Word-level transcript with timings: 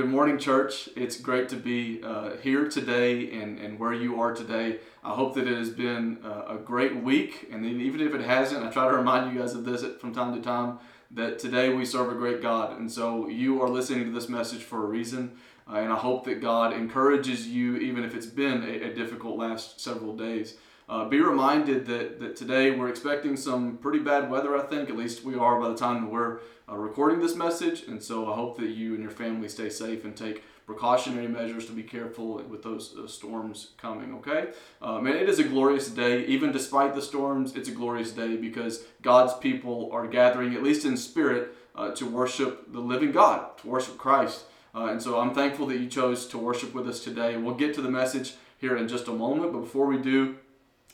good 0.00 0.08
morning, 0.08 0.38
church. 0.38 0.88
It's 0.96 1.20
great 1.20 1.50
to 1.50 1.56
be 1.56 2.00
uh, 2.02 2.38
here 2.38 2.66
today 2.70 3.38
and, 3.38 3.58
and 3.58 3.78
where 3.78 3.92
you 3.92 4.18
are 4.18 4.32
today. 4.32 4.78
I 5.04 5.12
hope 5.12 5.34
that 5.34 5.46
it 5.46 5.58
has 5.58 5.68
been 5.68 6.24
uh, 6.24 6.54
a 6.54 6.56
great 6.56 7.02
week. 7.02 7.50
And 7.52 7.66
even 7.66 8.00
if 8.00 8.14
it 8.14 8.22
hasn't, 8.22 8.64
I 8.64 8.70
try 8.70 8.88
to 8.88 8.96
remind 8.96 9.30
you 9.30 9.38
guys 9.38 9.54
of 9.54 9.66
this 9.66 9.84
from 10.00 10.14
time 10.14 10.34
to 10.34 10.40
time 10.40 10.78
that 11.10 11.38
today 11.38 11.68
we 11.68 11.84
serve 11.84 12.10
a 12.10 12.14
great 12.14 12.40
God. 12.40 12.78
And 12.78 12.90
so 12.90 13.28
you 13.28 13.60
are 13.60 13.68
listening 13.68 14.06
to 14.06 14.10
this 14.10 14.30
message 14.30 14.62
for 14.62 14.82
a 14.82 14.86
reason. 14.86 15.32
Uh, 15.70 15.80
and 15.80 15.92
I 15.92 15.96
hope 15.96 16.24
that 16.24 16.40
God 16.40 16.72
encourages 16.72 17.46
you, 17.46 17.76
even 17.76 18.02
if 18.02 18.14
it's 18.14 18.24
been 18.24 18.62
a, 18.62 18.90
a 18.90 18.94
difficult 18.94 19.36
last 19.36 19.82
several 19.82 20.16
days. 20.16 20.54
Uh, 20.90 21.04
be 21.04 21.20
reminded 21.20 21.86
that, 21.86 22.18
that 22.18 22.34
today 22.34 22.72
we're 22.72 22.88
expecting 22.88 23.36
some 23.36 23.76
pretty 23.76 24.00
bad 24.00 24.28
weather, 24.28 24.56
I 24.56 24.62
think. 24.62 24.90
At 24.90 24.96
least 24.96 25.22
we 25.22 25.36
are 25.36 25.60
by 25.60 25.68
the 25.68 25.76
time 25.76 26.02
that 26.02 26.10
we're 26.10 26.40
uh, 26.68 26.76
recording 26.76 27.20
this 27.20 27.36
message. 27.36 27.84
And 27.84 28.02
so 28.02 28.28
I 28.28 28.34
hope 28.34 28.58
that 28.58 28.70
you 28.70 28.94
and 28.94 29.00
your 29.00 29.12
family 29.12 29.48
stay 29.48 29.68
safe 29.70 30.04
and 30.04 30.16
take 30.16 30.42
precautionary 30.66 31.28
measures 31.28 31.66
to 31.66 31.72
be 31.72 31.84
careful 31.84 32.42
with 32.42 32.64
those 32.64 32.96
uh, 32.98 33.06
storms 33.06 33.68
coming, 33.76 34.12
okay? 34.16 34.48
Um, 34.82 35.06
it 35.06 35.28
is 35.28 35.38
a 35.38 35.44
glorious 35.44 35.88
day. 35.88 36.26
Even 36.26 36.50
despite 36.50 36.96
the 36.96 37.02
storms, 37.02 37.54
it's 37.54 37.68
a 37.68 37.72
glorious 37.72 38.10
day 38.10 38.36
because 38.36 38.82
God's 39.00 39.34
people 39.34 39.90
are 39.92 40.08
gathering, 40.08 40.56
at 40.56 40.62
least 40.64 40.84
in 40.84 40.96
spirit, 40.96 41.54
uh, 41.76 41.92
to 41.92 42.04
worship 42.04 42.72
the 42.72 42.80
living 42.80 43.12
God, 43.12 43.56
to 43.58 43.68
worship 43.68 43.96
Christ. 43.96 44.42
Uh, 44.74 44.86
and 44.86 45.00
so 45.00 45.20
I'm 45.20 45.34
thankful 45.34 45.68
that 45.68 45.78
you 45.78 45.86
chose 45.86 46.26
to 46.26 46.38
worship 46.38 46.74
with 46.74 46.88
us 46.88 47.04
today. 47.04 47.36
We'll 47.36 47.54
get 47.54 47.74
to 47.74 47.80
the 47.80 47.90
message 47.90 48.34
here 48.58 48.76
in 48.76 48.88
just 48.88 49.06
a 49.06 49.12
moment, 49.12 49.52
but 49.52 49.60
before 49.60 49.86
we 49.86 49.96
do, 49.96 50.36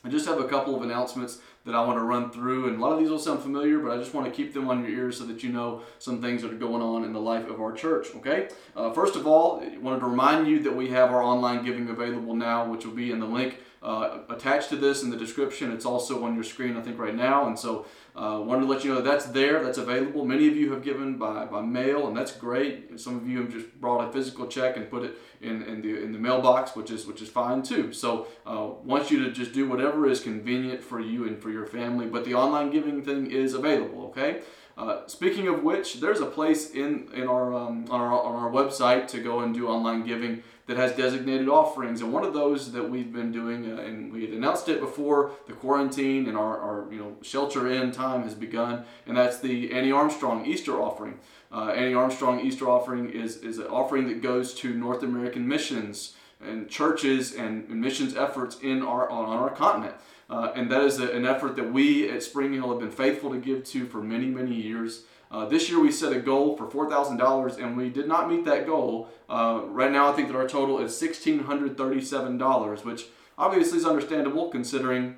I 0.06 0.08
just 0.08 0.26
have 0.26 0.38
a 0.38 0.46
couple 0.46 0.76
of 0.76 0.82
announcements 0.82 1.40
that 1.64 1.74
I 1.74 1.84
want 1.84 1.98
to 1.98 2.04
run 2.04 2.30
through, 2.30 2.68
and 2.68 2.76
a 2.76 2.80
lot 2.80 2.92
of 2.92 3.00
these 3.00 3.10
will 3.10 3.18
sound 3.18 3.42
familiar, 3.42 3.80
but 3.80 3.90
I 3.90 3.96
just 3.96 4.14
want 4.14 4.24
to 4.28 4.32
keep 4.32 4.54
them 4.54 4.68
on 4.68 4.82
your 4.82 4.88
ears 4.88 5.18
so 5.18 5.26
that 5.26 5.42
you 5.42 5.50
know 5.50 5.82
some 5.98 6.22
things 6.22 6.42
that 6.42 6.52
are 6.52 6.56
going 6.56 6.80
on 6.80 7.02
in 7.02 7.12
the 7.12 7.20
life 7.20 7.48
of 7.48 7.60
our 7.60 7.72
church. 7.72 8.06
Okay. 8.14 8.48
Uh, 8.76 8.92
first 8.92 9.16
of 9.16 9.26
all, 9.26 9.60
I 9.60 9.76
wanted 9.78 9.98
to 9.98 10.06
remind 10.06 10.46
you 10.46 10.62
that 10.62 10.76
we 10.76 10.90
have 10.90 11.10
our 11.10 11.20
online 11.20 11.64
giving 11.64 11.88
available 11.88 12.36
now, 12.36 12.70
which 12.70 12.86
will 12.86 12.94
be 12.94 13.10
in 13.10 13.18
the 13.18 13.26
link 13.26 13.58
uh, 13.82 14.18
attached 14.28 14.68
to 14.70 14.76
this 14.76 15.02
in 15.02 15.10
the 15.10 15.16
description. 15.16 15.72
It's 15.72 15.86
also 15.86 16.24
on 16.24 16.34
your 16.34 16.44
screen, 16.44 16.76
I 16.76 16.82
think, 16.82 16.98
right 16.98 17.14
now, 17.14 17.46
and 17.46 17.58
so 17.58 17.86
uh, 18.16 18.40
wanted 18.42 18.62
to 18.62 18.66
let 18.66 18.82
you 18.82 18.90
know 18.90 19.02
that 19.02 19.04
that's 19.04 19.26
there, 19.26 19.62
that's 19.62 19.78
available. 19.78 20.24
Many 20.24 20.48
of 20.48 20.56
you 20.56 20.72
have 20.72 20.82
given 20.82 21.18
by, 21.18 21.44
by 21.44 21.60
mail, 21.60 22.06
and 22.08 22.16
that's 22.16 22.32
great. 22.32 22.98
Some 22.98 23.16
of 23.16 23.28
you 23.28 23.42
have 23.42 23.52
just 23.52 23.78
brought 23.80 24.08
a 24.08 24.12
physical 24.12 24.46
check 24.46 24.76
and 24.76 24.90
put 24.90 25.04
it 25.04 25.18
in, 25.40 25.62
in 25.64 25.82
the 25.82 26.02
in 26.02 26.12
the 26.12 26.18
mailbox, 26.18 26.74
which 26.74 26.90
is 26.90 27.06
which 27.06 27.20
is 27.20 27.28
fine 27.28 27.62
too. 27.62 27.92
So 27.92 28.26
uh, 28.46 28.68
want 28.82 29.10
you 29.10 29.22
to 29.24 29.30
just 29.30 29.52
do 29.52 29.68
whatever 29.68 30.08
is 30.08 30.20
convenient 30.20 30.82
for 30.82 30.98
you 30.98 31.26
and 31.26 31.40
for 31.42 31.50
your 31.50 31.66
family. 31.66 32.06
But 32.06 32.24
the 32.24 32.34
online 32.34 32.70
giving 32.70 33.02
thing 33.02 33.30
is 33.30 33.54
available. 33.54 34.06
Okay. 34.06 34.40
Uh, 34.76 35.06
speaking 35.06 35.48
of 35.48 35.62
which, 35.62 36.00
there's 36.00 36.20
a 36.20 36.26
place 36.26 36.70
in 36.70 37.08
in 37.14 37.26
our 37.26 37.54
um, 37.54 37.86
on 37.90 38.00
our 38.00 38.12
on 38.12 38.34
our 38.34 38.50
website 38.50 39.08
to 39.08 39.20
go 39.20 39.40
and 39.40 39.54
do 39.54 39.68
online 39.68 40.04
giving 40.04 40.42
that 40.66 40.76
has 40.76 40.92
designated 40.92 41.48
offerings. 41.48 42.00
And 42.02 42.12
one 42.12 42.24
of 42.24 42.34
those 42.34 42.72
that 42.72 42.90
we've 42.90 43.12
been 43.12 43.32
doing, 43.32 43.72
uh, 43.72 43.80
and 43.80 44.12
we 44.12 44.22
had 44.22 44.34
announced 44.34 44.68
it 44.68 44.80
before 44.80 45.30
the 45.46 45.52
quarantine 45.52 46.26
and 46.26 46.36
our, 46.36 46.58
our 46.58 46.92
you 46.92 46.98
know 46.98 47.16
shelter 47.22 47.70
in 47.70 47.90
time 47.90 48.24
has 48.24 48.34
begun, 48.34 48.84
and 49.06 49.16
that's 49.16 49.38
the 49.38 49.72
Annie 49.72 49.92
Armstrong 49.92 50.44
Easter 50.44 50.80
offering. 50.80 51.20
Uh, 51.50 51.68
Annie 51.68 51.94
Armstrong 51.94 52.40
Easter 52.40 52.68
offering 52.68 53.08
is, 53.08 53.38
is 53.38 53.58
an 53.58 53.68
offering 53.68 54.08
that 54.08 54.20
goes 54.20 54.52
to 54.54 54.74
North 54.74 55.02
American 55.02 55.46
missions 55.46 56.14
and 56.44 56.68
churches 56.68 57.34
and, 57.34 57.68
missions 57.70 58.14
efforts 58.14 58.58
in 58.60 58.82
our 58.82 59.08
on 59.08 59.38
our 59.38 59.50
continent. 59.50 59.94
Uh, 60.28 60.52
and 60.54 60.70
that 60.70 60.82
is 60.82 60.98
a, 60.98 61.10
an 61.12 61.24
effort 61.24 61.56
that 61.56 61.72
we 61.72 62.08
at 62.10 62.22
Spring 62.22 62.52
Hill 62.52 62.70
have 62.70 62.80
been 62.80 62.90
faithful 62.90 63.30
to 63.30 63.38
give 63.38 63.64
to 63.64 63.86
for 63.86 64.02
many, 64.02 64.26
many 64.26 64.54
years. 64.54 65.04
Uh, 65.30 65.44
this 65.46 65.68
year 65.68 65.80
we 65.80 65.90
set 65.90 66.12
a 66.12 66.20
goal 66.20 66.56
for 66.56 66.66
$4,000 66.66 67.62
and 67.62 67.76
we 67.76 67.90
did 67.90 68.06
not 68.08 68.30
meet 68.30 68.44
that 68.44 68.66
goal. 68.66 69.08
Uh, 69.28 69.62
right 69.66 69.90
now 69.90 70.10
I 70.10 70.14
think 70.14 70.28
that 70.28 70.36
our 70.36 70.48
total 70.48 70.78
is 70.78 70.92
$1,637, 70.92 72.84
which 72.84 73.06
obviously 73.36 73.78
is 73.78 73.84
understandable 73.84 74.48
considering 74.48 75.16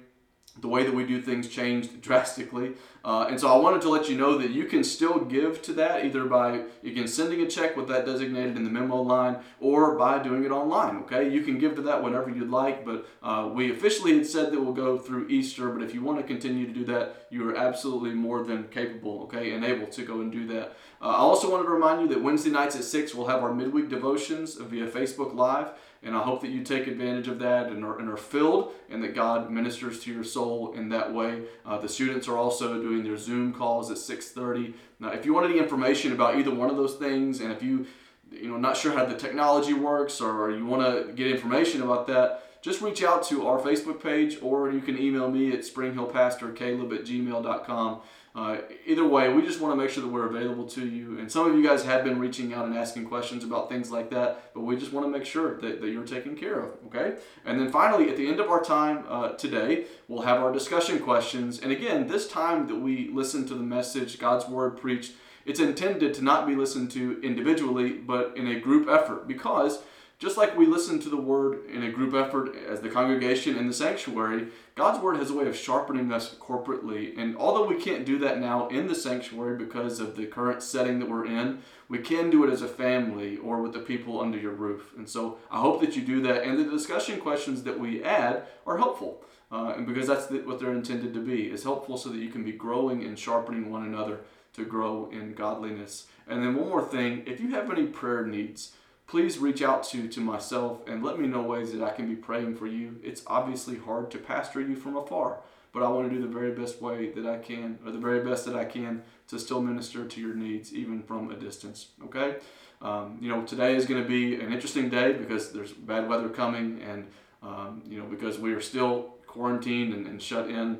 the 0.60 0.68
way 0.68 0.84
that 0.84 0.94
we 0.94 1.04
do 1.04 1.20
things 1.20 1.48
changed 1.48 2.00
drastically. 2.00 2.72
Uh, 3.04 3.26
and 3.30 3.40
so 3.40 3.48
I 3.48 3.56
wanted 3.56 3.80
to 3.82 3.88
let 3.88 4.08
you 4.08 4.16
know 4.16 4.36
that 4.38 4.50
you 4.50 4.64
can 4.64 4.82
still 4.82 5.20
give 5.20 5.62
to 5.62 5.72
that 5.74 6.04
either 6.04 6.24
by 6.24 6.62
again, 6.84 7.06
sending 7.06 7.40
a 7.40 7.46
check 7.46 7.76
with 7.76 7.88
that 7.88 8.04
designated 8.04 8.56
in 8.56 8.64
the 8.64 8.70
memo 8.70 9.00
line 9.00 9.38
or 9.60 9.96
by 9.96 10.18
doing 10.22 10.44
it 10.44 10.50
online. 10.50 10.96
Okay, 10.98 11.30
you 11.30 11.42
can 11.42 11.58
give 11.58 11.76
to 11.76 11.82
that 11.82 12.02
whenever 12.02 12.28
you'd 12.28 12.50
like, 12.50 12.84
but 12.84 13.06
uh, 13.22 13.48
we 13.52 13.70
officially 13.70 14.16
had 14.16 14.26
said 14.26 14.52
that 14.52 14.60
we'll 14.60 14.72
go 14.72 14.98
through 14.98 15.28
Easter. 15.28 15.70
But 15.70 15.82
if 15.82 15.94
you 15.94 16.02
want 16.02 16.18
to 16.18 16.24
continue 16.24 16.66
to 16.66 16.72
do 16.72 16.84
that, 16.86 17.26
you 17.30 17.48
are 17.48 17.56
absolutely 17.56 18.14
more 18.14 18.42
than 18.42 18.68
capable, 18.68 19.22
okay, 19.22 19.52
and 19.52 19.64
able 19.64 19.86
to 19.86 20.02
go 20.04 20.20
and 20.20 20.32
do 20.32 20.46
that. 20.48 20.76
Uh, 21.00 21.10
I 21.10 21.18
also 21.18 21.50
wanted 21.50 21.64
to 21.64 21.70
remind 21.70 22.00
you 22.00 22.08
that 22.08 22.22
Wednesday 22.22 22.50
nights 22.50 22.74
at 22.74 22.84
six 22.84 23.14
we'll 23.14 23.28
have 23.28 23.42
our 23.42 23.54
midweek 23.54 23.88
devotions 23.88 24.54
via 24.54 24.88
Facebook 24.88 25.34
Live. 25.34 25.70
And 26.02 26.16
I 26.16 26.22
hope 26.22 26.40
that 26.42 26.48
you 26.48 26.62
take 26.62 26.86
advantage 26.86 27.28
of 27.28 27.38
that 27.40 27.66
and 27.66 27.84
are, 27.84 27.98
and 27.98 28.08
are 28.08 28.16
filled 28.16 28.72
and 28.88 29.02
that 29.02 29.14
God 29.14 29.50
ministers 29.50 30.00
to 30.00 30.12
your 30.12 30.24
soul 30.24 30.72
in 30.72 30.88
that 30.90 31.12
way. 31.12 31.42
Uh, 31.66 31.78
the 31.78 31.88
students 31.88 32.28
are 32.28 32.36
also 32.36 32.80
doing 32.80 33.02
their 33.02 33.16
Zoom 33.16 33.52
calls 33.52 33.90
at 33.90 33.96
6.30. 33.96 34.74
Now, 35.00 35.10
if 35.10 35.26
you 35.26 35.34
want 35.34 35.50
any 35.50 35.58
information 35.58 36.12
about 36.12 36.36
either 36.36 36.54
one 36.54 36.70
of 36.70 36.76
those 36.76 36.94
things 36.94 37.40
and 37.40 37.52
if 37.52 37.62
you, 37.62 37.86
you 38.30 38.48
know, 38.48 38.56
not 38.56 38.76
sure 38.76 38.92
how 38.92 39.04
the 39.04 39.16
technology 39.16 39.74
works 39.74 40.20
or 40.20 40.50
you 40.50 40.64
want 40.64 40.82
to 40.82 41.12
get 41.12 41.26
information 41.26 41.82
about 41.82 42.06
that, 42.06 42.47
just 42.62 42.80
reach 42.80 43.02
out 43.02 43.22
to 43.24 43.46
our 43.46 43.58
Facebook 43.58 44.02
page 44.02 44.38
or 44.42 44.70
you 44.70 44.80
can 44.80 44.98
email 44.98 45.30
me 45.30 45.52
at 45.52 45.60
springhillpastorcaleb 45.60 46.94
at 46.94 47.04
gmail.com. 47.04 48.00
Uh, 48.34 48.58
either 48.86 49.04
way, 49.04 49.32
we 49.32 49.42
just 49.42 49.60
want 49.60 49.72
to 49.72 49.76
make 49.76 49.90
sure 49.90 50.02
that 50.02 50.08
we're 50.08 50.26
available 50.26 50.64
to 50.64 50.86
you. 50.86 51.18
And 51.18 51.30
some 51.32 51.50
of 51.50 51.56
you 51.56 51.62
guys 51.62 51.84
have 51.84 52.04
been 52.04 52.20
reaching 52.20 52.54
out 52.54 52.66
and 52.66 52.76
asking 52.76 53.06
questions 53.06 53.42
about 53.42 53.68
things 53.68 53.90
like 53.90 54.10
that, 54.10 54.52
but 54.54 54.60
we 54.60 54.76
just 54.76 54.92
want 54.92 55.06
to 55.06 55.10
make 55.10 55.24
sure 55.26 55.58
that, 55.60 55.80
that 55.80 55.88
you're 55.88 56.06
taken 56.06 56.36
care 56.36 56.60
of, 56.60 56.70
okay? 56.86 57.16
And 57.44 57.58
then 57.58 57.70
finally, 57.72 58.08
at 58.10 58.16
the 58.16 58.28
end 58.28 58.38
of 58.38 58.48
our 58.48 58.62
time 58.62 59.04
uh, 59.08 59.30
today, 59.30 59.86
we'll 60.06 60.22
have 60.22 60.40
our 60.40 60.52
discussion 60.52 61.00
questions. 61.00 61.58
And 61.58 61.72
again, 61.72 62.06
this 62.06 62.28
time 62.28 62.68
that 62.68 62.76
we 62.76 63.10
listen 63.12 63.44
to 63.48 63.54
the 63.54 63.64
message, 63.64 64.20
God's 64.20 64.46
Word 64.46 64.76
preached, 64.76 65.14
it's 65.44 65.58
intended 65.58 66.14
to 66.14 66.22
not 66.22 66.46
be 66.46 66.54
listened 66.54 66.90
to 66.92 67.20
individually, 67.22 67.92
but 67.92 68.36
in 68.36 68.46
a 68.46 68.60
group 68.60 68.88
effort 68.88 69.26
because 69.26 69.80
just 70.18 70.36
like 70.36 70.56
we 70.56 70.66
listen 70.66 70.98
to 70.98 71.08
the 71.08 71.16
word 71.16 71.64
in 71.66 71.84
a 71.84 71.92
group 71.92 72.12
effort 72.12 72.56
as 72.68 72.80
the 72.80 72.88
congregation 72.88 73.56
in 73.56 73.68
the 73.68 73.72
sanctuary, 73.72 74.48
God's 74.74 75.00
word 75.00 75.16
has 75.16 75.30
a 75.30 75.34
way 75.34 75.46
of 75.46 75.56
sharpening 75.56 76.12
us 76.12 76.34
corporately. 76.34 77.16
And 77.16 77.36
although 77.36 77.64
we 77.64 77.76
can't 77.80 78.04
do 78.04 78.18
that 78.18 78.40
now 78.40 78.66
in 78.66 78.88
the 78.88 78.96
sanctuary 78.96 79.56
because 79.56 80.00
of 80.00 80.16
the 80.16 80.26
current 80.26 80.60
setting 80.60 80.98
that 80.98 81.08
we're 81.08 81.26
in, 81.26 81.62
we 81.88 81.98
can 81.98 82.30
do 82.30 82.44
it 82.44 82.52
as 82.52 82.62
a 82.62 82.68
family 82.68 83.36
or 83.36 83.62
with 83.62 83.72
the 83.72 83.78
people 83.78 84.20
under 84.20 84.38
your 84.38 84.52
roof. 84.52 84.92
And 84.96 85.08
so 85.08 85.38
I 85.52 85.60
hope 85.60 85.80
that 85.82 85.94
you 85.94 86.02
do 86.02 86.20
that. 86.22 86.42
And 86.42 86.58
the 86.58 86.64
discussion 86.64 87.20
questions 87.20 87.62
that 87.62 87.78
we 87.78 88.02
add 88.02 88.42
are 88.66 88.78
helpful. 88.78 89.22
Uh, 89.52 89.74
and 89.76 89.86
because 89.86 90.08
that's 90.08 90.26
the, 90.26 90.38
what 90.40 90.58
they're 90.58 90.74
intended 90.74 91.14
to 91.14 91.20
be, 91.20 91.44
is 91.44 91.62
helpful 91.62 91.96
so 91.96 92.08
that 92.08 92.18
you 92.18 92.28
can 92.28 92.42
be 92.42 92.52
growing 92.52 93.04
and 93.04 93.16
sharpening 93.16 93.70
one 93.70 93.84
another 93.84 94.18
to 94.54 94.64
grow 94.64 95.08
in 95.12 95.32
godliness. 95.34 96.06
And 96.26 96.42
then 96.42 96.56
one 96.56 96.68
more 96.68 96.84
thing, 96.84 97.22
if 97.24 97.40
you 97.40 97.50
have 97.50 97.70
any 97.70 97.86
prayer 97.86 98.26
needs, 98.26 98.72
please 99.08 99.38
reach 99.38 99.62
out 99.62 99.82
to, 99.82 100.06
to 100.06 100.20
myself 100.20 100.86
and 100.86 101.02
let 101.02 101.18
me 101.18 101.26
know 101.26 101.42
ways 101.42 101.72
that 101.72 101.82
I 101.82 101.90
can 101.90 102.06
be 102.06 102.14
praying 102.14 102.56
for 102.56 102.66
you. 102.66 103.00
It's 103.02 103.22
obviously 103.26 103.78
hard 103.78 104.10
to 104.12 104.18
pastor 104.18 104.60
you 104.60 104.76
from 104.76 104.96
afar, 104.96 105.40
but 105.72 105.82
I 105.82 105.88
want 105.88 106.10
to 106.10 106.14
do 106.14 106.20
the 106.20 106.28
very 106.28 106.52
best 106.52 106.82
way 106.82 107.08
that 107.12 107.26
I 107.26 107.38
can, 107.38 107.78
or 107.84 107.90
the 107.90 107.98
very 107.98 108.22
best 108.22 108.44
that 108.44 108.54
I 108.54 108.66
can 108.66 109.02
to 109.28 109.38
still 109.38 109.62
minister 109.62 110.04
to 110.04 110.20
your 110.20 110.34
needs, 110.34 110.74
even 110.74 111.02
from 111.02 111.30
a 111.30 111.36
distance. 111.36 111.88
Okay? 112.04 112.36
Um, 112.82 113.16
you 113.20 113.30
know, 113.30 113.42
today 113.42 113.74
is 113.74 113.86
going 113.86 114.02
to 114.02 114.08
be 114.08 114.34
an 114.34 114.52
interesting 114.52 114.90
day 114.90 115.14
because 115.14 115.52
there's 115.52 115.72
bad 115.72 116.06
weather 116.06 116.28
coming, 116.28 116.82
and, 116.82 117.06
um, 117.42 117.82
you 117.88 117.98
know, 117.98 118.06
because 118.06 118.38
we 118.38 118.52
are 118.52 118.60
still 118.60 119.14
quarantined 119.26 119.94
and, 119.94 120.06
and 120.06 120.22
shut 120.22 120.50
in. 120.50 120.78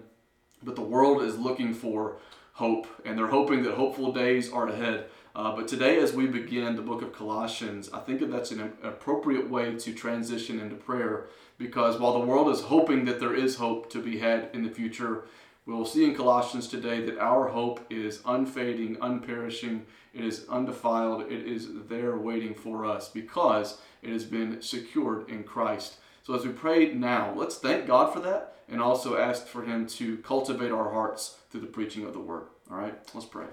But 0.63 0.77
the 0.77 0.83
world 0.83 1.23
is 1.23 1.39
looking 1.39 1.73
for 1.73 2.19
hope, 2.59 2.89
and 3.05 3.17
they're 3.17 3.29
hoping 3.29 3.63
that 3.63 3.75
hopeful 3.75 4.13
days 4.13 4.51
are 4.51 4.69
ahead. 4.69 5.05
Uh, 5.37 5.55
but 5.55 5.69
today, 5.69 6.01
as 6.01 6.13
we 6.13 6.27
begin 6.27 6.75
the 6.75 6.83
book 6.83 7.03
of 7.03 7.13
Colossians, 7.13 7.89
I 7.93 8.01
think 8.01 8.19
that 8.19 8.33
that's 8.33 8.51
an 8.51 8.73
appropriate 8.83 9.49
way 9.49 9.77
to 9.77 9.95
transition 9.95 10.59
into 10.59 10.75
prayer 10.75 11.29
because 11.57 12.01
while 12.01 12.19
the 12.19 12.27
world 12.27 12.49
is 12.49 12.63
hoping 12.63 13.05
that 13.05 13.21
there 13.21 13.35
is 13.35 13.55
hope 13.55 13.89
to 13.93 14.03
be 14.03 14.19
had 14.19 14.51
in 14.53 14.65
the 14.65 14.71
future, 14.71 15.23
we 15.67 15.73
will 15.73 15.85
see 15.85 16.05
in 16.05 16.17
Colossians 16.17 16.67
today 16.67 17.01
that 17.05 17.21
our 17.21 17.47
hope 17.47 17.81
is 17.91 18.23
unfading, 18.27 18.97
unperishing, 18.97 19.83
it 20.13 20.25
is 20.25 20.45
undefiled, 20.49 21.31
it 21.31 21.47
is 21.47 21.69
there 21.89 22.17
waiting 22.17 22.55
for 22.55 22.85
us 22.85 23.09
because 23.09 23.81
it 24.03 24.11
has 24.11 24.25
been 24.25 24.61
secured 24.61 25.31
in 25.31 25.45
Christ. 25.45 25.99
So 26.29 26.35
as 26.35 26.45
we 26.45 26.53
pray 26.53 26.93
now, 26.93 27.33
let's 27.35 27.57
thank 27.57 27.87
God 27.87 28.13
for 28.13 28.21
that 28.21 28.57
and 28.69 28.83
also 28.83 29.17
ask 29.17 29.47
for 29.47 29.63
Him 29.63 29.87
to 29.87 30.19
cultivate 30.19 30.71
our 30.71 30.91
hearts 30.91 31.39
through 31.49 31.63
the 31.63 31.67
preaching 31.69 32.05
of 32.05 32.13
the 32.13 32.21
Word. 32.21 32.49
All 32.71 32.77
right, 32.77 32.95
let's 33.15 33.25
pray. 33.25 33.47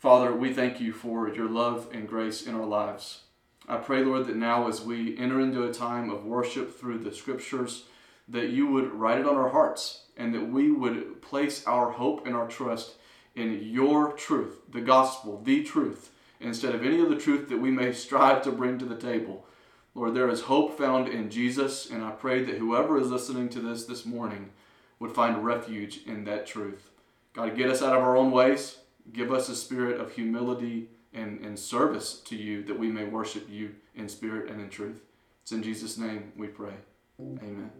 Father, 0.00 0.34
we 0.34 0.52
thank 0.52 0.80
you 0.80 0.92
for 0.92 1.32
your 1.32 1.48
love 1.48 1.88
and 1.92 2.08
grace 2.08 2.48
in 2.48 2.56
our 2.56 2.66
lives. 2.66 3.20
I 3.68 3.76
pray, 3.76 4.02
Lord, 4.02 4.26
that 4.26 4.34
now 4.34 4.66
as 4.66 4.82
we 4.82 5.16
enter 5.16 5.38
into 5.38 5.62
a 5.62 5.72
time 5.72 6.10
of 6.10 6.24
worship 6.24 6.76
through 6.76 6.98
the 6.98 7.14
scriptures, 7.14 7.84
that 8.26 8.48
you 8.48 8.66
would 8.66 8.92
write 8.92 9.20
it 9.20 9.26
on 9.28 9.36
our 9.36 9.50
hearts 9.50 10.06
and 10.16 10.34
that 10.34 10.50
we 10.50 10.72
would 10.72 11.22
place 11.22 11.64
our 11.64 11.92
hope 11.92 12.26
and 12.26 12.34
our 12.34 12.48
trust 12.48 12.94
in 13.36 13.62
your 13.62 14.14
truth, 14.14 14.62
the 14.68 14.80
gospel, 14.80 15.40
the 15.44 15.62
truth, 15.62 16.10
instead 16.40 16.74
of 16.74 16.84
any 16.84 17.00
of 17.00 17.08
the 17.08 17.14
truth 17.14 17.48
that 17.50 17.60
we 17.60 17.70
may 17.70 17.92
strive 17.92 18.42
to 18.42 18.50
bring 18.50 18.78
to 18.78 18.84
the 18.84 18.96
table. 18.96 19.46
Lord, 19.94 20.14
there 20.14 20.28
is 20.28 20.42
hope 20.42 20.76
found 20.76 21.08
in 21.08 21.30
Jesus, 21.30 21.88
and 21.88 22.02
I 22.02 22.10
pray 22.10 22.42
that 22.44 22.58
whoever 22.58 22.98
is 22.98 23.10
listening 23.10 23.48
to 23.50 23.60
this 23.60 23.84
this 23.84 24.04
morning 24.04 24.50
would 24.98 25.12
find 25.12 25.44
refuge 25.44 26.00
in 26.04 26.24
that 26.24 26.46
truth. 26.46 26.90
God, 27.32 27.56
get 27.56 27.70
us 27.70 27.82
out 27.82 27.96
of 27.96 28.02
our 28.02 28.16
own 28.16 28.30
ways. 28.30 28.78
Give 29.12 29.32
us 29.32 29.48
a 29.48 29.56
spirit 29.56 30.00
of 30.00 30.12
humility 30.12 30.88
and, 31.12 31.44
and 31.44 31.58
service 31.58 32.20
to 32.26 32.36
you 32.36 32.64
that 32.64 32.78
we 32.78 32.88
may 32.88 33.04
worship 33.04 33.48
you 33.48 33.74
in 33.94 34.08
spirit 34.08 34.50
and 34.50 34.60
in 34.60 34.68
truth. 34.68 35.02
It's 35.42 35.52
in 35.52 35.62
Jesus' 35.62 35.98
name 35.98 36.32
we 36.36 36.48
pray. 36.48 36.74
Amen. 37.20 37.70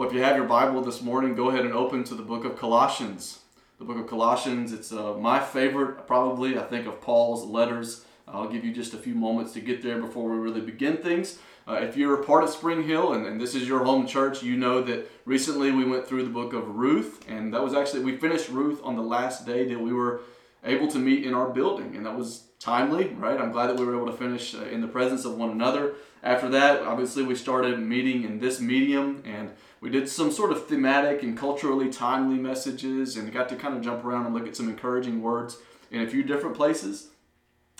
Well, 0.00 0.08
if 0.08 0.14
you 0.14 0.22
have 0.22 0.36
your 0.36 0.46
Bible 0.46 0.80
this 0.80 1.02
morning, 1.02 1.34
go 1.34 1.50
ahead 1.50 1.66
and 1.66 1.74
open 1.74 2.04
to 2.04 2.14
the 2.14 2.22
book 2.22 2.46
of 2.46 2.56
Colossians. 2.56 3.40
The 3.78 3.84
book 3.84 3.98
of 3.98 4.06
Colossians, 4.06 4.72
it's 4.72 4.92
uh, 4.92 5.12
my 5.18 5.38
favorite, 5.40 6.06
probably, 6.06 6.58
I 6.58 6.62
think, 6.62 6.86
of 6.86 7.02
Paul's 7.02 7.44
letters. 7.44 8.06
I'll 8.26 8.48
give 8.48 8.64
you 8.64 8.72
just 8.72 8.94
a 8.94 8.96
few 8.96 9.14
moments 9.14 9.52
to 9.52 9.60
get 9.60 9.82
there 9.82 10.00
before 10.00 10.30
we 10.30 10.38
really 10.38 10.62
begin 10.62 10.96
things. 10.96 11.38
Uh, 11.68 11.80
if 11.82 11.98
you're 11.98 12.18
a 12.18 12.24
part 12.24 12.44
of 12.44 12.48
Spring 12.48 12.82
Hill 12.84 13.12
and, 13.12 13.26
and, 13.26 13.38
this 13.38 13.54
is 13.54 13.68
your 13.68 13.84
home 13.84 14.06
church, 14.06 14.42
you 14.42 14.56
know 14.56 14.80
that 14.84 15.06
recently 15.26 15.70
we 15.70 15.84
went 15.84 16.06
through 16.06 16.22
the 16.22 16.30
book 16.30 16.54
of 16.54 16.76
Ruth, 16.76 17.22
and 17.28 17.52
that 17.52 17.62
was 17.62 17.74
actually, 17.74 18.02
we 18.02 18.16
finished 18.16 18.48
Ruth 18.48 18.80
on 18.82 18.96
the 18.96 19.02
last 19.02 19.44
day 19.44 19.66
that 19.66 19.78
we 19.78 19.92
were 19.92 20.22
able 20.64 20.88
to 20.88 20.98
meet 20.98 21.26
in 21.26 21.34
our 21.34 21.50
building, 21.50 21.94
and 21.94 22.06
that 22.06 22.16
was 22.16 22.44
timely, 22.58 23.08
right? 23.18 23.38
I'm 23.38 23.52
glad 23.52 23.66
that 23.66 23.78
we 23.78 23.84
were 23.84 23.96
able 23.96 24.10
to 24.10 24.16
finish 24.16 24.54
uh, 24.54 24.64
in 24.64 24.80
the 24.80 24.88
presence 24.88 25.26
of 25.26 25.36
one 25.36 25.50
another. 25.50 25.92
After 26.22 26.48
that, 26.50 26.82
obviously, 26.82 27.22
we 27.22 27.34
started 27.34 27.78
meeting 27.78 28.24
in 28.24 28.40
this 28.40 28.60
medium, 28.60 29.22
and 29.24 29.50
we 29.80 29.88
did 29.88 30.08
some 30.08 30.30
sort 30.30 30.52
of 30.52 30.66
thematic 30.66 31.22
and 31.22 31.36
culturally 31.36 31.90
timely 31.90 32.36
messages 32.36 33.16
and 33.16 33.32
got 33.32 33.48
to 33.48 33.56
kind 33.56 33.74
of 33.74 33.82
jump 33.82 34.04
around 34.04 34.26
and 34.26 34.34
look 34.34 34.46
at 34.46 34.56
some 34.56 34.68
encouraging 34.68 35.22
words 35.22 35.56
in 35.90 36.02
a 36.02 36.06
few 36.06 36.22
different 36.22 36.56
places. 36.56 37.08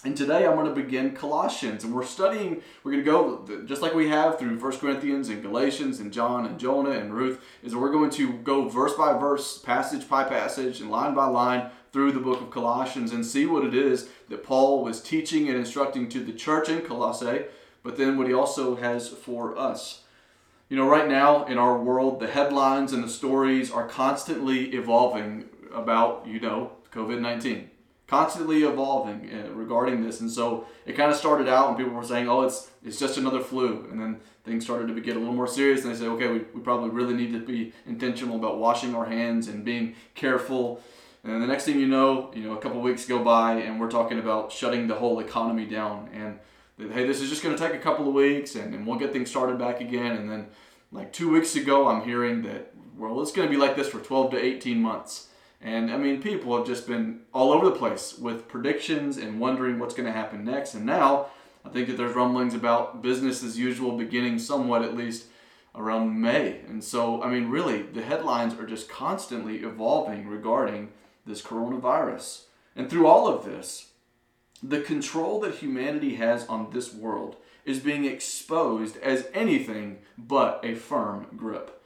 And 0.03 0.17
today 0.17 0.47
I'm 0.47 0.55
going 0.55 0.67
to 0.67 0.75
begin 0.75 1.15
Colossians, 1.15 1.85
and 1.85 1.95
we're 1.95 2.07
studying, 2.07 2.63
we're 2.83 2.93
going 2.93 3.05
to 3.05 3.11
go 3.11 3.65
just 3.67 3.83
like 3.83 3.93
we 3.93 4.09
have 4.09 4.39
through 4.39 4.59
1 4.59 4.79
Corinthians 4.79 5.29
and 5.29 5.43
Galatians 5.43 6.01
and 6.01 6.11
John 6.11 6.47
and 6.47 6.59
Jonah 6.59 6.93
and 6.93 7.13
Ruth, 7.13 7.45
is 7.63 7.77
we're 7.77 7.93
going 7.93 8.09
to 8.13 8.33
go 8.33 8.67
verse 8.67 8.95
by 8.95 9.13
verse, 9.19 9.59
passage 9.59 10.09
by 10.09 10.25
passage, 10.25 10.81
and 10.81 10.91
line 10.91 11.13
by 11.13 11.27
line 11.27 11.69
through 11.93 12.13
the 12.13 12.21
book 12.21 12.41
of 12.41 12.51
Colossians 12.51 13.13
and 13.13 13.27
see 13.27 13.45
what 13.45 13.67
it 13.67 13.75
is 13.75 14.09
that 14.31 14.43
Paul 14.43 14.83
was 14.83 15.03
teaching 15.03 15.51
and 15.51 15.59
instructing 15.59 16.09
to 16.09 16.25
the 16.25 16.33
church 16.33 16.71
in 16.71 16.81
Colossae, 16.81 17.43
but 17.83 17.97
then 17.97 18.19
what 18.19 18.27
he 18.27 18.35
also 18.35 18.77
has 18.77 19.09
for 19.09 19.57
us. 19.59 20.03
You 20.69 20.77
know, 20.77 20.89
right 20.89 21.09
now 21.09 21.47
in 21.47 21.59
our 21.59 21.77
world, 21.79 22.21
the 22.21 22.29
headlines 22.29 22.93
and 22.93 23.03
the 23.03 23.09
stories 23.09 23.73
are 23.73 23.89
constantly 23.89 24.73
evolving 24.75 25.49
about, 25.75 26.27
you 26.27 26.39
know, 26.39 26.73
COVID 26.93 27.21
19. 27.21 27.71
Constantly 28.07 28.63
evolving 28.65 29.31
uh, 29.33 29.51
regarding 29.53 30.05
this. 30.05 30.21
And 30.21 30.31
so 30.31 30.67
it 30.85 30.97
kind 30.97 31.11
of 31.11 31.17
started 31.17 31.49
out 31.49 31.69
and 31.69 31.77
people 31.77 31.93
were 31.93 32.05
saying, 32.05 32.29
oh, 32.29 32.43
it's, 32.43 32.71
it's 32.85 32.99
just 32.99 33.19
another 33.19 33.41
flu. 33.41 33.87
And 33.91 34.01
then 34.01 34.21
things 34.45 34.65
started 34.65 34.95
to 34.95 35.01
get 35.01 35.17
a 35.17 35.19
little 35.19 35.35
more 35.35 35.47
serious. 35.47 35.85
And 35.85 35.95
they 35.95 35.99
said, 35.99 36.09
okay, 36.09 36.27
we, 36.29 36.39
we 36.55 36.61
probably 36.61 36.91
really 36.91 37.15
need 37.15 37.33
to 37.33 37.41
be 37.41 37.73
intentional 37.87 38.37
about 38.37 38.59
washing 38.59 38.95
our 38.95 39.07
hands 39.07 39.49
and 39.49 39.65
being 39.65 39.95
careful. 40.15 40.81
And 41.23 41.43
the 41.43 41.47
next 41.47 41.65
thing 41.65 41.79
you 41.79 41.87
know, 41.87 42.33
you 42.35 42.43
know, 42.43 42.55
a 42.55 42.61
couple 42.61 42.81
weeks 42.81 43.07
go 43.07 43.23
by 43.23 43.55
and 43.55 43.81
we're 43.81 43.91
talking 43.91 44.19
about 44.19 44.51
shutting 44.51 44.87
the 44.87 44.95
whole 44.95 45.21
economy 45.21 45.67
down. 45.67 46.09
And 46.13 46.39
hey, 46.89 47.07
this 47.07 47.21
is 47.21 47.29
just 47.29 47.43
going 47.43 47.57
to 47.57 47.63
take 47.63 47.75
a 47.75 47.83
couple 47.83 48.09
of 48.09 48.15
weeks 48.15 48.55
and, 48.55 48.75
and 48.75 48.87
we'll 48.87 48.99
get 48.99 49.13
things 49.13 49.31
started 49.31 49.59
back 49.59 49.81
again. 49.81 50.17
And 50.17 50.31
then, 50.31 50.47
like 50.93 51.13
two 51.13 51.31
weeks 51.31 51.55
ago, 51.57 51.89
I'm 51.89 52.03
hearing 52.03 52.43
that, 52.43 52.73
well, 52.97 53.21
it's 53.21 53.33
going 53.33 53.49
to 53.49 53.53
be 53.53 53.61
like 53.61 53.77
this 53.77 53.89
for 53.89 54.01
12 54.01 54.33
to 54.33 54.45
18 54.45 54.81
months. 54.81 55.29
And 55.61 55.91
I 55.91 55.97
mean, 55.99 56.23
people 56.23 56.57
have 56.57 56.67
just 56.67 56.87
been 56.87 57.21
all 57.35 57.53
over 57.53 57.67
the 57.67 57.77
place 57.77 58.19
with 58.19 58.49
predictions 58.49 59.19
and 59.19 59.39
wondering 59.39 59.79
what's 59.79 59.95
going 59.95 60.07
to 60.07 60.13
happen 60.13 60.45
next. 60.45 60.75
And 60.75 60.87
now, 60.87 61.27
I 61.65 61.69
think 61.69 61.89
that 61.89 61.97
there's 61.97 62.17
rumblings 62.17 62.55
about 62.55 63.03
business 63.03 63.45
as 63.45 63.59
usual 63.59 63.97
beginning 63.97 64.39
somewhat 64.39 64.83
at 64.83 64.97
least 64.97 65.27
around 65.75 66.21
May. 66.21 66.61
And 66.67 66.83
so, 66.83 67.23
I 67.23 67.31
mean, 67.31 67.51
really, 67.51 67.83
the 67.83 68.03
headlines 68.03 68.55
are 68.55 68.67
just 68.67 68.89
constantly 68.89 69.59
evolving 69.59 70.27
regarding 70.27 70.91
this 71.27 71.43
coronavirus. 71.43 72.45
And 72.75 72.89
through 72.89 73.07
all 73.07 73.29
of 73.29 73.45
this, 73.45 73.90
the 74.63 74.81
control 74.81 75.41
that 75.41 75.57
humanity 75.57 76.17
has 76.17 76.47
on 76.47 76.71
this 76.73 76.93
world 76.93 77.37
is 77.65 77.79
being 77.79 78.05
exposed 78.05 78.97
as 78.99 79.29
anything 79.33 79.99
but 80.19 80.61
a 80.65 80.75
firm 80.75 81.27
grip. 81.37 81.83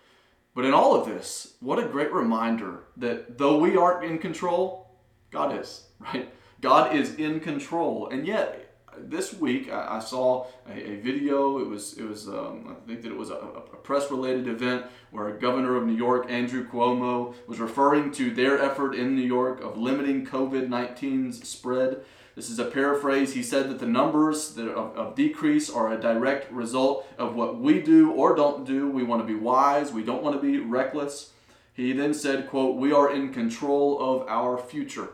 But 0.54 0.64
in 0.64 0.72
all 0.72 0.94
of 0.94 1.06
this, 1.06 1.54
what 1.60 1.78
a 1.78 1.88
great 1.88 2.12
reminder 2.12 2.84
that 2.96 3.38
though 3.38 3.58
we 3.58 3.76
aren't 3.76 4.04
in 4.04 4.18
control, 4.18 4.90
God 5.30 5.58
is, 5.58 5.84
right? 5.98 6.32
God 6.60 6.94
is 6.94 7.14
in 7.16 7.40
control. 7.40 8.08
And 8.08 8.26
yet, 8.26 8.64
this 8.98 9.34
week 9.34 9.70
I, 9.70 9.98
saw 9.98 10.46
a, 10.68 10.96
video. 10.96 11.58
It 11.58 11.68
was 11.68 11.94
it 11.94 12.04
was 12.04 12.28
um, 12.28 12.68
I 12.70 12.86
think 12.86 13.02
that 13.02 13.10
it 13.10 13.16
was 13.16 13.30
a, 13.30 13.34
a 13.34 13.76
press 13.76 14.10
related 14.10 14.48
event 14.48 14.86
where 15.10 15.30
Governor 15.32 15.76
of 15.76 15.84
New 15.84 15.94
York 15.94 16.26
Andrew 16.30 16.66
Cuomo 16.66 17.34
was 17.46 17.58
referring 17.58 18.12
to 18.12 18.32
their 18.32 18.60
effort 18.60 18.94
in 18.94 19.14
New 19.14 19.22
York 19.22 19.60
of 19.62 19.76
limiting 19.76 20.26
COVID 20.26 20.68
19's 20.68 21.48
spread. 21.48 22.04
This 22.34 22.50
is 22.50 22.58
a 22.58 22.64
paraphrase. 22.64 23.34
He 23.34 23.42
said 23.42 23.70
that 23.70 23.78
the 23.78 23.86
numbers 23.86 24.54
that 24.54 24.68
of, 24.68 24.96
of 24.96 25.14
decrease 25.14 25.70
are 25.70 25.92
a 25.92 26.00
direct 26.00 26.50
result 26.52 27.06
of 27.16 27.36
what 27.36 27.60
we 27.60 27.80
do 27.80 28.10
or 28.10 28.34
don't 28.34 28.66
do. 28.66 28.90
We 28.90 29.04
want 29.04 29.22
to 29.22 29.26
be 29.26 29.38
wise. 29.38 29.92
We 29.92 30.02
don't 30.02 30.22
want 30.22 30.40
to 30.40 30.42
be 30.42 30.58
reckless. 30.58 31.30
He 31.72 31.92
then 31.92 32.12
said, 32.14 32.48
quote, 32.48 32.76
we 32.76 32.92
are 32.92 33.12
in 33.12 33.32
control 33.32 33.98
of 34.00 34.28
our 34.28 34.58
future. 34.58 35.10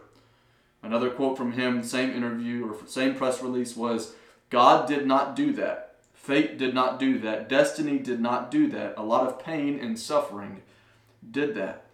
Another 0.83 1.11
quote 1.11 1.37
from 1.37 1.53
him, 1.53 1.83
same 1.83 2.11
interview 2.11 2.71
or 2.71 2.77
same 2.87 3.15
press 3.15 3.43
release 3.43 3.77
was, 3.77 4.15
God 4.49 4.89
did 4.89 5.07
not 5.07 5.37
do 5.37 5.53
that. 5.55 5.97
Fate 6.15 6.59
did 6.59 6.75
not 6.75 6.99
do 6.99 7.19
that. 7.21 7.49
Destiny 7.49 7.99
did 7.99 8.21
not 8.21 8.51
do 8.51 8.69
that. 8.69 8.95
A 8.97 9.03
lot 9.03 9.27
of 9.27 9.43
pain 9.43 9.79
and 9.79 9.99
suffering 9.99 10.63
did 11.31 11.55
that. 11.55 11.87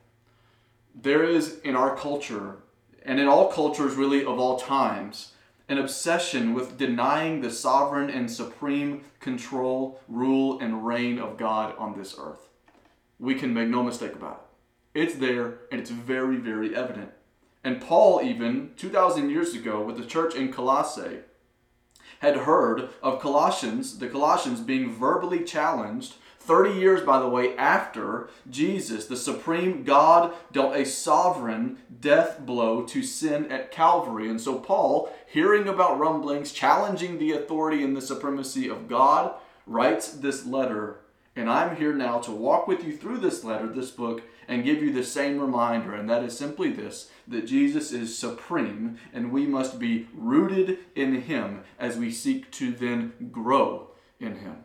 There 0.95 1.25
is 1.25 1.59
in 1.61 1.77
our 1.77 1.97
culture 1.97 2.59
and 3.07 3.21
in 3.21 3.29
all 3.29 3.51
cultures, 3.51 3.95
really, 3.95 4.25
of 4.25 4.39
all 4.39 4.59
times, 4.59 5.33
an 5.69 5.79
obsession 5.79 6.55
with 6.55 6.77
denying 6.77 7.41
the 7.41 7.51
sovereign 7.51 8.11
and 8.11 8.31
supreme 8.31 9.05
control, 9.21 10.01
rule, 10.09 10.61
and 10.61 10.85
reign 10.87 11.19
of 11.19 11.37
God 11.37 11.75
on 11.79 11.97
this 11.97 12.17
earth. 12.19 12.49
We 13.19 13.37
can 13.37 13.55
make 13.55 13.69
no 13.69 13.83
mistake 13.83 14.15
about 14.15 14.49
it. 14.95 15.03
It's 15.03 15.15
there, 15.15 15.59
and 15.71 15.81
it's 15.81 15.91
very, 15.91 16.37
very 16.37 16.75
evident. 16.75 17.11
And 17.63 17.81
Paul, 17.81 18.21
even 18.23 18.73
2,000 18.77 19.31
years 19.31 19.55
ago, 19.55 19.83
with 19.83 19.97
the 19.97 20.05
church 20.05 20.35
in 20.35 20.53
Colossae, 20.53 21.21
had 22.21 22.37
heard 22.39 22.91
of 23.03 23.21
Colossians, 23.21 23.99
the 23.99 24.09
Colossians 24.09 24.61
being 24.61 24.93
verbally 24.93 25.45
challenged 25.45 26.15
30 26.47 26.79
years, 26.79 27.03
by 27.03 27.19
the 27.19 27.29
way, 27.29 27.57
after 27.57 28.29
Jesus, 28.49 29.07
the 29.07 29.17
supreme 29.17 29.83
God, 29.83 30.33
dealt 30.53 30.77
a 30.77 30.87
sovereign 30.87 31.79
death 32.01 32.41
blow 32.41 32.85
to 32.85 33.03
sin 33.03 33.51
at 33.51 33.73
Calvary. 33.73 34.31
And 34.31 34.41
so, 34.41 34.59
Paul, 34.59 35.13
hearing 35.27 35.69
about 35.69 35.99
rumblings, 35.99 36.53
challenging 36.53 37.19
the 37.19 37.33
authority 37.33 37.83
and 37.83 37.97
the 37.97 38.01
supremacy 38.01 38.69
of 38.69 38.89
God, 38.89 39.35
writes 39.67 40.09
this 40.09 40.47
letter. 40.47 41.01
And 41.35 41.51
I'm 41.51 41.77
here 41.77 41.93
now 41.93 42.21
to 42.21 42.31
walk 42.31 42.67
with 42.67 42.85
you 42.85 42.97
through 42.97 43.19
this 43.19 43.45
letter, 43.45 43.67
this 43.67 43.91
book, 43.91 44.23
and 44.49 44.65
give 44.65 44.83
you 44.83 44.93
the 44.93 45.05
same 45.05 45.41
reminder. 45.41 45.95
And 45.95 46.09
that 46.09 46.23
is 46.23 46.37
simply 46.37 46.71
this 46.71 47.11
that 47.29 47.47
Jesus 47.47 47.91
is 47.91 48.17
supreme, 48.17 48.99
and 49.13 49.33
we 49.33 49.47
must 49.47 49.81
be 49.81 50.07
rooted 50.15 50.79
in 50.95 51.23
Him 51.23 51.65
as 51.79 51.97
we 51.97 52.13
seek 52.13 52.51
to 52.53 52.71
then 52.71 53.31
grow 53.33 53.91
in 54.21 54.37
Him. 54.37 54.59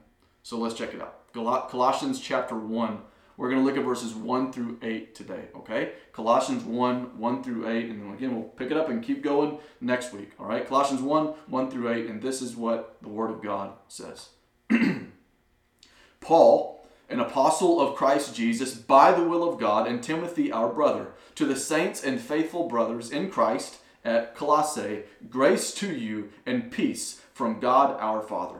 So 0.43 0.59
let's 0.59 0.75
check 0.75 0.93
it 0.93 1.01
out. 1.01 1.20
Colossians 1.33 2.19
chapter 2.19 2.55
1. 2.55 2.99
We're 3.37 3.49
going 3.49 3.61
to 3.61 3.65
look 3.65 3.77
at 3.77 3.83
verses 3.83 4.13
1 4.13 4.51
through 4.51 4.77
8 4.83 5.15
today, 5.15 5.45
okay? 5.55 5.93
Colossians 6.13 6.63
1, 6.63 7.17
1 7.17 7.43
through 7.43 7.67
8, 7.67 7.89
and 7.89 8.01
then 8.01 8.13
again, 8.13 8.35
we'll 8.35 8.43
pick 8.43 8.69
it 8.69 8.77
up 8.77 8.89
and 8.89 9.01
keep 9.01 9.23
going 9.23 9.57
next 9.79 10.13
week, 10.13 10.31
all 10.39 10.45
right? 10.45 10.67
Colossians 10.67 11.01
1, 11.01 11.25
1 11.25 11.71
through 11.71 11.91
8, 11.91 12.05
and 12.07 12.21
this 12.21 12.41
is 12.41 12.55
what 12.55 12.97
the 13.01 13.09
Word 13.09 13.31
of 13.31 13.41
God 13.41 13.71
says. 13.87 14.29
Paul, 16.21 16.87
an 17.09 17.19
apostle 17.19 17.81
of 17.81 17.95
Christ 17.95 18.35
Jesus 18.35 18.75
by 18.75 19.11
the 19.11 19.23
will 19.23 19.47
of 19.47 19.59
God, 19.59 19.87
and 19.87 20.03
Timothy, 20.03 20.51
our 20.51 20.69
brother, 20.69 21.13
to 21.35 21.45
the 21.45 21.55
saints 21.55 22.03
and 22.03 22.21
faithful 22.21 22.67
brothers 22.67 23.09
in 23.09 23.31
Christ 23.31 23.77
at 24.05 24.35
Colossae, 24.35 25.03
grace 25.29 25.73
to 25.75 25.91
you 25.91 26.29
and 26.45 26.71
peace 26.71 27.21
from 27.33 27.59
God 27.59 27.99
our 27.99 28.21
Father. 28.21 28.59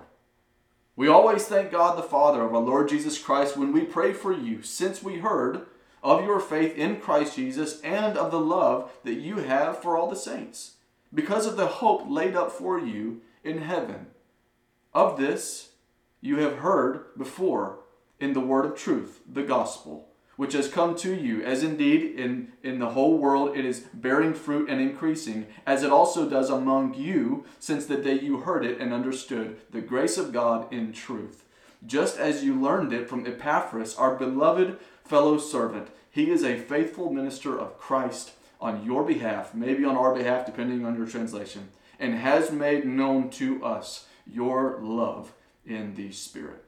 We 0.96 1.08
always 1.08 1.46
thank 1.46 1.72
God 1.72 1.98
the 1.98 2.04
Father 2.04 2.42
of 2.42 2.54
our 2.54 2.62
Lord 2.62 2.90
Jesus 2.90 3.18
Christ 3.18 3.56
when 3.56 3.72
we 3.72 3.82
pray 3.82 4.12
for 4.12 4.34
you, 4.34 4.62
since 4.62 5.02
we 5.02 5.20
heard 5.20 5.66
of 6.04 6.26
your 6.26 6.40
faith 6.40 6.76
in 6.76 7.00
Christ 7.00 7.36
Jesus 7.36 7.80
and 7.82 8.18
of 8.18 8.32
the 8.32 8.40
love 8.40 8.92
that 9.04 9.16
you 9.16 9.38
have 9.38 9.82
for 9.82 9.98
all 9.98 10.10
the 10.10 10.16
saints, 10.16 10.76
because 11.14 11.46
of 11.46 11.56
the 11.56 11.68
hope 11.68 12.04
laid 12.08 12.36
up 12.36 12.52
for 12.52 12.78
you 12.78 13.22
in 13.44 13.60
heaven. 13.60 14.08
Of 14.94 15.18
this 15.18 15.72
you 16.20 16.38
have 16.38 16.58
heard 16.58 17.18
before 17.18 17.80
in 18.20 18.34
the 18.34 18.40
word 18.42 18.66
of 18.66 18.76
truth, 18.76 19.22
the 19.32 19.44
gospel, 19.44 20.10
which 20.42 20.54
has 20.54 20.68
come 20.68 20.96
to 20.96 21.14
you, 21.14 21.44
as 21.44 21.62
indeed 21.62 22.20
in, 22.20 22.52
in 22.64 22.80
the 22.80 22.90
whole 22.90 23.16
world 23.20 23.56
it 23.56 23.64
is 23.64 23.82
bearing 23.94 24.34
fruit 24.34 24.68
and 24.68 24.82
increasing, 24.82 25.46
as 25.68 25.84
it 25.84 25.92
also 25.92 26.28
does 26.28 26.50
among 26.50 26.96
you 26.96 27.46
since 27.60 27.86
the 27.86 27.96
day 27.96 28.20
you 28.20 28.40
heard 28.40 28.66
it 28.66 28.82
and 28.82 28.92
understood 28.92 29.62
the 29.70 29.82
grace 29.82 30.18
of 30.18 30.34
God 30.34 30.66
in 30.74 30.94
truth. 30.94 31.46
Just 31.86 32.18
as 32.18 32.44
you 32.44 32.60
learned 32.60 32.92
it 32.92 33.08
from 33.08 33.28
Epaphras, 33.28 33.96
our 33.98 34.16
beloved 34.16 34.80
fellow 35.06 35.38
servant. 35.38 35.90
He 36.10 36.32
is 36.32 36.44
a 36.44 36.58
faithful 36.58 37.14
minister 37.14 37.56
of 37.56 37.78
Christ 37.78 38.32
on 38.60 38.84
your 38.84 39.04
behalf, 39.04 39.54
maybe 39.54 39.86
on 39.86 39.96
our 39.96 40.16
behalf, 40.16 40.48
depending 40.48 40.84
on 40.84 40.98
your 40.98 41.06
translation, 41.06 41.70
and 42.00 42.16
has 42.16 42.52
made 42.52 42.84
known 42.84 43.30
to 43.30 43.64
us 43.64 44.08
your 44.26 44.80
love 44.82 45.34
in 45.68 45.94
the 45.94 46.12
Spirit. 46.12 46.66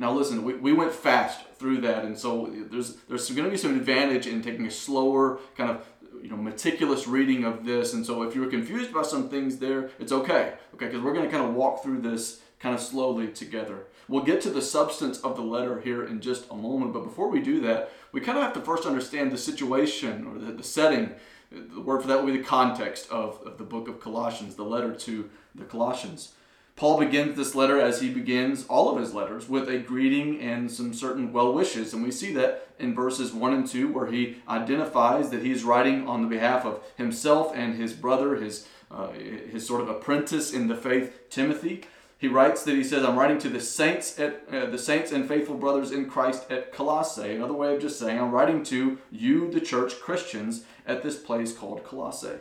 Now, 0.00 0.12
listen, 0.12 0.44
we, 0.44 0.54
we 0.54 0.72
went 0.72 0.92
fast 0.94 1.46
through 1.58 1.82
that, 1.82 2.06
and 2.06 2.18
so 2.18 2.50
there's 2.70 2.96
there's 3.06 3.30
going 3.30 3.44
to 3.44 3.50
be 3.50 3.58
some 3.58 3.76
advantage 3.76 4.26
in 4.26 4.40
taking 4.40 4.64
a 4.64 4.70
slower, 4.70 5.38
kind 5.58 5.70
of 5.70 5.86
you 6.22 6.30
know 6.30 6.38
meticulous 6.38 7.06
reading 7.06 7.44
of 7.44 7.66
this. 7.66 7.92
And 7.92 8.04
so, 8.04 8.22
if 8.22 8.34
you're 8.34 8.48
confused 8.48 8.92
about 8.92 9.06
some 9.06 9.28
things 9.28 9.58
there, 9.58 9.90
it's 9.98 10.10
okay, 10.10 10.54
okay, 10.74 10.86
because 10.86 11.02
we're 11.02 11.12
going 11.12 11.26
to 11.26 11.30
kind 11.30 11.46
of 11.46 11.54
walk 11.54 11.82
through 11.82 12.00
this 12.00 12.40
kind 12.60 12.74
of 12.74 12.80
slowly 12.80 13.28
together. 13.28 13.88
We'll 14.08 14.24
get 14.24 14.40
to 14.42 14.50
the 14.50 14.62
substance 14.62 15.20
of 15.20 15.36
the 15.36 15.42
letter 15.42 15.82
here 15.82 16.06
in 16.06 16.22
just 16.22 16.50
a 16.50 16.56
moment, 16.56 16.94
but 16.94 17.04
before 17.04 17.28
we 17.28 17.40
do 17.40 17.60
that, 17.60 17.92
we 18.12 18.22
kind 18.22 18.38
of 18.38 18.44
have 18.44 18.54
to 18.54 18.60
first 18.62 18.86
understand 18.86 19.30
the 19.30 19.38
situation 19.38 20.26
or 20.26 20.38
the, 20.38 20.52
the 20.52 20.64
setting. 20.64 21.14
The 21.52 21.80
word 21.80 22.00
for 22.00 22.08
that 22.08 22.18
will 22.18 22.32
be 22.32 22.38
the 22.38 22.44
context 22.44 23.10
of, 23.10 23.42
of 23.44 23.58
the 23.58 23.64
book 23.64 23.86
of 23.86 24.00
Colossians, 24.00 24.54
the 24.54 24.62
letter 24.62 24.94
to 24.94 25.28
the 25.54 25.64
Colossians. 25.64 26.32
Paul 26.80 26.98
begins 26.98 27.36
this 27.36 27.54
letter 27.54 27.78
as 27.78 28.00
he 28.00 28.08
begins 28.08 28.64
all 28.66 28.90
of 28.90 28.98
his 28.98 29.12
letters 29.12 29.50
with 29.50 29.68
a 29.68 29.76
greeting 29.76 30.40
and 30.40 30.70
some 30.70 30.94
certain 30.94 31.30
well 31.30 31.52
wishes. 31.52 31.92
And 31.92 32.02
we 32.02 32.10
see 32.10 32.32
that 32.32 32.68
in 32.78 32.94
verses 32.94 33.34
1 33.34 33.52
and 33.52 33.66
2, 33.66 33.92
where 33.92 34.06
he 34.06 34.38
identifies 34.48 35.28
that 35.28 35.42
he's 35.42 35.62
writing 35.62 36.08
on 36.08 36.22
the 36.22 36.28
behalf 36.28 36.64
of 36.64 36.82
himself 36.96 37.52
and 37.54 37.74
his 37.74 37.92
brother, 37.92 38.36
his, 38.36 38.66
uh, 38.90 39.08
his 39.10 39.66
sort 39.66 39.82
of 39.82 39.90
apprentice 39.90 40.54
in 40.54 40.68
the 40.68 40.74
faith, 40.74 41.28
Timothy. 41.28 41.84
He 42.16 42.28
writes 42.28 42.62
that 42.62 42.76
he 42.76 42.82
says, 42.82 43.04
I'm 43.04 43.18
writing 43.18 43.38
to 43.40 43.50
the 43.50 43.60
saints 43.60 44.18
at 44.18 44.48
uh, 44.50 44.64
the 44.64 44.78
saints 44.78 45.12
and 45.12 45.28
faithful 45.28 45.58
brothers 45.58 45.92
in 45.92 46.08
Christ 46.08 46.50
at 46.50 46.72
Colossae. 46.72 47.34
Another 47.34 47.52
way 47.52 47.74
of 47.74 47.82
just 47.82 47.98
saying, 47.98 48.18
I'm 48.18 48.30
writing 48.30 48.62
to 48.64 48.96
you, 49.10 49.50
the 49.50 49.60
church 49.60 50.00
Christians, 50.00 50.64
at 50.86 51.02
this 51.02 51.18
place 51.18 51.52
called 51.52 51.84
Colossae. 51.84 52.38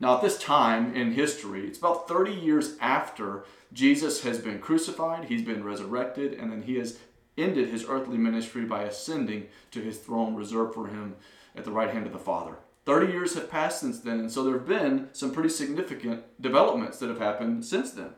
Now, 0.00 0.16
at 0.16 0.22
this 0.22 0.38
time 0.38 0.94
in 0.94 1.12
history, 1.12 1.66
it's 1.66 1.78
about 1.78 2.08
30 2.08 2.32
years 2.32 2.76
after 2.80 3.44
Jesus 3.72 4.22
has 4.22 4.38
been 4.38 4.58
crucified, 4.58 5.24
he's 5.24 5.42
been 5.42 5.64
resurrected, 5.64 6.34
and 6.34 6.50
then 6.50 6.62
he 6.62 6.76
has 6.76 6.98
ended 7.36 7.68
his 7.68 7.86
earthly 7.88 8.18
ministry 8.18 8.64
by 8.64 8.82
ascending 8.82 9.46
to 9.70 9.80
his 9.80 9.98
throne 9.98 10.34
reserved 10.34 10.74
for 10.74 10.88
him 10.88 11.16
at 11.56 11.64
the 11.64 11.72
right 11.72 11.90
hand 11.90 12.06
of 12.06 12.12
the 12.12 12.18
Father. 12.18 12.56
30 12.86 13.12
years 13.12 13.34
have 13.34 13.50
passed 13.50 13.80
since 13.80 14.00
then, 14.00 14.20
and 14.20 14.30
so 14.30 14.44
there 14.44 14.54
have 14.54 14.66
been 14.66 15.08
some 15.12 15.32
pretty 15.32 15.48
significant 15.48 16.22
developments 16.40 16.98
that 16.98 17.08
have 17.08 17.18
happened 17.18 17.64
since 17.64 17.92
then. 17.92 18.10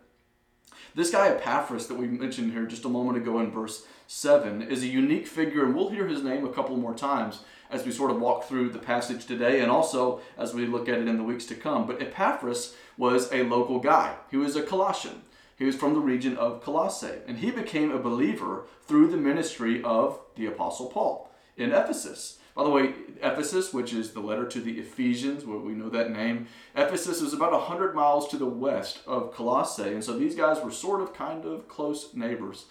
This 0.94 1.10
guy 1.10 1.28
Epaphras 1.28 1.86
that 1.86 1.98
we 1.98 2.06
mentioned 2.06 2.52
here 2.52 2.66
just 2.66 2.84
a 2.84 2.88
moment 2.88 3.18
ago 3.18 3.38
in 3.38 3.50
verse 3.50 3.86
7 4.06 4.62
is 4.62 4.82
a 4.82 4.88
unique 4.88 5.26
figure, 5.26 5.64
and 5.64 5.74
we'll 5.74 5.90
hear 5.90 6.08
his 6.08 6.22
name 6.22 6.44
a 6.44 6.52
couple 6.52 6.76
more 6.76 6.94
times 6.94 7.40
as 7.70 7.84
we 7.84 7.92
sort 7.92 8.10
of 8.10 8.20
walk 8.20 8.44
through 8.44 8.70
the 8.70 8.78
passage 8.78 9.26
today 9.26 9.60
and 9.60 9.70
also 9.70 10.20
as 10.36 10.54
we 10.54 10.66
look 10.66 10.88
at 10.88 10.98
it 10.98 11.08
in 11.08 11.16
the 11.16 11.22
weeks 11.22 11.46
to 11.46 11.54
come. 11.54 11.86
But 11.86 12.00
Epaphras 12.00 12.74
was 12.96 13.32
a 13.32 13.42
local 13.42 13.78
guy, 13.78 14.16
he 14.30 14.36
was 14.36 14.56
a 14.56 14.62
Colossian. 14.62 15.22
He 15.58 15.64
was 15.64 15.74
from 15.74 15.94
the 15.94 16.00
region 16.00 16.36
of 16.36 16.62
Colossae, 16.62 17.20
and 17.26 17.38
he 17.38 17.50
became 17.50 17.90
a 17.90 17.98
believer 17.98 18.66
through 18.86 19.08
the 19.08 19.16
ministry 19.16 19.82
of 19.82 20.20
the 20.34 20.44
Apostle 20.46 20.86
Paul 20.86 21.30
in 21.56 21.72
Ephesus. 21.72 22.38
By 22.54 22.64
the 22.64 22.70
way, 22.70 22.94
Ephesus, 23.22 23.72
which 23.72 23.92
is 23.92 24.12
the 24.12 24.20
letter 24.20 24.46
to 24.46 24.60
the 24.60 24.78
Ephesians, 24.78 25.44
where 25.44 25.58
we 25.58 25.74
know 25.74 25.90
that 25.90 26.10
name, 26.10 26.48
Ephesus 26.74 27.20
is 27.20 27.34
about 27.34 27.52
100 27.52 27.94
miles 27.94 28.28
to 28.28 28.38
the 28.38 28.46
west 28.46 29.00
of 29.06 29.34
Colossae, 29.34 29.92
and 29.92 30.04
so 30.04 30.18
these 30.18 30.34
guys 30.34 30.62
were 30.62 30.70
sort 30.70 31.02
of 31.02 31.14
kind 31.14 31.44
of 31.44 31.68
close 31.68 32.14
neighbors. 32.14 32.66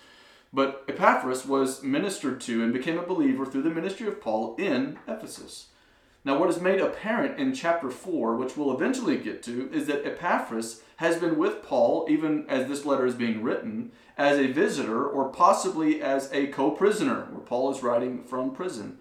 But 0.56 0.86
Epaphras 0.88 1.46
was 1.46 1.84
ministered 1.84 2.40
to 2.42 2.64
and 2.64 2.72
became 2.72 2.98
a 2.98 3.06
believer 3.06 3.46
through 3.46 3.64
the 3.64 3.70
ministry 3.70 4.08
of 4.08 4.22
Paul 4.22 4.56
in 4.58 4.98
Ephesus. 5.06 5.68
Now, 6.24 6.40
what 6.40 6.50
is 6.50 6.62
made 6.62 6.80
apparent 6.80 7.38
in 7.38 7.54
chapter 7.54 7.90
4, 7.92 8.38
which 8.38 8.56
we'll 8.56 8.74
eventually 8.74 9.18
get 9.18 9.44
to, 9.44 9.70
is 9.74 9.86
that 9.88 10.06
Epaphras 10.06 10.82
has 10.96 11.18
been 11.18 11.38
with 11.38 11.62
Paul, 11.62 12.08
even 12.10 12.46
as 12.48 12.70
this 12.70 12.86
letter 12.86 13.06
is 13.06 13.16
being 13.16 13.44
written, 13.44 13.92
as 14.18 14.40
a 14.40 14.48
visitor 14.48 15.06
or 15.06 15.28
possibly 15.28 16.02
as 16.02 16.32
a 16.32 16.48
co 16.48 16.72
prisoner, 16.72 17.28
where 17.32 17.46
Paul 17.46 17.70
is 17.72 17.84
writing 17.84 18.24
from 18.24 18.56
prison. 18.56 19.00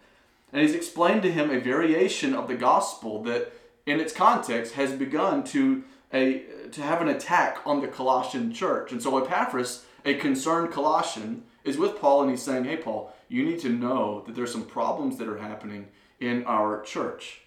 And 0.52 0.60
he's 0.60 0.74
explained 0.74 1.22
to 1.22 1.32
him 1.32 1.50
a 1.50 1.60
variation 1.60 2.34
of 2.34 2.48
the 2.48 2.56
gospel 2.56 3.22
that, 3.22 3.52
in 3.86 4.00
its 4.00 4.12
context, 4.12 4.74
has 4.74 4.92
begun 4.92 5.44
to, 5.44 5.84
a, 6.12 6.42
to 6.72 6.82
have 6.82 7.00
an 7.00 7.08
attack 7.08 7.58
on 7.64 7.80
the 7.80 7.86
Colossian 7.86 8.52
church. 8.52 8.90
And 8.90 9.00
so 9.00 9.16
Epaphras, 9.24 9.83
a 10.04 10.14
concerned 10.14 10.72
Colossian, 10.72 11.44
is 11.64 11.78
with 11.78 11.98
Paul 11.98 12.22
and 12.22 12.30
he's 12.30 12.42
saying, 12.42 12.64
Hey, 12.64 12.76
Paul, 12.76 13.14
you 13.28 13.44
need 13.44 13.60
to 13.60 13.70
know 13.70 14.22
that 14.26 14.34
there's 14.34 14.52
some 14.52 14.66
problems 14.66 15.16
that 15.18 15.28
are 15.28 15.38
happening 15.38 15.88
in 16.20 16.44
our 16.44 16.82
church. 16.82 17.40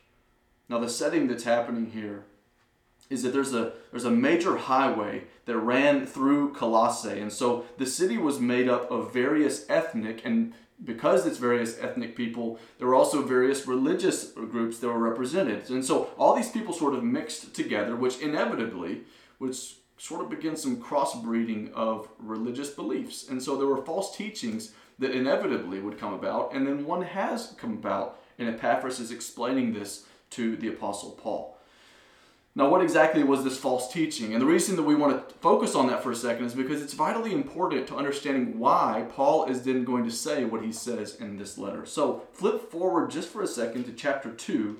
Now, 0.70 0.80
the 0.80 0.90
setting 0.90 1.28
that's 1.28 1.44
happening 1.44 1.92
here 1.92 2.26
is 3.10 3.24
that 3.24 3.32
there's 3.32 3.54
a 3.54 3.74
there's 3.92 4.04
a 4.04 4.12
major 4.12 4.58
highway 4.58 5.24
that 5.46 5.58
ran 5.58 6.06
through 6.06 6.54
Colossae, 6.54 7.20
and 7.20 7.32
so 7.32 7.66
the 7.78 7.86
city 7.86 8.18
was 8.18 8.40
made 8.40 8.68
up 8.68 8.92
of 8.92 9.14
various 9.14 9.66
ethnic 9.70 10.22
and 10.26 10.54
because 10.84 11.26
it's 11.26 11.40
various 11.40 11.80
ethnic 11.80 12.16
people, 12.16 12.60
there 12.78 12.88
were 12.88 12.96
also 12.96 13.24
various 13.24 13.66
religious 13.66 14.32
groups 14.32 14.78
that 14.78 14.88
were 14.88 15.00
represented. 15.00 15.70
And 15.72 15.84
so 15.84 16.10
all 16.20 16.36
these 16.36 16.52
people 16.52 16.72
sort 16.72 16.94
of 16.94 17.04
mixed 17.04 17.56
together, 17.56 17.96
which 17.96 18.20
inevitably 18.20 19.02
would 19.40 19.58
sort 19.98 20.22
of 20.22 20.30
begin 20.30 20.56
some 20.56 20.82
crossbreeding 20.82 21.72
of 21.74 22.08
religious 22.20 22.70
beliefs. 22.70 23.28
And 23.30 23.42
so 23.42 23.56
there 23.56 23.68
were 23.68 23.84
false 23.84 24.16
teachings 24.16 24.74
that 25.00 25.12
inevitably 25.12 25.80
would 25.80 26.00
come 26.00 26.14
about, 26.14 26.54
and 26.54 26.66
then 26.66 26.86
one 26.86 27.04
has 27.04 27.54
come 27.58 27.74
about 27.74 28.20
and 28.40 28.50
Epaphras 28.50 29.00
is 29.00 29.12
explaining 29.12 29.74
this 29.74 30.06
to 30.32 30.56
the 30.58 30.68
Apostle 30.68 31.12
Paul. 31.12 31.58
Now, 32.56 32.70
what 32.70 32.82
exactly 32.82 33.24
was 33.24 33.44
this 33.44 33.58
false 33.58 33.92
teaching? 33.94 34.34
And 34.34 34.42
the 34.42 34.48
reason 34.48 34.76
that 34.78 34.84
we 34.84 34.96
want 34.96 35.30
to 35.30 35.36
focus 35.36 35.76
on 35.76 35.88
that 35.88 36.02
for 36.02 36.12
a 36.12 36.16
second 36.16 36.46
is 36.46 36.56
because 36.56 36.82
it's 36.82 36.94
vitally 36.94 37.32
important 37.32 37.86
to 37.88 37.96
understanding 37.96 38.58
why 38.58 39.06
Paul 39.14 39.46
is 39.46 39.62
then 39.62 39.84
going 39.84 40.04
to 40.06 40.12
say 40.12 40.44
what 40.44 40.64
he 40.64 40.72
says 40.72 41.16
in 41.18 41.38
this 41.38 41.60
letter. 41.60 41.86
So, 41.86 42.24
flip 42.34 42.72
forward 42.72 43.12
just 43.12 43.30
for 43.30 43.44
a 43.44 43.48
second 43.48 43.84
to 43.86 43.94
chapter 43.94 44.32
2. 44.32 44.76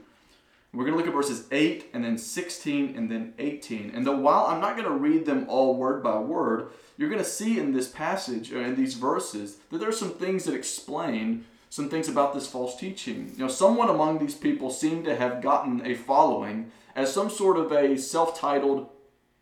We're 0.74 0.84
going 0.84 0.94
to 0.94 0.98
look 0.98 1.08
at 1.08 1.14
verses 1.14 1.48
8 1.52 1.92
and 1.94 2.04
then 2.04 2.18
16 2.18 2.96
and 2.96 3.10
then 3.10 3.34
18. 3.40 3.92
And 3.94 4.06
though 4.06 4.18
while 4.18 4.46
I'm 4.46 4.62
not 4.62 4.76
going 4.76 4.88
to 4.88 4.94
read 4.94 5.26
them 5.26 5.46
all 5.48 5.76
word 5.76 6.04
by 6.04 6.20
word, 6.20 6.70
you're 6.98 7.10
going 7.10 7.24
to 7.24 7.30
see 7.30 7.60
in 7.60 7.74
this 7.74 7.88
passage, 7.88 8.52
or 8.52 8.64
in 8.64 8.76
these 8.76 8.96
verses, 8.96 9.58
that 9.70 9.78
there 9.78 9.90
are 9.90 9.94
some 9.94 10.12
things 10.12 10.44
that 10.44 10.56
explain 10.56 11.46
some 11.70 11.90
things 11.90 12.08
about 12.08 12.34
this 12.34 12.48
false 12.48 12.76
teaching. 12.76 13.32
You 13.36 13.46
know, 13.46 13.48
someone 13.48 13.90
among 13.90 14.20
these 14.20 14.36
people 14.36 14.70
seemed 14.70 15.06
to 15.06 15.16
have 15.16 15.42
gotten 15.42 15.86
a 15.86 15.96
following 15.96 16.72
as 16.96 17.14
some 17.14 17.30
sort 17.30 17.58
of 17.58 17.72
a 17.72 17.98
self 17.98 18.40
titled, 18.40 18.90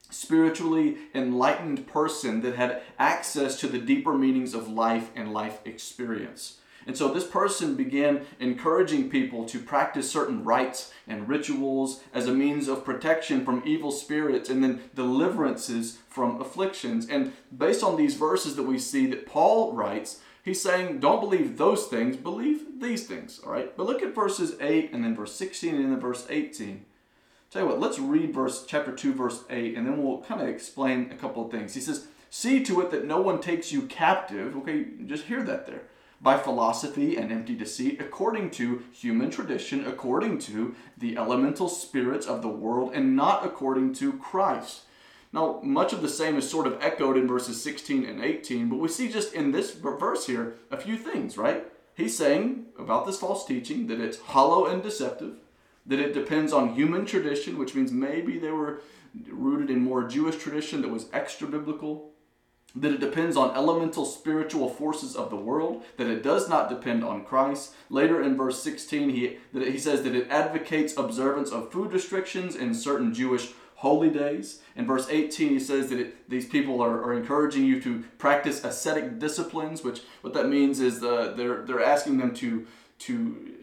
spiritually 0.10 0.98
enlightened 1.14 1.88
person 1.88 2.42
that 2.42 2.56
had 2.56 2.82
access 3.00 3.60
to 3.60 3.68
the 3.68 3.80
deeper 3.80 4.14
meanings 4.14 4.54
of 4.54 4.68
life 4.68 5.10
and 5.16 5.34
life 5.34 5.60
experience. 5.66 6.60
And 6.86 6.98
so 6.98 7.12
this 7.12 7.26
person 7.26 7.76
began 7.76 8.26
encouraging 8.40 9.10
people 9.10 9.46
to 9.46 9.60
practice 9.60 10.10
certain 10.10 10.44
rites 10.44 10.94
and 11.08 11.28
rituals 11.28 12.04
as 12.14 12.28
a 12.28 12.34
means 12.34 12.68
of 12.68 12.86
protection 12.86 13.44
from 13.44 13.64
evil 13.66 13.92
spirits 13.92 14.50
and 14.50 14.64
then 14.64 14.82
deliverances 14.94 16.00
from 16.08 16.40
afflictions. 16.40 17.08
And 17.10 17.34
based 17.56 17.84
on 17.84 17.98
these 17.98 18.16
verses 18.16 18.56
that 18.56 18.64
we 18.64 18.78
see 18.78 19.08
that 19.08 19.26
Paul 19.26 19.74
writes, 19.74 20.20
He's 20.44 20.62
saying, 20.62 21.00
don't 21.00 21.22
believe 21.22 21.58
those 21.58 21.88
things, 21.88 22.18
believe 22.18 22.80
these 22.80 23.08
things. 23.08 23.40
All 23.44 23.52
right. 23.52 23.76
But 23.76 23.88
look 23.88 24.04
at 24.04 24.14
verses 24.14 24.56
8 24.62 24.92
and 24.94 25.04
then 25.04 25.16
verse 25.16 25.34
16 25.34 25.74
and 25.74 25.92
then 25.92 26.00
verse 26.00 26.28
18. 26.30 26.86
Tell 27.50 27.64
you 27.64 27.68
what, 27.68 27.80
let's 27.80 27.98
read 27.98 28.32
verse 28.32 28.64
chapter 28.68 28.92
2, 28.92 29.14
verse 29.14 29.44
8, 29.50 29.76
and 29.76 29.88
then 29.88 30.04
we'll 30.04 30.22
kind 30.22 30.42
of 30.42 30.48
explain 30.48 31.10
a 31.12 31.16
couple 31.16 31.44
of 31.44 31.52
things. 31.52 31.74
He 31.74 31.82
says, 31.82 32.06
See 32.30 32.64
to 32.66 32.82
it 32.82 32.92
that 32.92 33.06
no 33.06 33.22
one 33.22 33.40
takes 33.40 33.72
you 33.72 33.84
captive. 33.84 34.56
Okay, 34.58 34.86
just 35.06 35.24
hear 35.24 35.42
that 35.44 35.66
there. 35.66 35.84
By 36.26 36.40
philosophy 36.40 37.18
and 37.18 37.32
empty 37.32 37.54
deceit, 37.54 38.02
according 38.02 38.50
to 38.58 38.82
human 38.92 39.30
tradition, 39.30 39.86
according 39.86 40.40
to 40.40 40.74
the 40.98 41.18
elemental 41.18 41.70
spirits 41.70 42.26
of 42.26 42.42
the 42.42 42.48
world, 42.48 42.94
and 42.96 43.16
not 43.16 43.46
according 43.46 43.94
to 44.02 44.14
Christ. 44.14 44.86
Now, 45.32 45.60
much 45.62 45.94
of 45.94 46.02
the 46.02 46.10
same 46.10 46.36
is 46.36 46.50
sort 46.50 46.66
of 46.66 46.82
echoed 46.82 47.16
in 47.16 47.28
verses 47.28 47.62
16 47.62 48.06
and 48.06 48.24
18, 48.24 48.70
but 48.70 48.80
we 48.80 48.88
see 48.88 49.08
just 49.08 49.36
in 49.36 49.52
this 49.52 49.76
verse 49.76 50.26
here 50.26 50.56
a 50.72 50.78
few 50.78 50.98
things, 50.98 51.38
right? 51.38 51.64
He's 51.94 52.18
saying 52.18 52.66
about 52.80 53.06
this 53.06 53.20
false 53.20 53.46
teaching 53.46 53.86
that 53.86 54.02
it's 54.02 54.18
hollow 54.18 54.66
and 54.66 54.82
deceptive, 54.82 55.36
that 55.86 56.00
it 56.00 56.16
depends 56.16 56.52
on 56.52 56.74
human 56.74 57.06
tradition, 57.06 57.60
which 57.60 57.76
means 57.76 57.92
maybe 57.92 58.40
they 58.40 58.50
were 58.50 58.82
rooted 59.30 59.70
in 59.70 59.84
more 59.84 60.08
Jewish 60.08 60.38
tradition 60.38 60.82
that 60.82 60.90
was 60.90 61.06
extra 61.14 61.48
biblical, 61.48 62.15
that 62.76 62.92
it 62.92 63.00
depends 63.00 63.38
on 63.38 63.56
elemental 63.56 64.06
spiritual 64.06 64.70
forces 64.70 65.16
of 65.16 65.30
the 65.30 65.36
world, 65.36 65.84
that 65.98 66.08
it 66.08 66.22
does 66.22 66.50
not 66.50 66.70
depend 66.70 67.04
on 67.04 67.24
Christ. 67.24 67.74
Later 67.90 68.22
in 68.22 68.36
verse 68.36 68.62
16, 68.62 69.10
he, 69.10 69.38
that 69.54 69.68
he 69.68 69.80
says 69.80 70.04
that 70.04 70.16
it 70.16 70.28
advocates 70.30 70.98
observance 70.98 71.52
of 71.52 71.72
food 71.72 71.94
restrictions 71.94 72.56
in 72.56 72.74
certain 72.74 73.14
Jewish 73.14 73.52
holy 73.76 74.10
days. 74.10 74.62
In 74.76 74.86
verse 74.86 75.08
18, 75.10 75.50
he 75.50 75.60
says 75.60 75.90
that 75.90 76.00
it, 76.00 76.30
these 76.30 76.48
people 76.48 76.82
are, 76.82 77.04
are 77.04 77.14
encouraging 77.14 77.66
you 77.66 77.82
to 77.82 78.04
practice 78.18 78.64
ascetic 78.64 79.20
disciplines, 79.20 79.84
which 79.84 80.02
what 80.22 80.34
that 80.34 80.50
means 80.50 80.80
is 80.80 81.00
the, 81.00 81.34
they're, 81.36 81.62
they're 81.64 81.84
asking 81.84 82.18
them 82.18 82.34
to, 82.36 82.66
to 83.00 83.55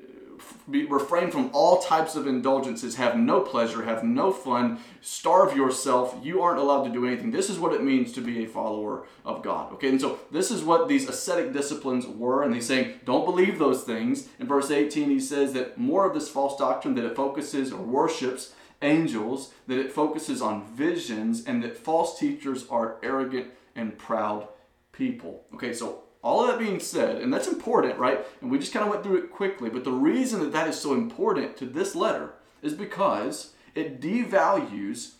be, 0.71 0.85
refrain 0.85 1.31
from 1.31 1.51
all 1.53 1.83
types 1.83 2.15
of 2.15 2.27
indulgences, 2.27 2.97
have 2.97 3.17
no 3.17 3.41
pleasure, 3.41 3.85
have 3.85 4.05
no 4.05 4.33
fun, 4.33 4.79
starve 5.01 5.57
yourself. 5.57 6.17
You 6.23 6.43
aren't 6.43 6.59
allowed 6.59 6.85
to 6.85 6.91
do 6.91 7.07
anything. 7.07 7.31
This 7.31 7.51
is 7.51 7.59
what 7.59 7.73
it 7.73 7.83
means 7.83 8.13
to 8.13 8.21
be 8.21 8.45
a 8.45 8.49
follower 8.49 9.07
of 9.25 9.43
God. 9.43 9.73
Okay, 9.75 9.89
and 9.89 10.01
so 10.01 10.21
this 10.31 10.51
is 10.51 10.63
what 10.63 10.89
these 10.89 11.09
ascetic 11.09 11.53
disciplines 11.53 12.07
were, 12.07 12.43
and 12.43 12.55
he's 12.55 12.67
saying, 12.67 13.01
don't 13.05 13.25
believe 13.25 13.59
those 13.59 13.85
things. 13.85 14.29
In 14.39 14.47
verse 14.47 14.71
18, 14.71 15.11
he 15.11 15.21
says 15.21 15.53
that 15.53 15.79
more 15.79 16.07
of 16.07 16.15
this 16.15 16.29
false 16.29 16.59
doctrine 16.59 16.95
that 16.95 17.05
it 17.05 17.17
focuses 17.17 17.73
or 17.73 17.83
worships 17.83 18.55
angels, 18.83 19.53
that 19.69 19.79
it 19.79 19.93
focuses 19.93 20.43
on 20.43 20.67
visions, 20.75 21.45
and 21.45 21.63
that 21.63 21.77
false 21.77 22.19
teachers 22.19 22.67
are 22.69 22.97
arrogant 23.03 23.49
and 23.75 23.97
proud 23.97 24.49
people. 24.93 25.45
Okay, 25.55 25.73
so 25.73 26.03
all 26.23 26.43
of 26.43 26.49
that 26.49 26.59
being 26.59 26.79
said, 26.79 27.21
and 27.21 27.33
that's 27.33 27.49
important, 27.49 27.99
right? 27.99 28.25
And 28.41 28.51
we 28.51 28.59
just 28.59 28.73
kind 28.73 28.85
of 28.85 28.91
went 28.91 29.03
through 29.03 29.19
it 29.19 29.33
quickly, 29.33 29.69
but 29.69 29.85
the 29.85 29.93
reason 29.93 30.41
that 30.41 30.53
that 30.53 30.69
is 30.69 30.81
so 30.81 30.95
important 30.95 31.57
to 31.57 31.67
this 31.67 31.95
letter 31.95 32.35
is 32.63 32.75
because 32.75 33.55
it 33.75 34.01
devalues 34.01 35.15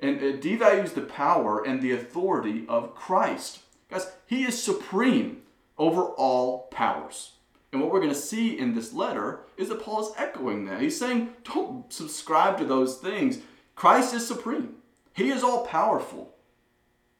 and 0.00 0.20
it 0.20 0.42
devalues 0.42 0.94
the 0.94 1.02
power 1.02 1.64
and 1.64 1.80
the 1.80 1.92
authority 1.92 2.64
of 2.68 2.94
Christ. 2.94 3.60
Guys, 3.88 4.10
he 4.26 4.44
is 4.44 4.62
supreme 4.62 5.42
over 5.78 6.02
all 6.02 6.68
powers. 6.70 7.32
And 7.72 7.80
what 7.80 7.90
we're 7.90 8.00
going 8.00 8.12
to 8.12 8.18
see 8.18 8.58
in 8.58 8.74
this 8.74 8.92
letter 8.92 9.40
is 9.56 9.70
that 9.70 9.82
Paul 9.82 10.02
is 10.02 10.14
echoing 10.18 10.66
that. 10.66 10.82
He's 10.82 10.98
saying, 10.98 11.30
don't 11.44 11.90
subscribe 11.90 12.58
to 12.58 12.66
those 12.66 12.98
things. 12.98 13.38
Christ 13.74 14.12
is 14.12 14.26
supreme, 14.26 14.74
He 15.14 15.30
is 15.30 15.42
all 15.42 15.66
powerful. 15.66 16.34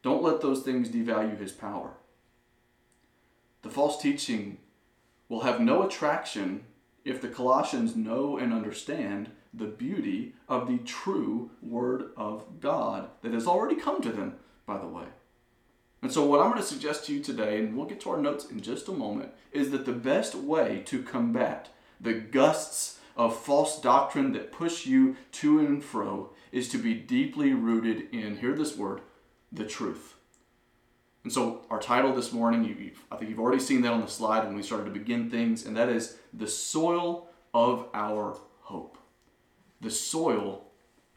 Don't 0.03 0.21
let 0.21 0.41
those 0.41 0.61
things 0.61 0.89
devalue 0.89 1.39
His 1.39 1.53
power. 1.53 1.93
The 3.63 3.69
false 3.69 3.99
teaching 4.01 4.59
will 5.29 5.41
have 5.41 5.59
no 5.59 5.83
attraction 5.83 6.65
if 7.03 7.21
the 7.21 7.29
Colossians 7.29 7.95
know 7.95 8.37
and 8.37 8.53
understand 8.53 9.31
the 9.53 9.65
beauty 9.65 10.35
of 10.47 10.67
the 10.67 10.77
true 10.79 11.51
Word 11.61 12.11
of 12.17 12.59
God 12.59 13.09
that 13.21 13.33
has 13.33 13.47
already 13.47 13.75
come 13.75 14.01
to 14.01 14.11
them, 14.11 14.35
by 14.65 14.77
the 14.77 14.87
way. 14.87 15.05
And 16.01 16.11
so, 16.11 16.25
what 16.25 16.41
I'm 16.41 16.49
going 16.49 16.61
to 16.61 16.67
suggest 16.67 17.05
to 17.05 17.13
you 17.13 17.21
today, 17.21 17.59
and 17.59 17.75
we'll 17.75 17.85
get 17.85 18.01
to 18.01 18.09
our 18.09 18.17
notes 18.17 18.45
in 18.49 18.61
just 18.61 18.89
a 18.89 18.91
moment, 18.91 19.31
is 19.53 19.71
that 19.71 19.85
the 19.85 19.93
best 19.93 20.35
way 20.35 20.83
to 20.85 21.01
combat 21.01 21.69
the 22.01 22.13
gusts 22.13 22.99
of 23.15 23.37
false 23.37 23.79
doctrine 23.79 24.33
that 24.33 24.51
push 24.51 24.85
you 24.85 25.15
to 25.31 25.59
and 25.59 25.83
fro 25.83 26.31
is 26.51 26.67
to 26.69 26.77
be 26.77 26.93
deeply 26.93 27.53
rooted 27.53 28.09
in, 28.11 28.37
hear 28.37 28.53
this 28.53 28.75
word, 28.75 29.01
the 29.51 29.65
truth. 29.65 30.12
And 31.23 31.31
so, 31.31 31.65
our 31.69 31.79
title 31.79 32.13
this 32.13 32.33
morning, 32.33 32.65
you, 32.65 32.91
I 33.11 33.15
think 33.15 33.29
you've 33.29 33.39
already 33.39 33.61
seen 33.61 33.81
that 33.83 33.93
on 33.93 34.01
the 34.01 34.07
slide 34.07 34.45
when 34.45 34.55
we 34.55 34.63
started 34.63 34.85
to 34.85 34.91
begin 34.91 35.29
things, 35.29 35.65
and 35.65 35.75
that 35.77 35.87
is 35.87 36.17
The 36.33 36.47
Soil 36.47 37.29
of 37.53 37.87
Our 37.93 38.37
Hope. 38.61 38.97
The 39.79 39.91
soil 39.91 40.65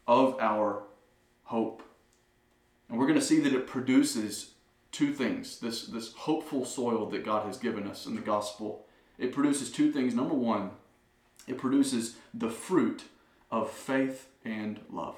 of 0.06 0.36
our 0.40 0.84
hope. 1.44 1.82
And 2.88 2.98
we're 2.98 3.06
going 3.06 3.18
to 3.18 3.24
see 3.24 3.40
that 3.40 3.52
it 3.52 3.66
produces 3.66 4.52
two 4.92 5.12
things 5.12 5.58
this, 5.58 5.86
this 5.86 6.12
hopeful 6.14 6.64
soil 6.64 7.06
that 7.06 7.24
God 7.24 7.46
has 7.46 7.58
given 7.58 7.86
us 7.86 8.06
in 8.06 8.14
the 8.14 8.20
gospel. 8.20 8.86
It 9.18 9.32
produces 9.32 9.70
two 9.70 9.92
things. 9.92 10.14
Number 10.14 10.34
one, 10.34 10.70
it 11.46 11.58
produces 11.58 12.16
the 12.32 12.50
fruit 12.50 13.04
of 13.50 13.70
faith 13.70 14.28
and 14.44 14.80
love. 14.90 15.16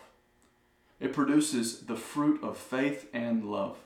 It 1.00 1.12
produces 1.12 1.80
the 1.80 1.96
fruit 1.96 2.42
of 2.42 2.56
faith 2.56 3.08
and 3.12 3.44
love. 3.44 3.78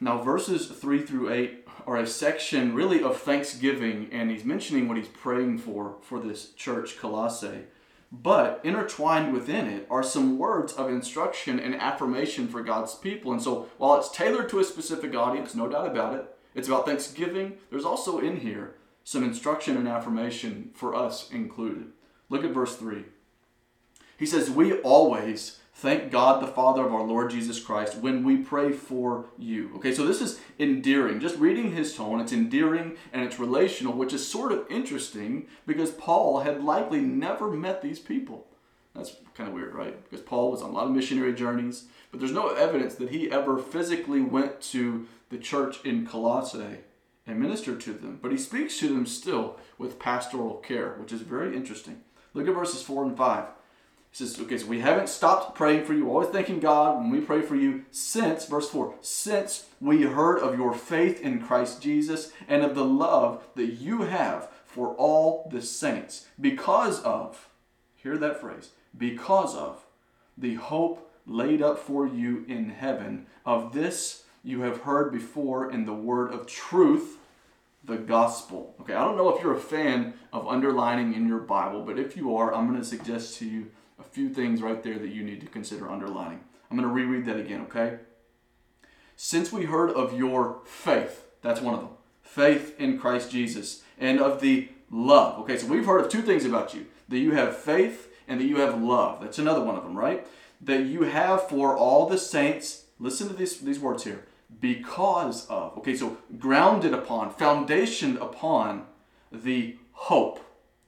Now, 0.00 0.22
verses 0.22 0.66
3 0.66 1.02
through 1.02 1.32
8 1.32 1.66
are 1.86 1.96
a 1.96 2.06
section 2.06 2.74
really 2.74 3.02
of 3.02 3.18
thanksgiving, 3.18 4.08
and 4.12 4.30
he's 4.30 4.44
mentioning 4.44 4.88
what 4.88 4.98
he's 4.98 5.08
praying 5.08 5.58
for 5.58 5.96
for 6.02 6.20
this 6.20 6.52
church, 6.52 6.98
Colossae. 6.98 7.64
But 8.12 8.60
intertwined 8.62 9.32
within 9.32 9.66
it 9.66 9.86
are 9.90 10.02
some 10.02 10.38
words 10.38 10.72
of 10.74 10.90
instruction 10.90 11.58
and 11.58 11.74
affirmation 11.74 12.46
for 12.46 12.62
God's 12.62 12.94
people. 12.94 13.32
And 13.32 13.42
so 13.42 13.68
while 13.78 13.98
it's 13.98 14.10
tailored 14.10 14.48
to 14.50 14.60
a 14.60 14.64
specific 14.64 15.14
audience, 15.14 15.54
no 15.54 15.68
doubt 15.68 15.88
about 15.88 16.14
it, 16.14 16.26
it's 16.54 16.68
about 16.68 16.86
Thanksgiving, 16.86 17.54
there's 17.70 17.84
also 17.84 18.18
in 18.18 18.40
here 18.40 18.76
some 19.02 19.24
instruction 19.24 19.76
and 19.76 19.88
affirmation 19.88 20.70
for 20.74 20.94
us 20.94 21.30
included. 21.30 21.92
Look 22.28 22.44
at 22.44 22.52
verse 22.52 22.76
3. 22.76 23.04
He 24.18 24.26
says, 24.26 24.50
We 24.50 24.74
always 24.80 25.60
Thank 25.78 26.10
God 26.10 26.40
the 26.40 26.46
Father 26.46 26.86
of 26.86 26.94
our 26.94 27.02
Lord 27.02 27.30
Jesus 27.30 27.62
Christ 27.62 27.98
when 27.98 28.24
we 28.24 28.38
pray 28.38 28.72
for 28.72 29.26
you. 29.36 29.72
Okay, 29.76 29.92
so 29.92 30.06
this 30.06 30.22
is 30.22 30.40
endearing. 30.58 31.20
Just 31.20 31.36
reading 31.36 31.72
his 31.72 31.94
tone, 31.94 32.18
it's 32.18 32.32
endearing 32.32 32.96
and 33.12 33.22
it's 33.22 33.38
relational, 33.38 33.92
which 33.92 34.14
is 34.14 34.26
sort 34.26 34.52
of 34.52 34.64
interesting 34.70 35.46
because 35.66 35.90
Paul 35.90 36.40
had 36.40 36.64
likely 36.64 37.02
never 37.02 37.50
met 37.50 37.82
these 37.82 37.98
people. 37.98 38.46
That's 38.94 39.16
kind 39.34 39.50
of 39.50 39.54
weird, 39.54 39.74
right? 39.74 40.02
Because 40.02 40.24
Paul 40.24 40.50
was 40.50 40.62
on 40.62 40.70
a 40.70 40.72
lot 40.72 40.86
of 40.86 40.92
missionary 40.92 41.34
journeys, 41.34 41.84
but 42.10 42.20
there's 42.20 42.32
no 42.32 42.54
evidence 42.54 42.94
that 42.94 43.10
he 43.10 43.30
ever 43.30 43.58
physically 43.58 44.22
went 44.22 44.62
to 44.72 45.06
the 45.28 45.36
church 45.36 45.84
in 45.84 46.06
Colossae 46.06 46.78
and 47.26 47.38
ministered 47.38 47.82
to 47.82 47.92
them. 47.92 48.18
But 48.22 48.32
he 48.32 48.38
speaks 48.38 48.78
to 48.78 48.88
them 48.88 49.04
still 49.04 49.58
with 49.76 49.98
pastoral 49.98 50.54
care, 50.54 50.94
which 50.98 51.12
is 51.12 51.20
very 51.20 51.54
interesting. 51.54 52.00
Look 52.32 52.48
at 52.48 52.54
verses 52.54 52.80
4 52.80 53.04
and 53.04 53.16
5 53.16 53.44
says, 54.16 54.40
okay, 54.40 54.56
so 54.56 54.66
we 54.66 54.80
haven't 54.80 55.10
stopped 55.10 55.54
praying 55.54 55.84
for 55.84 55.92
you, 55.92 56.08
always 56.08 56.30
thanking 56.30 56.58
God 56.58 56.96
when 56.98 57.10
we 57.10 57.20
pray 57.20 57.42
for 57.42 57.54
you 57.54 57.84
since, 57.90 58.46
verse 58.46 58.68
4, 58.70 58.94
since 59.02 59.66
we 59.78 60.02
heard 60.02 60.38
of 60.38 60.56
your 60.56 60.72
faith 60.72 61.20
in 61.20 61.42
Christ 61.42 61.82
Jesus 61.82 62.32
and 62.48 62.62
of 62.62 62.74
the 62.74 62.84
love 62.84 63.44
that 63.56 63.74
you 63.74 64.02
have 64.02 64.48
for 64.64 64.94
all 64.94 65.46
the 65.52 65.60
saints, 65.60 66.26
because 66.40 67.02
of, 67.02 67.50
hear 67.94 68.16
that 68.16 68.40
phrase, 68.40 68.70
because 68.96 69.54
of 69.54 69.84
the 70.38 70.54
hope 70.54 71.12
laid 71.26 71.60
up 71.60 71.78
for 71.78 72.06
you 72.06 72.44
in 72.48 72.70
heaven. 72.70 73.26
Of 73.44 73.74
this 73.74 74.22
you 74.42 74.62
have 74.62 74.82
heard 74.82 75.12
before 75.12 75.70
in 75.70 75.84
the 75.84 75.92
word 75.92 76.32
of 76.32 76.46
truth, 76.46 77.18
the 77.84 77.96
gospel. 77.98 78.74
Okay, 78.80 78.94
I 78.94 79.04
don't 79.04 79.16
know 79.16 79.34
if 79.36 79.42
you're 79.42 79.56
a 79.56 79.60
fan 79.60 80.14
of 80.32 80.48
underlining 80.48 81.12
in 81.14 81.28
your 81.28 81.40
Bible, 81.40 81.82
but 81.82 81.98
if 81.98 82.16
you 82.16 82.34
are, 82.36 82.54
I'm 82.54 82.66
going 82.66 82.80
to 82.80 82.86
suggest 82.86 83.36
to 83.38 83.46
you 83.46 83.70
a 83.98 84.02
few 84.02 84.28
things 84.28 84.62
right 84.62 84.82
there 84.82 84.98
that 84.98 85.10
you 85.10 85.22
need 85.22 85.40
to 85.40 85.46
consider 85.46 85.90
underlining. 85.90 86.40
I'm 86.70 86.76
going 86.76 86.88
to 86.88 86.94
reread 86.94 87.24
that 87.26 87.38
again, 87.38 87.62
okay? 87.62 87.98
Since 89.16 89.52
we 89.52 89.64
heard 89.64 89.90
of 89.90 90.16
your 90.16 90.60
faith, 90.64 91.26
that's 91.42 91.60
one 91.60 91.74
of 91.74 91.80
them, 91.80 91.90
faith 92.22 92.78
in 92.78 92.98
Christ 92.98 93.30
Jesus, 93.30 93.82
and 93.98 94.20
of 94.20 94.40
the 94.40 94.68
love. 94.90 95.40
Okay, 95.40 95.56
so 95.56 95.66
we've 95.66 95.86
heard 95.86 96.04
of 96.04 96.10
two 96.10 96.22
things 96.22 96.44
about 96.44 96.74
you 96.74 96.86
that 97.08 97.18
you 97.18 97.32
have 97.32 97.56
faith 97.56 98.12
and 98.28 98.40
that 98.40 98.46
you 98.46 98.58
have 98.58 98.80
love. 98.80 99.20
That's 99.20 99.38
another 99.38 99.62
one 99.62 99.76
of 99.76 99.84
them, 99.84 99.96
right? 99.96 100.26
That 100.60 100.86
you 100.86 101.02
have 101.02 101.48
for 101.48 101.76
all 101.76 102.06
the 102.06 102.18
saints, 102.18 102.86
listen 102.98 103.28
to 103.28 103.34
these, 103.34 103.60
these 103.60 103.80
words 103.80 104.04
here, 104.04 104.26
because 104.60 105.46
of. 105.46 105.78
Okay, 105.78 105.96
so 105.96 106.18
grounded 106.38 106.92
upon, 106.92 107.32
foundationed 107.32 108.20
upon 108.20 108.86
the 109.32 109.76
hope. 109.92 110.40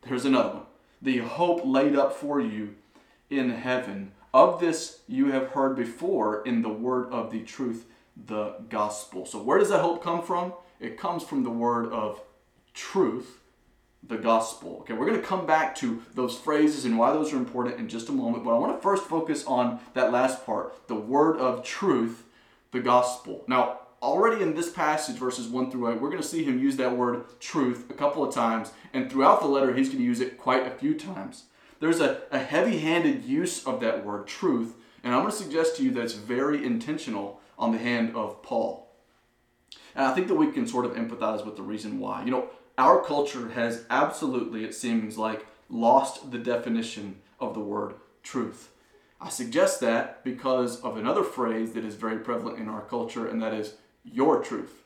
There's 0.03 0.25
another 0.25 0.51
one 0.51 0.62
the 1.01 1.18
hope 1.18 1.62
laid 1.64 1.97
up 1.97 2.12
for 2.12 2.40
you 2.40 2.75
in 3.31 3.51
heaven. 3.51 4.12
Of 4.33 4.61
this 4.61 5.01
you 5.09 5.33
have 5.33 5.49
heard 5.49 5.77
before 5.77 6.43
in 6.43 6.62
the 6.62 6.69
word 6.69 7.11
of 7.11 7.31
the 7.31 7.43
truth, 7.43 7.87
the 8.27 8.57
gospel. 8.69 9.25
So, 9.27 9.43
where 9.43 9.59
does 9.59 9.71
that 9.71 9.81
hope 9.81 10.03
come 10.03 10.23
from? 10.23 10.53
It 10.81 10.99
comes 10.99 11.25
from 11.25 11.45
the 11.45 11.51
word 11.51 11.93
of 11.93 12.21
truth, 12.75 13.41
the 14.07 14.19
gospel. 14.19 14.79
Okay, 14.81 14.93
we're 14.93 15.07
going 15.07 15.21
to 15.21 15.27
come 15.27 15.47
back 15.47 15.75
to 15.77 16.03
those 16.14 16.37
phrases 16.37 16.85
and 16.85 16.99
why 16.99 17.12
those 17.12 17.33
are 17.33 17.37
important 17.37 17.79
in 17.79 17.88
just 17.88 18.09
a 18.09 18.12
moment, 18.12 18.45
but 18.45 18.55
I 18.55 18.59
want 18.59 18.77
to 18.77 18.83
first 18.83 19.05
focus 19.05 19.45
on 19.47 19.81
that 19.95 20.12
last 20.12 20.45
part 20.45 20.87
the 20.88 20.95
word 20.95 21.38
of 21.38 21.64
truth, 21.64 22.25
the 22.71 22.81
gospel. 22.81 23.45
Now, 23.49 23.81
already 24.03 24.43
in 24.43 24.55
this 24.55 24.71
passage, 24.71 25.17
verses 25.17 25.49
1 25.49 25.71
through 25.71 25.93
8, 25.93 26.01
we're 26.01 26.11
going 26.11 26.23
to 26.23 26.29
see 26.29 26.45
him 26.45 26.59
use 26.59 26.77
that 26.77 26.97
word 26.97 27.25
truth 27.41 27.91
a 27.91 27.95
couple 27.95 28.23
of 28.23 28.35
times, 28.35 28.73
and 28.93 29.11
throughout 29.11 29.41
the 29.41 29.49
letter, 29.49 29.75
he's 29.75 29.88
going 29.88 29.99
to 29.99 30.05
use 30.05 30.21
it 30.21 30.38
quite 30.38 30.67
a 30.67 30.71
few 30.71 30.95
times. 30.95 31.45
There's 31.81 32.01
a, 32.01 32.23
a 32.31 32.38
heavy 32.38 32.79
handed 32.79 33.25
use 33.25 33.67
of 33.67 33.81
that 33.81 34.05
word 34.05 34.27
truth, 34.27 34.75
and 35.03 35.14
I'm 35.14 35.23
going 35.23 35.33
to 35.33 35.37
suggest 35.37 35.77
to 35.77 35.85
you 35.85 35.91
that 35.93 36.03
it's 36.03 36.14
very 36.14 36.64
intentional 36.64 37.41
on 37.59 37.73
the 37.73 37.79
hand 37.79 38.14
of 38.17 38.43
Paul. 38.43 38.88
And 39.95 40.07
I 40.07 40.14
think 40.14 40.29
that 40.29 40.35
we 40.35 40.53
can 40.53 40.67
sort 40.67 40.85
of 40.85 40.93
empathize 40.93 41.45
with 41.45 41.57
the 41.57 41.62
reason 41.62 41.99
why. 41.99 42.25
You 42.25 42.31
know, 42.31 42.51
our 42.77 43.03
culture 43.03 43.51
has 43.51 43.85
absolutely, 43.91 44.64
it 44.64 44.75
seems 44.75 45.19
like, 45.19 45.47
lost 45.69 46.31
the 46.31 46.38
definition 46.38 47.17
of 47.41 47.55
the 47.55 47.61
word 47.61 47.95
truth. 48.23 48.71
I 49.21 49.29
suggest 49.29 49.81
that 49.81 50.23
because 50.25 50.81
of 50.83 50.97
another 50.97 51.25
phrase 51.25 51.73
that 51.73 51.85
is 51.85 51.97
very 51.97 52.19
prevalent 52.19 52.59
in 52.59 52.69
our 52.69 52.83
culture, 52.83 53.27
and 53.27 53.43
that 53.43 53.53
is 53.53 53.75
your 54.05 54.43
truth. 54.43 54.85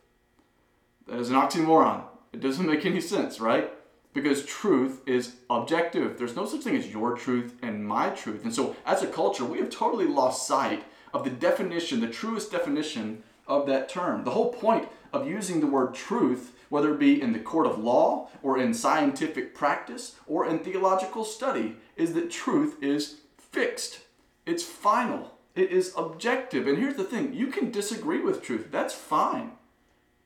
That 1.07 1.19
is 1.19 1.29
an 1.29 1.37
oxymoron. 1.37 2.05
It 2.33 2.41
doesn't 2.41 2.67
make 2.67 2.87
any 2.87 3.01
sense, 3.01 3.41
right? 3.41 3.71
Because 4.15 4.45
truth 4.45 5.01
is 5.07 5.37
objective. 5.49 6.19
There's 6.19 6.37
no 6.37 6.45
such 6.45 6.63
thing 6.63 6.77
as 6.77 6.93
your 6.93 7.17
truth 7.17 7.55
and 7.63 7.87
my 7.87 8.11
truth. 8.11 8.45
And 8.45 8.55
so, 8.55 8.77
as 8.85 9.03
a 9.03 9.07
culture, 9.07 9.45
we 9.45 9.59
have 9.59 9.71
totally 9.71 10.07
lost 10.07 10.47
sight 10.47 10.85
of 11.15 11.25
the 11.25 11.31
definition, 11.31 12.01
the 12.01 12.09
truest 12.09 12.51
definition 12.51 13.23
of 13.47 13.67
that 13.67 13.89
term. 13.89 14.25
The 14.25 14.31
whole 14.31 14.53
point 14.53 14.89
of 15.13 15.29
using 15.29 15.61
the 15.61 15.67
word 15.67 15.95
truth, 15.95 16.57
whether 16.69 16.93
it 16.93 16.99
be 16.99 17.21
in 17.21 17.33
the 17.33 17.39
court 17.39 17.67
of 17.67 17.79
law 17.79 18.29
or 18.43 18.59
in 18.59 18.75
scientific 18.75 19.55
practice 19.55 20.17
or 20.27 20.47
in 20.47 20.59
theological 20.59 21.25
study, 21.25 21.77
is 21.97 22.15
that 22.15 22.31
truth 22.31 22.83
is 22.83 23.21
fixed, 23.37 24.01
it's 24.47 24.63
final, 24.63 25.35
it 25.55 25.71
is 25.71 25.93
objective. 25.97 26.67
And 26.67 26.79
here's 26.79 26.97
the 26.97 27.05
thing 27.05 27.35
you 27.35 27.49
can 27.49 27.71
disagree 27.71 28.21
with 28.21 28.43
truth, 28.43 28.69
that's 28.71 28.95
fine. 28.95 29.53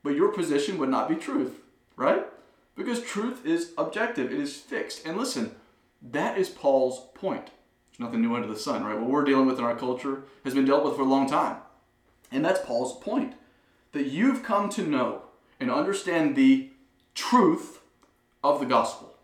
But 0.02 0.14
your 0.14 0.32
position 0.32 0.78
would 0.78 0.88
not 0.88 1.08
be 1.08 1.16
truth, 1.16 1.60
right? 1.96 2.26
Because 2.76 3.02
truth 3.02 3.44
is 3.44 3.72
objective, 3.78 4.32
it 4.32 4.38
is 4.38 4.56
fixed. 4.56 5.06
And 5.06 5.16
listen, 5.16 5.56
that 6.02 6.38
is 6.38 6.48
Paul's 6.50 7.08
point. 7.14 7.46
There's 7.88 8.00
nothing 8.06 8.20
new 8.20 8.36
under 8.36 8.46
the 8.46 8.58
sun, 8.58 8.84
right? 8.84 8.98
What 8.98 9.08
we're 9.08 9.24
dealing 9.24 9.46
with 9.46 9.58
in 9.58 9.64
our 9.64 9.76
culture 9.76 10.24
has 10.44 10.54
been 10.54 10.66
dealt 10.66 10.84
with 10.84 10.96
for 10.96 11.02
a 11.02 11.06
long 11.06 11.28
time. 11.28 11.56
And 12.30 12.44
that's 12.44 12.64
Paul's 12.64 12.98
point 12.98 13.34
that 13.92 14.06
you've 14.06 14.42
come 14.42 14.68
to 14.70 14.86
know 14.86 15.22
and 15.58 15.70
understand 15.70 16.36
the 16.36 16.70
truth 17.14 17.80
of 18.44 18.60
the 18.60 18.66
gospel. 18.66 19.16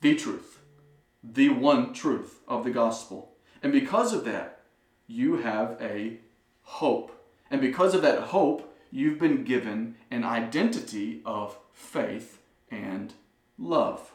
The 0.00 0.16
truth. 0.16 0.58
The 1.22 1.50
one 1.50 1.92
truth 1.92 2.40
of 2.48 2.64
the 2.64 2.70
gospel. 2.70 3.32
And 3.62 3.72
because 3.72 4.12
of 4.12 4.24
that, 4.24 4.62
you 5.06 5.36
have 5.42 5.76
a 5.80 6.18
hope. 6.62 7.16
And 7.50 7.60
because 7.60 7.94
of 7.94 8.02
that 8.02 8.18
hope, 8.18 8.76
you've 8.90 9.20
been 9.20 9.44
given 9.44 9.94
an 10.10 10.24
identity 10.24 11.22
of 11.24 11.56
faith 11.72 12.38
and 12.70 13.14
love. 13.58 14.12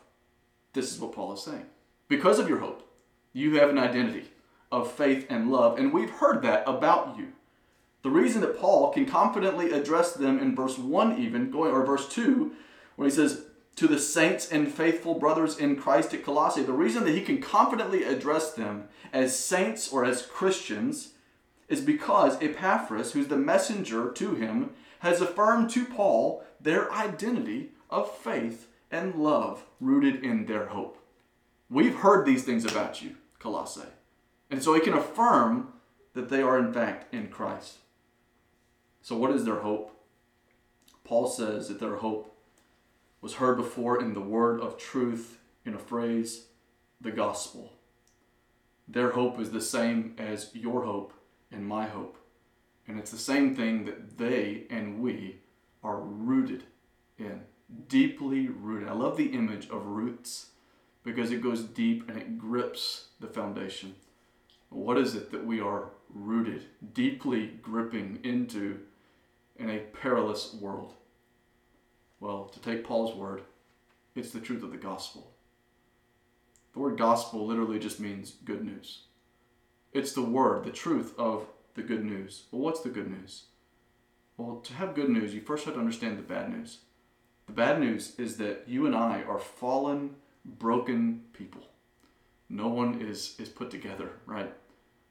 This 0.73 0.93
is 0.93 0.99
what 0.99 1.13
Paul 1.13 1.33
is 1.33 1.43
saying. 1.43 1.65
Because 2.07 2.39
of 2.39 2.47
your 2.49 2.59
hope, 2.59 2.87
you 3.33 3.59
have 3.59 3.69
an 3.69 3.77
identity 3.77 4.25
of 4.71 4.91
faith 4.91 5.25
and 5.29 5.51
love. 5.51 5.77
And 5.77 5.93
we've 5.93 6.09
heard 6.09 6.41
that 6.43 6.63
about 6.67 7.17
you. 7.17 7.33
The 8.03 8.09
reason 8.09 8.41
that 8.41 8.59
Paul 8.59 8.91
can 8.91 9.05
confidently 9.05 9.71
address 9.71 10.13
them 10.13 10.39
in 10.39 10.55
verse 10.55 10.77
1 10.77 11.19
even, 11.19 11.51
going 11.51 11.71
or 11.71 11.85
verse 11.85 12.07
2, 12.09 12.51
when 12.95 13.09
he 13.09 13.15
says, 13.15 13.43
to 13.77 13.87
the 13.87 13.99
saints 13.99 14.51
and 14.51 14.71
faithful 14.71 15.19
brothers 15.19 15.57
in 15.57 15.75
Christ 15.75 16.13
at 16.13 16.23
Colossae, 16.23 16.63
the 16.63 16.73
reason 16.73 17.03
that 17.03 17.13
he 17.13 17.21
can 17.21 17.39
confidently 17.39 18.03
address 18.03 18.53
them 18.53 18.85
as 19.13 19.37
saints 19.37 19.91
or 19.93 20.03
as 20.03 20.25
Christians 20.25 21.13
is 21.69 21.81
because 21.81 22.41
Epaphras, 22.41 23.11
who's 23.11 23.27
the 23.27 23.37
messenger 23.37 24.11
to 24.11 24.33
him, 24.33 24.71
has 24.99 25.21
affirmed 25.21 25.69
to 25.71 25.85
Paul 25.85 26.43
their 26.59 26.91
identity 26.91 27.71
of 27.89 28.15
faith 28.17 28.67
and 28.91 29.15
love 29.15 29.63
rooted 29.79 30.23
in 30.23 30.45
their 30.45 30.67
hope. 30.67 30.97
We've 31.69 31.95
heard 31.95 32.25
these 32.25 32.43
things 32.43 32.65
about 32.65 33.01
you, 33.01 33.15
Colossae. 33.39 33.81
And 34.49 34.63
so 34.63 34.73
he 34.73 34.79
can 34.79 34.93
affirm 34.93 35.73
that 36.13 36.29
they 36.29 36.41
are 36.41 36.57
in 36.57 36.73
fact 36.73 37.13
in 37.13 37.27
Christ. 37.27 37.77
So, 39.01 39.17
what 39.17 39.31
is 39.31 39.45
their 39.45 39.59
hope? 39.59 39.91
Paul 41.03 41.27
says 41.27 41.67
that 41.67 41.79
their 41.79 41.97
hope 41.97 42.33
was 43.21 43.35
heard 43.35 43.57
before 43.57 44.01
in 44.01 44.13
the 44.13 44.21
word 44.21 44.59
of 44.61 44.77
truth, 44.77 45.39
in 45.65 45.73
a 45.73 45.79
phrase, 45.79 46.47
the 46.99 47.11
gospel. 47.11 47.73
Their 48.87 49.11
hope 49.11 49.39
is 49.39 49.51
the 49.51 49.61
same 49.61 50.15
as 50.17 50.49
your 50.53 50.83
hope 50.83 51.13
and 51.51 51.65
my 51.65 51.87
hope. 51.87 52.17
And 52.87 52.97
it's 52.97 53.11
the 53.11 53.17
same 53.17 53.55
thing 53.55 53.85
that 53.85 54.17
they 54.17 54.63
and 54.69 55.01
we 55.01 55.39
are 55.83 55.99
rooted 55.99 56.63
in, 57.17 57.41
deeply 57.87 58.47
rooted. 58.47 58.87
I 58.87 58.93
love 58.93 59.17
the 59.17 59.33
image 59.33 59.69
of 59.69 59.85
roots 59.85 60.51
because 61.03 61.31
it 61.31 61.41
goes 61.41 61.63
deep 61.63 62.07
and 62.09 62.17
it 62.17 62.37
grips 62.37 63.07
the 63.19 63.27
foundation. 63.27 63.95
What 64.69 64.97
is 64.97 65.15
it 65.15 65.31
that 65.31 65.45
we 65.45 65.59
are 65.59 65.89
rooted, 66.13 66.65
deeply 66.93 67.47
gripping 67.61 68.19
into 68.23 68.79
in 69.57 69.69
a 69.69 69.79
perilous 69.79 70.53
world? 70.53 70.93
Well, 72.19 72.45
to 72.45 72.59
take 72.59 72.83
Paul's 72.83 73.15
word, 73.15 73.43
it's 74.15 74.31
the 74.31 74.39
truth 74.39 74.63
of 74.63 74.71
the 74.71 74.77
gospel. 74.77 75.31
The 76.73 76.79
word 76.79 76.97
gospel 76.97 77.45
literally 77.45 77.79
just 77.79 77.99
means 77.99 78.31
good 78.43 78.63
news. 78.63 79.03
It's 79.93 80.13
the 80.13 80.21
word, 80.21 80.63
the 80.63 80.71
truth 80.71 81.13
of 81.17 81.47
the 81.77 81.83
good 81.83 82.03
news. 82.03 82.43
Well, 82.51 82.61
what's 82.61 82.81
the 82.81 82.89
good 82.89 83.09
news? 83.09 83.45
Well, 84.35 84.57
to 84.57 84.73
have 84.73 84.95
good 84.95 85.09
news, 85.09 85.33
you 85.33 85.41
first 85.41 85.63
have 85.65 85.75
to 85.75 85.79
understand 85.79 86.17
the 86.17 86.23
bad 86.23 86.51
news. 86.51 86.79
The 87.47 87.53
bad 87.53 87.79
news 87.79 88.19
is 88.19 88.35
that 88.37 88.65
you 88.67 88.85
and 88.85 88.95
I 88.95 89.23
are 89.23 89.39
fallen, 89.39 90.15
broken 90.43 91.23
people. 91.31 91.61
No 92.49 92.67
one 92.67 93.01
is, 93.01 93.35
is 93.39 93.47
put 93.47 93.71
together, 93.71 94.11
right? 94.25 94.53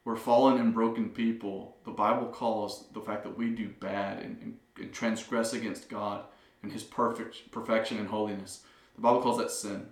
we're 0.07 0.15
fallen 0.15 0.57
and 0.57 0.73
broken 0.73 1.09
people. 1.09 1.75
The 1.83 1.91
Bible 1.91 2.27
calls 2.27 2.85
the 2.93 3.01
fact 3.01 3.23
that 3.23 3.37
we 3.37 3.49
do 3.49 3.67
bad 3.67 4.19
and, 4.19 4.37
and, 4.41 4.57
and 4.79 4.93
transgress 4.93 5.51
against 5.51 5.89
God 5.89 6.23
and 6.63 6.71
His 6.71 6.85
perfect 6.85 7.51
perfection 7.51 7.97
and 7.97 8.07
holiness. 8.07 8.61
The 8.95 9.01
Bible 9.01 9.21
calls 9.21 9.37
that 9.39 9.51
sin. 9.51 9.87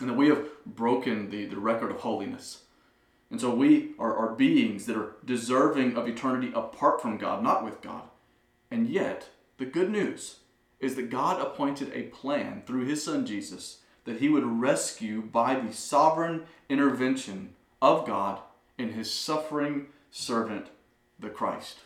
And 0.00 0.08
that 0.08 0.14
we 0.14 0.28
have 0.28 0.46
broken 0.64 1.28
the, 1.28 1.44
the 1.44 1.60
record 1.60 1.90
of 1.90 1.98
holiness. 1.98 2.62
And 3.30 3.40
so 3.40 3.54
we 3.54 3.92
are, 3.98 4.16
are 4.16 4.34
beings 4.34 4.86
that 4.86 4.96
are 4.96 5.16
deserving 5.24 5.96
of 5.96 6.08
eternity 6.08 6.52
apart 6.54 7.00
from 7.00 7.16
God, 7.16 7.42
not 7.42 7.64
with 7.64 7.80
God. 7.80 8.02
And 8.70 8.88
yet, 8.88 9.28
the 9.58 9.66
good 9.66 9.90
news 9.90 10.40
is 10.80 10.96
that 10.96 11.10
God 11.10 11.40
appointed 11.40 11.92
a 11.92 12.04
plan 12.04 12.62
through 12.66 12.86
His 12.86 13.04
Son 13.04 13.24
Jesus 13.24 13.78
that 14.04 14.18
He 14.18 14.28
would 14.28 14.44
rescue 14.44 15.22
by 15.22 15.54
the 15.54 15.72
sovereign 15.72 16.44
intervention 16.68 17.54
of 17.82 18.06
God 18.06 18.40
in 18.78 18.92
his 18.92 19.12
suffering 19.12 19.86
servant, 20.10 20.66
the 21.18 21.28
Christ. 21.28 21.80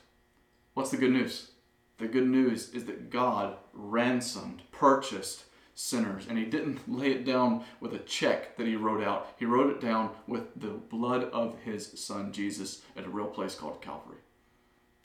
What's 0.74 0.90
the 0.90 0.96
good 0.96 1.12
news? 1.12 1.50
The 1.98 2.07
good 2.07 2.26
news 2.26 2.70
is 2.70 2.85
that 2.87 3.11
God 3.11 3.57
ransomed, 3.72 4.62
purchased 4.72 5.44
sinners, 5.74 6.26
and 6.28 6.38
he 6.38 6.44
didn't 6.44 6.90
lay 6.90 7.10
it 7.10 7.24
down 7.24 7.64
with 7.80 7.92
a 7.92 7.98
check 7.98 8.56
that 8.56 8.66
he 8.66 8.76
wrote 8.76 9.02
out. 9.02 9.28
He 9.38 9.44
wrote 9.44 9.70
it 9.70 9.80
down 9.80 10.10
with 10.26 10.54
the 10.56 10.68
blood 10.68 11.24
of 11.24 11.56
his 11.64 11.98
son 12.00 12.32
Jesus 12.32 12.82
at 12.96 13.04
a 13.04 13.10
real 13.10 13.26
place 13.26 13.54
called 13.54 13.82
Calvary. 13.82 14.18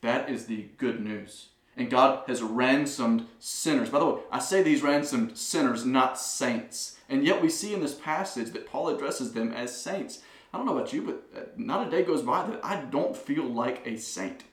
That 0.01 0.29
is 0.29 0.45
the 0.45 0.69
good 0.77 1.03
news. 1.03 1.49
And 1.75 1.89
God 1.89 2.23
has 2.27 2.41
ransomed 2.41 3.25
sinners. 3.39 3.89
By 3.89 3.99
the 3.99 4.05
way, 4.05 4.21
I 4.32 4.39
say 4.39 4.62
these 4.62 4.84
ransomed 4.84 5.38
sinners, 5.38 5.86
not 5.86 6.19
saints. 6.19 6.97
And 7.08 7.25
yet 7.25 7.41
we 7.41 7.49
see 7.49 7.73
in 7.73 7.79
this 7.79 7.95
passage 7.95 8.51
that 8.51 8.67
Paul 8.67 8.89
addresses 8.89 9.34
them 9.34 9.51
as 9.51 9.75
saints. 9.75 10.19
I 10.53 10.58
don't 10.58 10.65
know 10.65 10.77
about 10.77 10.93
you, 10.93 11.01
but 11.03 11.23
uh, 11.36 11.45
not 11.58 11.88
a 11.88 11.89
day 11.89 12.03
goes 12.03 12.21
by 12.21 12.45
that 12.47 12.63
I 12.63 12.82
don't 12.82 13.15
feel 13.15 13.45
like 13.45 13.86
a 13.86 13.97
saint. 13.97 14.43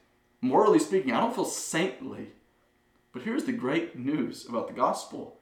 Morally 0.40 0.78
speaking, 0.78 1.12
I 1.12 1.20
don't 1.20 1.34
feel 1.34 1.44
saintly. 1.44 2.28
But 3.12 3.22
here's 3.22 3.44
the 3.44 3.52
great 3.52 3.98
news 3.98 4.46
about 4.46 4.68
the 4.68 4.74
gospel 4.74 5.35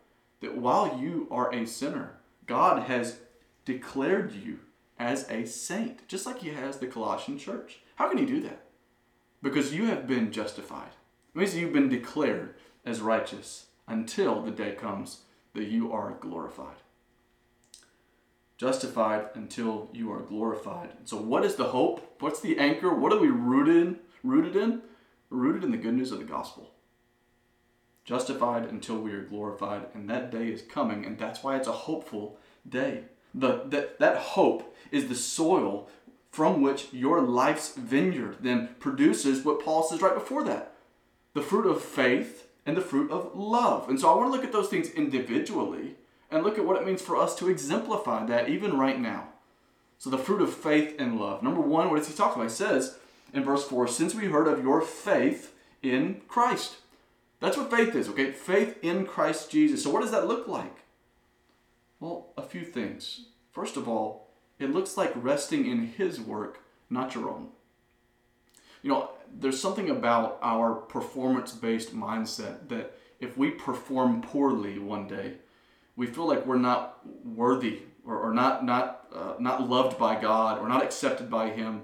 that 0.45 0.57
while 0.57 0.99
you 0.99 1.27
are 1.31 1.53
a 1.53 1.67
sinner, 1.67 2.19
God 2.47 2.85
has 2.85 3.19
declared 3.65 4.33
you 4.33 4.61
as 4.99 5.29
a 5.31 5.45
saint, 5.47 6.07
just 6.07 6.27
like 6.27 6.41
He 6.41 6.51
has 6.51 6.79
the 6.79 6.87
Colossian 6.87 7.39
church. 7.39 7.81
How 7.97 8.09
can 8.09 8.19
He 8.19 8.27
do 8.27 8.41
that? 8.43 8.65
Because 9.43 9.75
you 9.75 9.87
have 9.87 10.07
been 10.07 10.33
justified. 10.33 10.93
It 11.35 11.39
means 11.39 11.57
you've 11.57 11.73
been 11.73 11.89
declared 11.89 12.55
as 12.85 13.01
righteous 13.01 13.67
until 13.89 14.41
the 14.41 14.51
day 14.51 14.73
comes 14.73 15.23
that 15.55 15.65
you 15.65 15.93
are 15.93 16.17
glorified 16.21 16.77
justified 18.57 19.27
until 19.35 19.91
you 19.93 20.13
are 20.13 20.21
glorified. 20.21 20.91
So 21.05 21.17
what 21.17 21.45
is 21.45 21.57
the 21.57 21.65
hope? 21.65 22.17
What's 22.21 22.41
the 22.41 22.57
anchor? 22.59 22.95
What 22.95 23.13
are 23.13 23.19
we 23.19 23.29
rooted 23.29 23.77
in? 23.77 23.99
Rooted 24.23 24.55
in? 24.57 24.81
rooted 25.31 25.65
in 25.65 25.71
the 25.71 25.77
good 25.77 25.95
news 25.95 26.13
of 26.13 26.19
the 26.19 26.25
gospel. 26.25 26.71
Justified 28.05 28.65
until 28.65 28.99
we 28.99 29.13
are 29.13 29.23
glorified, 29.23 29.87
and 29.95 30.09
that 30.11 30.31
day 30.31 30.49
is 30.49 30.63
coming, 30.63 31.07
and 31.07 31.19
that's 31.19 31.43
why 31.43 31.57
it's 31.57 31.69
a 31.69 31.73
hopeful 31.73 32.39
day. 32.69 33.05
The, 33.35 33.63
that, 33.67 33.99
that 33.99 34.17
hope 34.19 34.77
is 34.91 35.09
the 35.09 35.15
soil 35.15 35.89
from 36.31 36.61
which 36.61 36.93
your 36.93 37.23
life's 37.23 37.75
vineyard 37.75 38.39
then 38.41 38.71
produces 38.79 39.45
what 39.45 39.65
Paul 39.65 39.83
says 39.85 40.03
right 40.03 40.15
before 40.15 40.45
that 40.45 40.73
the 41.33 41.43
fruit 41.43 41.67
of 41.67 41.83
faith 41.83 42.49
and 42.65 42.77
the 42.77 42.81
fruit 42.81 43.11
of 43.11 43.35
love. 43.35 43.89
And 43.89 43.99
so 44.01 44.09
I 44.09 44.17
want 44.17 44.29
to 44.29 44.37
look 44.37 44.45
at 44.45 44.53
those 44.53 44.69
things 44.69 44.89
individually 44.91 45.97
and 46.31 46.43
look 46.43 46.59
at 46.59 46.65
what 46.65 46.81
it 46.81 46.87
means 46.87 47.03
for 47.03 47.17
us 47.17 47.35
to 47.37 47.51
exemplify 47.51 48.25
that 48.27 48.49
even 48.49 48.79
right 48.79 48.99
now. 48.99 49.29
So 49.99 50.11
the 50.11 50.19
fruit 50.19 50.41
of 50.41 50.55
faith 50.55 50.95
and 50.99 51.21
love. 51.21 51.43
Number 51.43 51.61
one, 51.61 51.91
what 51.91 51.99
does 51.99 52.09
he 52.09 52.15
talk 52.15 52.35
about? 52.35 52.45
He 52.45 52.51
says 52.51 52.99
in 53.33 53.45
verse 53.45 53.65
4 53.65 53.89
Since 53.89 54.15
we 54.15 54.27
heard 54.27 54.49
of 54.49 54.63
your 54.63 54.81
faith 54.81 55.55
in 55.83 56.23
Christ. 56.29 56.77
That's 57.45 57.59
what 57.59 57.71
faith 57.71 57.95
is, 57.95 58.09
okay? 58.09 58.33
Faith 58.33 58.79
in 58.81 59.05
Christ 59.05 59.51
Jesus. 59.51 59.83
So 59.83 59.91
what 59.91 60.01
does 60.01 60.13
that 60.13 60.27
look 60.27 60.49
like? 60.49 60.79
Well, 62.01 62.29
a 62.39 62.43
few 62.43 62.65
things. 62.65 63.27
First 63.53 63.77
of 63.77 63.87
all, 63.87 64.31
it 64.59 64.73
looks 64.73 64.97
like 64.97 65.13
resting 65.15 65.67
in 65.67 65.89
His 65.89 66.19
work, 66.19 66.61
not 66.89 67.15
your 67.15 67.29
own. 67.29 67.49
You 68.83 68.93
know, 68.93 69.11
there's 69.31 69.61
something 69.61 69.91
about 69.91 70.39
our 70.41 70.73
performance 70.73 71.53
based 71.53 71.95
mindset 71.95 72.71
that 72.71 72.97
if 73.21 73.37
we 73.37 73.51
perform 73.51 74.23
poorly 74.23 74.79
one 74.79 75.07
day, 75.07 75.35
we 75.97 76.07
feel 76.07 76.27
like 76.27 76.47
we're 76.47 76.57
not 76.57 77.01
worthy 77.27 77.83
or, 78.07 78.17
or 78.17 78.33
not, 78.33 78.65
not, 78.65 79.07
uh, 79.15 79.35
not 79.39 79.69
loved 79.69 79.99
by 79.99 80.19
God 80.19 80.63
or 80.63 80.67
not 80.67 80.83
accepted 80.83 81.29
by 81.29 81.51
Him. 81.51 81.83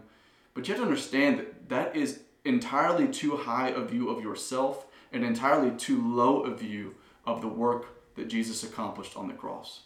But 0.54 0.66
you 0.66 0.72
have 0.72 0.82
to 0.82 0.88
understand 0.88 1.38
that 1.38 1.68
that 1.68 1.96
is 1.96 2.20
entirely 2.46 3.08
too 3.08 3.36
high 3.36 3.68
a 3.68 3.84
view 3.84 4.08
of 4.08 4.22
yourself 4.22 4.86
and 5.12 5.24
entirely 5.24 5.70
too 5.76 6.00
low 6.00 6.42
a 6.42 6.54
view 6.54 6.94
of 7.26 7.40
the 7.40 7.48
work 7.48 8.14
that 8.14 8.28
Jesus 8.28 8.62
accomplished 8.62 9.16
on 9.16 9.28
the 9.28 9.34
cross. 9.34 9.82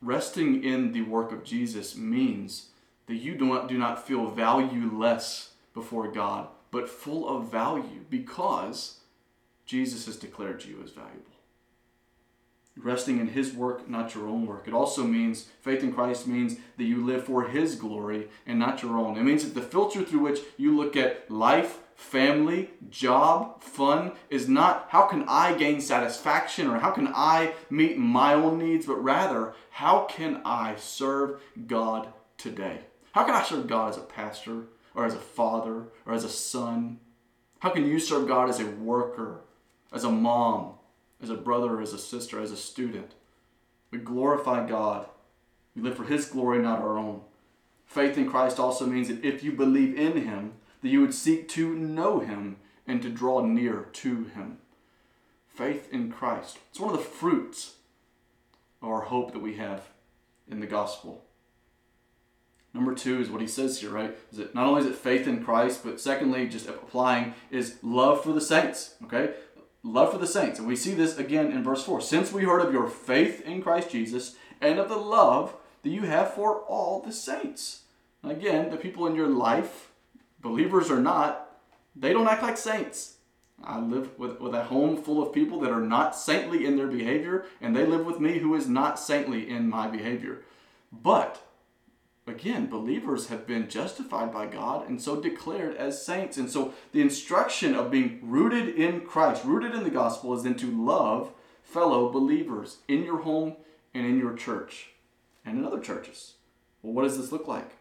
Resting 0.00 0.62
in 0.62 0.92
the 0.92 1.02
work 1.02 1.32
of 1.32 1.44
Jesus 1.44 1.96
means 1.96 2.68
that 3.06 3.16
you 3.16 3.34
do 3.34 3.46
not, 3.46 3.68
do 3.68 3.76
not 3.76 4.06
feel 4.06 4.30
valueless 4.30 5.52
before 5.74 6.08
God, 6.08 6.48
but 6.70 6.88
full 6.88 7.28
of 7.28 7.50
value 7.50 8.04
because 8.08 9.00
Jesus 9.66 10.06
has 10.06 10.16
declared 10.16 10.64
you 10.64 10.80
as 10.84 10.90
valuable. 10.90 11.24
Resting 12.76 13.18
in 13.18 13.28
His 13.28 13.52
work, 13.52 13.88
not 13.88 14.14
your 14.14 14.28
own 14.28 14.46
work. 14.46 14.68
It 14.68 14.74
also 14.74 15.02
means, 15.02 15.46
faith 15.60 15.82
in 15.82 15.92
Christ 15.92 16.28
means 16.28 16.56
that 16.76 16.84
you 16.84 17.04
live 17.04 17.24
for 17.24 17.48
His 17.48 17.74
glory 17.74 18.28
and 18.46 18.58
not 18.58 18.82
your 18.82 18.96
own. 18.98 19.16
It 19.18 19.24
means 19.24 19.44
that 19.44 19.54
the 19.54 19.66
filter 19.66 20.04
through 20.04 20.20
which 20.20 20.40
you 20.56 20.76
look 20.76 20.96
at 20.96 21.28
life, 21.28 21.80
family, 21.98 22.70
job, 22.88 23.60
fun 23.60 24.12
is 24.30 24.48
not 24.48 24.86
how 24.90 25.02
can 25.02 25.24
I 25.28 25.54
gain 25.54 25.80
satisfaction 25.80 26.68
or 26.68 26.78
how 26.78 26.92
can 26.92 27.08
I 27.08 27.54
meet 27.68 27.98
my 27.98 28.34
own 28.34 28.58
needs, 28.58 28.86
but 28.86 29.02
rather 29.02 29.52
how 29.70 30.04
can 30.04 30.40
I 30.44 30.76
serve 30.76 31.42
God 31.66 32.08
today? 32.38 32.82
How 33.12 33.24
can 33.24 33.34
I 33.34 33.42
serve 33.42 33.66
God 33.66 33.90
as 33.90 33.98
a 33.98 34.02
pastor 34.02 34.66
or 34.94 35.04
as 35.04 35.14
a 35.14 35.18
father 35.18 35.88
or 36.06 36.14
as 36.14 36.22
a 36.22 36.28
son? 36.28 37.00
How 37.58 37.70
can 37.70 37.84
you 37.84 37.98
serve 37.98 38.28
God 38.28 38.48
as 38.48 38.60
a 38.60 38.66
worker, 38.66 39.40
as 39.92 40.04
a 40.04 40.10
mom, 40.10 40.74
as 41.20 41.30
a 41.30 41.34
brother, 41.34 41.80
as 41.80 41.92
a 41.92 41.98
sister, 41.98 42.40
as 42.40 42.52
a 42.52 42.56
student? 42.56 43.10
We 43.90 43.98
glorify 43.98 44.68
God. 44.68 45.08
We 45.74 45.82
live 45.82 45.96
for 45.96 46.04
His 46.04 46.26
glory, 46.26 46.60
not 46.60 46.80
our 46.80 46.96
own. 46.96 47.22
Faith 47.86 48.16
in 48.16 48.30
Christ 48.30 48.60
also 48.60 48.86
means 48.86 49.08
that 49.08 49.24
if 49.24 49.42
you 49.42 49.50
believe 49.50 49.98
in 49.98 50.22
Him, 50.22 50.52
that 50.82 50.88
you 50.88 51.00
would 51.00 51.14
seek 51.14 51.48
to 51.48 51.74
know 51.74 52.20
him 52.20 52.56
and 52.86 53.02
to 53.02 53.10
draw 53.10 53.44
near 53.44 53.86
to 53.92 54.24
him. 54.24 54.58
Faith 55.48 55.92
in 55.92 56.10
Christ. 56.10 56.58
It's 56.70 56.80
one 56.80 56.94
of 56.94 56.98
the 56.98 57.04
fruits 57.04 57.74
of 58.80 58.88
our 58.88 59.02
hope 59.02 59.32
that 59.32 59.42
we 59.42 59.56
have 59.56 59.88
in 60.48 60.60
the 60.60 60.66
gospel. 60.66 61.24
Number 62.74 62.94
two 62.94 63.20
is 63.20 63.30
what 63.30 63.40
he 63.40 63.46
says 63.46 63.80
here, 63.80 63.90
right? 63.90 64.16
Is 64.30 64.38
it 64.38 64.54
not 64.54 64.66
only 64.66 64.82
is 64.82 64.86
it 64.86 64.94
faith 64.94 65.26
in 65.26 65.42
Christ, 65.42 65.82
but 65.84 66.00
secondly, 66.00 66.48
just 66.48 66.68
applying 66.68 67.34
is 67.50 67.78
love 67.82 68.22
for 68.22 68.32
the 68.32 68.40
saints. 68.40 68.94
Okay? 69.04 69.34
Love 69.82 70.12
for 70.12 70.18
the 70.18 70.26
saints. 70.26 70.58
And 70.58 70.68
we 70.68 70.76
see 70.76 70.94
this 70.94 71.16
again 71.16 71.50
in 71.50 71.64
verse 71.64 71.84
4. 71.84 72.00
Since 72.00 72.32
we 72.32 72.44
heard 72.44 72.60
of 72.60 72.72
your 72.72 72.88
faith 72.88 73.40
in 73.42 73.62
Christ 73.62 73.90
Jesus 73.90 74.36
and 74.60 74.78
of 74.78 74.88
the 74.88 74.96
love 74.96 75.54
that 75.82 75.90
you 75.90 76.02
have 76.02 76.34
for 76.34 76.60
all 76.60 77.00
the 77.00 77.12
saints. 77.12 77.82
Again, 78.22 78.70
the 78.70 78.76
people 78.76 79.06
in 79.06 79.14
your 79.14 79.28
life 79.28 79.90
believers 80.40 80.90
or 80.90 81.00
not, 81.00 81.58
they 81.94 82.12
don't 82.12 82.28
act 82.28 82.42
like 82.42 82.56
saints. 82.56 83.16
I 83.62 83.80
live 83.80 84.16
with, 84.18 84.40
with 84.40 84.54
a 84.54 84.64
home 84.64 85.02
full 85.02 85.22
of 85.22 85.32
people 85.32 85.58
that 85.60 85.72
are 85.72 85.80
not 85.80 86.14
saintly 86.14 86.64
in 86.64 86.76
their 86.76 86.86
behavior, 86.86 87.46
and 87.60 87.74
they 87.74 87.84
live 87.84 88.06
with 88.06 88.20
me 88.20 88.38
who 88.38 88.54
is 88.54 88.68
not 88.68 88.98
saintly 88.98 89.48
in 89.48 89.68
my 89.68 89.88
behavior. 89.88 90.42
But, 90.92 91.42
again, 92.26 92.68
believers 92.68 93.28
have 93.28 93.46
been 93.46 93.68
justified 93.68 94.32
by 94.32 94.46
God 94.46 94.88
and 94.88 95.02
so 95.02 95.20
declared 95.20 95.76
as 95.76 96.04
saints. 96.04 96.36
And 96.36 96.48
so 96.48 96.72
the 96.92 97.00
instruction 97.00 97.74
of 97.74 97.90
being 97.90 98.20
rooted 98.22 98.76
in 98.76 99.00
Christ, 99.00 99.44
rooted 99.44 99.74
in 99.74 99.82
the 99.82 99.90
gospel, 99.90 100.34
is 100.34 100.44
then 100.44 100.54
to 100.56 100.70
love 100.70 101.32
fellow 101.62 102.10
believers 102.10 102.78
in 102.86 103.02
your 103.02 103.22
home 103.22 103.56
and 103.92 104.06
in 104.06 104.18
your 104.18 104.34
church 104.34 104.90
and 105.44 105.58
in 105.58 105.64
other 105.64 105.80
churches. 105.80 106.34
Well, 106.82 106.92
what 106.92 107.02
does 107.02 107.18
this 107.18 107.32
look 107.32 107.48
like? 107.48 107.77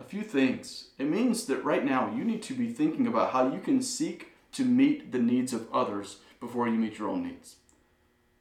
A 0.00 0.04
few 0.04 0.22
things. 0.22 0.88
It 0.98 1.08
means 1.08 1.44
that 1.46 1.64
right 1.64 1.84
now 1.84 2.12
you 2.14 2.24
need 2.24 2.42
to 2.44 2.54
be 2.54 2.72
thinking 2.72 3.06
about 3.06 3.32
how 3.32 3.52
you 3.52 3.60
can 3.60 3.82
seek 3.82 4.32
to 4.52 4.64
meet 4.64 5.12
the 5.12 5.18
needs 5.18 5.52
of 5.52 5.72
others 5.72 6.16
before 6.40 6.66
you 6.66 6.74
meet 6.74 6.98
your 6.98 7.08
own 7.08 7.22
needs. 7.22 7.56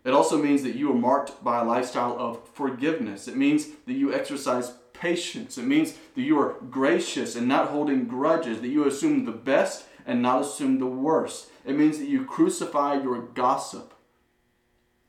It 0.06 0.14
also 0.14 0.42
means 0.42 0.64
that 0.64 0.76
you 0.76 0.90
are 0.92 0.96
marked 0.96 1.44
by 1.44 1.60
a 1.60 1.66
lifestyle 1.66 2.18
of 2.18 2.48
forgiveness. 2.54 3.28
It 3.28 3.36
means 3.36 3.68
that 3.86 3.94
you 3.94 4.14
exercise 4.14 4.72
patience. 4.94 5.58
It 5.58 5.66
means 5.66 5.94
that 6.16 6.22
you 6.22 6.40
are 6.40 6.56
gracious 6.70 7.36
and 7.36 7.48
not 7.48 7.70
holding 7.70 8.08
grudges, 8.08 8.62
that 8.62 8.70
you 8.70 8.88
assume 8.88 9.26
the 9.26 9.32
best 9.32 9.86
and 10.06 10.22
not 10.22 10.42
assume 10.42 10.80
the 10.80 10.86
worst. 10.86 11.50
It 11.66 11.78
means 11.78 12.00
that 12.00 12.08
you 12.08 12.26
crucify 12.26 13.02
your 13.02 13.22
gossip. 13.22 13.94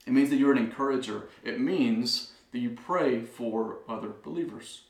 It 0.07 0.13
means 0.13 0.31
that 0.31 0.37
you're 0.37 0.53
an 0.53 0.59
encourager. 0.59 1.29
It 1.45 1.61
means 1.61 2.33
that 2.51 2.59
you 2.59 2.71
pray 2.71 3.21
for 3.21 3.79
other 3.89 4.09
believers. 4.09 4.83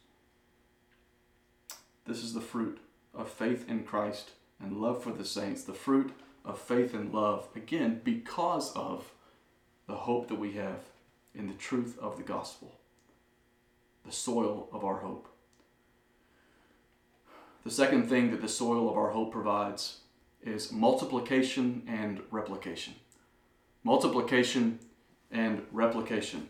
This 2.10 2.24
is 2.24 2.34
the 2.34 2.40
fruit 2.40 2.80
of 3.14 3.30
faith 3.30 3.68
in 3.68 3.84
Christ 3.84 4.32
and 4.60 4.78
love 4.78 5.00
for 5.00 5.12
the 5.12 5.24
saints, 5.24 5.62
the 5.62 5.72
fruit 5.72 6.10
of 6.44 6.58
faith 6.58 6.92
and 6.92 7.14
love, 7.14 7.46
again, 7.54 8.00
because 8.02 8.72
of 8.74 9.12
the 9.86 9.94
hope 9.94 10.26
that 10.26 10.40
we 10.40 10.54
have 10.54 10.80
in 11.36 11.46
the 11.46 11.54
truth 11.54 11.96
of 12.00 12.16
the 12.16 12.24
gospel, 12.24 12.80
the 14.04 14.10
soil 14.10 14.68
of 14.72 14.84
our 14.84 14.96
hope. 14.96 15.28
The 17.62 17.70
second 17.70 18.08
thing 18.08 18.32
that 18.32 18.42
the 18.42 18.48
soil 18.48 18.90
of 18.90 18.96
our 18.96 19.10
hope 19.10 19.30
provides 19.30 20.00
is 20.42 20.72
multiplication 20.72 21.84
and 21.86 22.22
replication. 22.32 22.94
Multiplication 23.84 24.80
and 25.30 25.62
replication. 25.70 26.48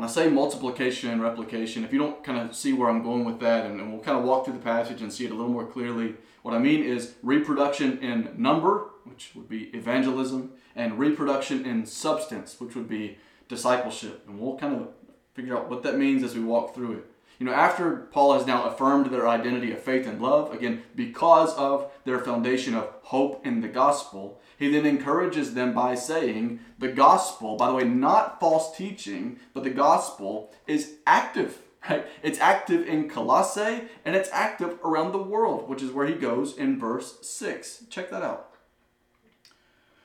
When 0.00 0.08
I 0.08 0.12
say 0.12 0.30
multiplication 0.30 1.10
and 1.10 1.20
replication, 1.20 1.84
if 1.84 1.92
you 1.92 1.98
don't 1.98 2.24
kind 2.24 2.38
of 2.38 2.56
see 2.56 2.72
where 2.72 2.88
I'm 2.88 3.02
going 3.02 3.26
with 3.26 3.38
that, 3.40 3.66
and, 3.66 3.78
and 3.78 3.92
we'll 3.92 4.00
kind 4.00 4.16
of 4.16 4.24
walk 4.24 4.46
through 4.46 4.54
the 4.54 4.60
passage 4.60 5.02
and 5.02 5.12
see 5.12 5.26
it 5.26 5.30
a 5.30 5.34
little 5.34 5.52
more 5.52 5.66
clearly, 5.66 6.14
what 6.40 6.54
I 6.54 6.58
mean 6.58 6.82
is 6.82 7.16
reproduction 7.22 7.98
in 7.98 8.30
number, 8.38 8.92
which 9.04 9.32
would 9.34 9.46
be 9.46 9.64
evangelism, 9.74 10.52
and 10.74 10.98
reproduction 10.98 11.66
in 11.66 11.84
substance, 11.84 12.58
which 12.58 12.74
would 12.76 12.88
be 12.88 13.18
discipleship. 13.48 14.24
And 14.26 14.40
we'll 14.40 14.56
kind 14.56 14.74
of 14.74 14.88
figure 15.34 15.54
out 15.54 15.68
what 15.68 15.82
that 15.82 15.98
means 15.98 16.22
as 16.22 16.34
we 16.34 16.40
walk 16.40 16.74
through 16.74 16.92
it. 16.92 17.09
You 17.40 17.46
know, 17.46 17.52
after 17.52 18.06
Paul 18.12 18.34
has 18.34 18.46
now 18.46 18.64
affirmed 18.64 19.06
their 19.06 19.26
identity 19.26 19.72
of 19.72 19.80
faith 19.80 20.06
and 20.06 20.20
love, 20.20 20.52
again, 20.52 20.82
because 20.94 21.54
of 21.54 21.90
their 22.04 22.18
foundation 22.18 22.74
of 22.74 22.92
hope 23.04 23.46
in 23.46 23.62
the 23.62 23.68
gospel, 23.68 24.42
he 24.58 24.70
then 24.70 24.84
encourages 24.84 25.54
them 25.54 25.72
by 25.72 25.94
saying, 25.94 26.60
the 26.78 26.92
gospel, 26.92 27.56
by 27.56 27.68
the 27.68 27.74
way, 27.74 27.84
not 27.84 28.40
false 28.40 28.76
teaching, 28.76 29.40
but 29.54 29.64
the 29.64 29.70
gospel 29.70 30.52
is 30.66 30.96
active, 31.06 31.62
right? 31.88 32.06
It's 32.22 32.38
active 32.38 32.86
in 32.86 33.08
Colossae 33.08 33.84
and 34.04 34.14
it's 34.14 34.28
active 34.34 34.78
around 34.84 35.12
the 35.12 35.22
world, 35.22 35.66
which 35.66 35.82
is 35.82 35.92
where 35.92 36.06
he 36.06 36.14
goes 36.14 36.58
in 36.58 36.78
verse 36.78 37.26
6. 37.26 37.84
Check 37.88 38.10
that 38.10 38.22
out. 38.22 38.50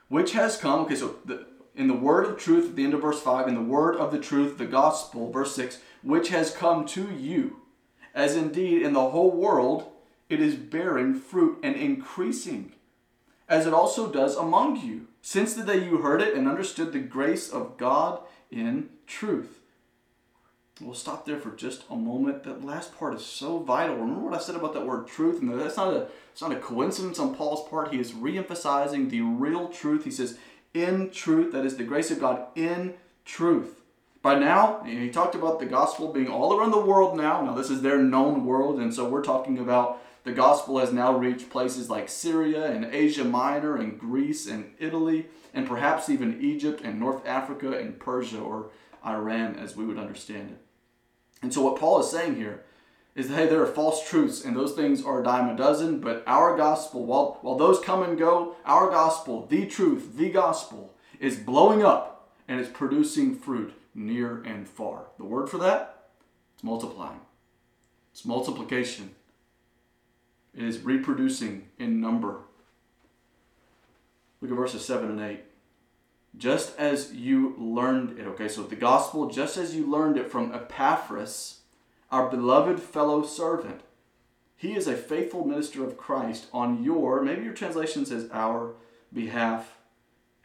Which 0.08 0.32
has 0.32 0.56
come, 0.56 0.86
okay, 0.86 0.96
so 0.96 1.18
the, 1.26 1.48
in 1.76 1.90
the 1.90 1.94
word 1.94 2.26
of 2.26 2.38
truth 2.38 2.70
at 2.70 2.76
the 2.78 2.86
end 2.86 2.94
of 2.94 3.02
verse 3.02 3.22
5, 3.22 3.50
in 3.50 3.56
the 3.56 3.62
word 3.62 3.98
of 3.98 4.14
the 4.14 4.20
truth, 4.20 4.58
the 4.58 4.66
gospel, 4.66 5.30
verse 5.32 5.54
6, 5.56 5.80
which 6.06 6.30
has 6.30 6.56
come 6.56 6.86
to 6.86 7.12
you, 7.12 7.62
as 8.14 8.36
indeed 8.36 8.84
in 8.84 8.94
the 8.94 9.10
whole 9.10 9.32
world 9.32 9.92
it 10.30 10.40
is 10.40 10.56
bearing 10.56 11.16
fruit 11.16 11.58
and 11.64 11.76
increasing, 11.76 12.72
as 13.50 13.66
it 13.66 13.74
also 13.74 14.12
does 14.12 14.36
among 14.36 14.78
you, 14.78 15.08
since 15.22 15.54
the 15.54 15.64
day 15.64 15.84
you 15.84 15.98
heard 15.98 16.22
it 16.22 16.36
and 16.36 16.48
understood 16.48 16.94
the 16.94 17.00
grace 17.00 17.50
of 17.50 17.78
God 17.78 18.20
in 18.52 18.90
truth. 19.08 19.60
We'll 20.82 20.94
stop 20.94 21.26
there 21.26 21.40
for 21.40 21.52
just 21.52 21.84
a 21.90 21.96
moment. 21.96 22.44
That 22.44 22.66
last 22.66 22.98
part 22.98 23.16
is 23.16 23.26
so 23.26 23.60
vital. 23.60 23.96
Remember 23.96 24.22
what 24.22 24.34
I 24.34 24.44
said 24.44 24.56
about 24.56 24.74
that 24.74 24.86
word 24.86 25.08
truth? 25.08 25.42
And 25.42 25.60
that's 25.60 25.78
not 25.78 25.94
a 25.94 26.08
it's 26.34 26.42
not 26.42 26.52
a 26.52 26.58
coincidence 26.58 27.18
on 27.18 27.34
Paul's 27.34 27.68
part. 27.70 27.94
He 27.94 28.00
is 28.00 28.14
re-emphasizing 28.14 29.08
the 29.08 29.22
real 29.22 29.70
truth. 29.70 30.04
He 30.04 30.12
says, 30.12 30.38
in 30.74 31.12
truth, 31.12 31.54
that 31.54 31.66
is 31.66 31.78
the 31.78 31.86
grace 31.86 32.12
of 32.12 32.20
God 32.20 32.48
in 32.56 32.96
truth. 33.24 33.85
By 34.26 34.40
now, 34.40 34.82
he 34.84 35.12
talked 35.12 35.36
about 35.36 35.60
the 35.60 35.68
gospel 35.68 36.12
being 36.12 36.30
all 36.30 36.58
around 36.58 36.72
the 36.72 36.80
world 36.80 37.16
now. 37.16 37.44
Now, 37.44 37.54
this 37.54 37.70
is 37.70 37.84
their 37.84 38.00
known 38.00 38.44
world, 38.44 38.80
and 38.80 38.92
so 38.92 39.08
we're 39.08 39.24
talking 39.24 39.60
about 39.60 40.02
the 40.24 40.32
gospel 40.32 40.80
has 40.80 40.92
now 40.92 41.16
reached 41.16 41.52
places 41.52 41.92
like 41.92 42.10
Syria 42.10 42.66
and 42.72 42.86
Asia 42.86 43.24
Minor 43.24 43.76
and 43.76 44.00
Greece 44.00 44.48
and 44.48 44.74
Italy 44.80 45.28
and 45.54 45.68
perhaps 45.68 46.10
even 46.10 46.42
Egypt 46.42 46.82
and 46.84 47.00
North 47.00 47.24
Africa 47.28 47.78
and 47.78 48.00
Persia 48.00 48.40
or 48.40 48.72
Iran 49.06 49.58
as 49.58 49.76
we 49.76 49.86
would 49.86 50.00
understand 50.00 50.50
it. 50.50 50.58
And 51.44 51.54
so, 51.54 51.62
what 51.62 51.80
Paul 51.80 52.00
is 52.00 52.10
saying 52.10 52.38
here 52.38 52.64
is 53.14 53.30
that, 53.30 53.36
hey, 53.36 53.46
there 53.46 53.62
are 53.62 53.68
false 53.68 54.10
truths 54.10 54.44
and 54.44 54.56
those 54.56 54.74
things 54.74 55.06
are 55.06 55.22
a 55.22 55.24
dime 55.24 55.50
a 55.50 55.56
dozen, 55.56 56.00
but 56.00 56.24
our 56.26 56.58
gospel, 56.58 57.06
while, 57.06 57.38
while 57.44 57.60
those 57.60 57.80
come 57.80 58.02
and 58.02 58.18
go, 58.18 58.56
our 58.66 58.90
gospel, 58.90 59.46
the 59.46 59.68
truth, 59.68 60.18
the 60.18 60.32
gospel, 60.32 60.96
is 61.20 61.38
blowing 61.38 61.84
up 61.84 62.32
and 62.48 62.60
it's 62.60 62.72
producing 62.72 63.36
fruit 63.36 63.76
near 63.96 64.44
and 64.44 64.68
far. 64.68 65.08
The 65.18 65.24
word 65.24 65.50
for 65.50 65.58
that? 65.58 66.10
It's 66.54 66.64
multiplying, 66.64 67.22
it's 68.12 68.26
multiplication. 68.26 69.16
It 70.54 70.64
is 70.64 70.80
reproducing 70.80 71.68
in 71.78 72.00
number. 72.00 72.40
Look 74.40 74.52
at 74.52 74.58
verses 74.58 74.86
7 74.86 75.10
and 75.10 75.20
8 75.20 75.42
just 76.38 76.78
as 76.78 77.14
you 77.14 77.56
learned 77.58 78.20
it. 78.20 78.28
Okay, 78.28 78.48
so 78.48 78.64
the 78.64 78.76
gospel, 78.76 79.30
just 79.30 79.58
as 79.58 79.76
you 79.76 79.90
learned 79.90 80.18
it 80.18 80.32
from 80.32 80.54
Epaphras, 80.54 81.60
our 82.12 82.30
beloved 82.30 82.80
fellow 82.80 83.26
servant. 83.26 83.82
He 84.56 84.76
is 84.76 84.88
a 84.88 84.96
faithful 84.96 85.46
minister 85.46 85.84
of 85.84 85.98
Christ 85.98 86.48
on 86.54 86.84
your, 86.84 87.22
maybe 87.22 87.44
your 87.44 87.54
translation 87.54 88.06
says 88.06 88.30
our 88.32 88.74
behalf, 89.14 89.75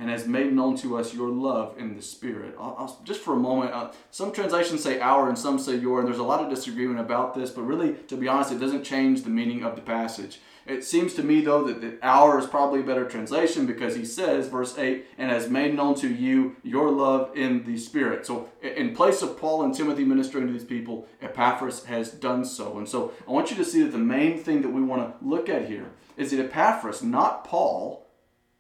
and 0.01 0.09
has 0.09 0.27
made 0.27 0.53
known 0.53 0.77
to 0.79 0.97
us 0.97 1.15
your 1.15 1.29
love 1.29 1.79
in 1.79 1.95
the 1.95 2.03
Spirit. 2.03 2.57
I'll, 2.59 2.75
I'll, 2.79 3.01
just 3.05 3.21
for 3.21 3.35
a 3.35 3.39
moment, 3.39 3.73
uh, 3.73 3.93
some 4.11 4.33
translations 4.33 4.83
say 4.83 4.99
our 4.99 5.29
and 5.29 5.39
some 5.39 5.59
say 5.59 5.77
your, 5.77 6.01
and 6.01 6.09
there's 6.09 6.19
a 6.19 6.25
lot 6.25 6.43
of 6.43 6.49
disagreement 6.49 6.99
about 6.99 7.35
this, 7.35 7.51
but 7.51 7.63
really, 7.63 7.93
to 8.09 8.17
be 8.17 8.27
honest, 8.27 8.51
it 8.51 8.59
doesn't 8.59 8.83
change 8.83 9.23
the 9.23 9.31
meaning 9.31 9.63
of 9.63 9.77
the 9.77 9.83
passage. 9.83 10.41
It 10.67 10.85
seems 10.85 11.15
to 11.15 11.23
me, 11.23 11.43
though, 11.43 11.65
that 11.65 11.81
the 11.81 11.99
our 12.03 12.39
is 12.39 12.47
probably 12.47 12.81
a 12.81 12.85
better 12.85 13.05
translation 13.05 13.67
because 13.67 13.95
he 13.95 14.05
says, 14.05 14.49
verse 14.49 14.79
8, 14.79 15.05
and 15.19 15.31
has 15.31 15.51
made 15.51 15.75
known 15.75 15.95
to 15.97 16.09
you 16.09 16.57
your 16.63 16.91
love 16.91 17.37
in 17.37 17.65
the 17.65 17.77
Spirit. 17.77 18.25
So, 18.25 18.49
in 18.63 18.95
place 18.95 19.21
of 19.21 19.39
Paul 19.39 19.65
and 19.65 19.75
Timothy 19.75 20.05
ministering 20.05 20.47
to 20.47 20.53
these 20.53 20.65
people, 20.65 21.09
Epaphras 21.21 21.85
has 21.85 22.11
done 22.11 22.45
so. 22.45 22.79
And 22.79 22.89
so, 22.89 23.13
I 23.29 23.33
want 23.33 23.51
you 23.51 23.57
to 23.57 23.65
see 23.65 23.83
that 23.83 23.93
the 23.93 23.99
main 23.99 24.39
thing 24.39 24.63
that 24.63 24.71
we 24.71 24.81
want 24.81 25.21
to 25.21 25.27
look 25.27 25.49
at 25.49 25.69
here 25.69 25.91
is 26.17 26.31
that 26.31 26.41
Epaphras, 26.41 27.03
not 27.03 27.45
Paul, 27.45 28.07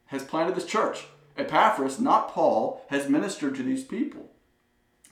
has 0.06 0.22
planted 0.24 0.54
this 0.54 0.66
church. 0.66 1.06
Epaphras, 1.40 1.98
not 1.98 2.28
Paul, 2.28 2.84
has 2.90 3.08
ministered 3.08 3.54
to 3.56 3.62
these 3.62 3.84
people. 3.84 4.30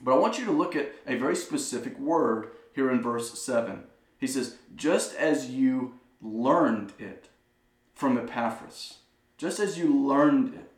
But 0.01 0.13
I 0.13 0.17
want 0.17 0.37
you 0.37 0.45
to 0.45 0.51
look 0.51 0.75
at 0.75 0.93
a 1.05 1.15
very 1.15 1.35
specific 1.35 1.99
word 1.99 2.49
here 2.73 2.89
in 2.89 3.01
verse 3.01 3.37
7. 3.37 3.83
He 4.17 4.27
says, 4.27 4.55
just 4.75 5.15
as 5.15 5.49
you 5.49 5.99
learned 6.21 6.93
it 6.99 7.29
from 7.93 8.17
Epaphras, 8.17 8.99
just 9.37 9.59
as 9.59 9.77
you 9.77 9.93
learned 9.93 10.53
it. 10.53 10.71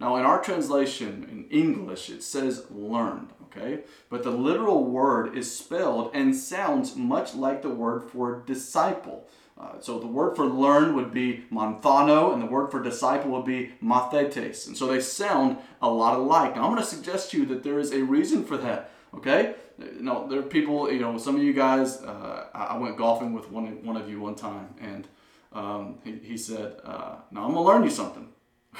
Now, 0.00 0.16
in 0.16 0.24
our 0.24 0.40
translation 0.40 1.26
in 1.28 1.48
English, 1.50 2.08
it 2.08 2.22
says 2.22 2.70
learned, 2.70 3.30
okay? 3.44 3.82
But 4.08 4.22
the 4.22 4.30
literal 4.30 4.84
word 4.84 5.36
is 5.36 5.56
spelled 5.56 6.12
and 6.14 6.36
sounds 6.36 6.94
much 6.94 7.34
like 7.34 7.62
the 7.62 7.68
word 7.68 8.04
for 8.04 8.44
disciple. 8.46 9.26
Uh, 9.58 9.80
so 9.80 9.98
the 9.98 10.06
word 10.06 10.36
for 10.36 10.46
learn 10.46 10.94
would 10.94 11.12
be 11.12 11.44
manthano, 11.50 12.32
and 12.32 12.40
the 12.40 12.46
word 12.46 12.70
for 12.70 12.80
disciple 12.80 13.32
would 13.32 13.44
be 13.44 13.72
mathetes. 13.82 14.68
And 14.68 14.76
so 14.76 14.86
they 14.86 15.00
sound 15.00 15.58
a 15.82 15.90
lot 15.90 16.16
alike. 16.16 16.54
Now 16.54 16.62
I'm 16.62 16.70
going 16.70 16.82
to 16.82 16.88
suggest 16.88 17.32
to 17.32 17.38
you 17.38 17.46
that 17.46 17.64
there 17.64 17.80
is 17.80 17.92
a 17.92 18.02
reason 18.02 18.44
for 18.44 18.56
that. 18.58 18.90
Okay? 19.14 19.54
No, 20.00 20.28
there 20.28 20.38
are 20.38 20.42
people. 20.42 20.90
You 20.92 21.00
know, 21.00 21.18
some 21.18 21.36
of 21.36 21.42
you 21.42 21.52
guys. 21.52 22.02
Uh, 22.02 22.46
I 22.54 22.76
went 22.78 22.96
golfing 22.96 23.32
with 23.32 23.50
one 23.50 23.84
one 23.84 23.96
of 23.96 24.08
you 24.08 24.20
one 24.20 24.34
time, 24.34 24.74
and 24.80 25.08
um, 25.52 25.98
he, 26.04 26.18
he 26.22 26.36
said, 26.36 26.76
uh, 26.84 27.16
"Now 27.30 27.44
I'm 27.44 27.54
going 27.54 27.54
to 27.54 27.60
learn 27.60 27.84
you 27.84 27.90
something." 27.90 28.28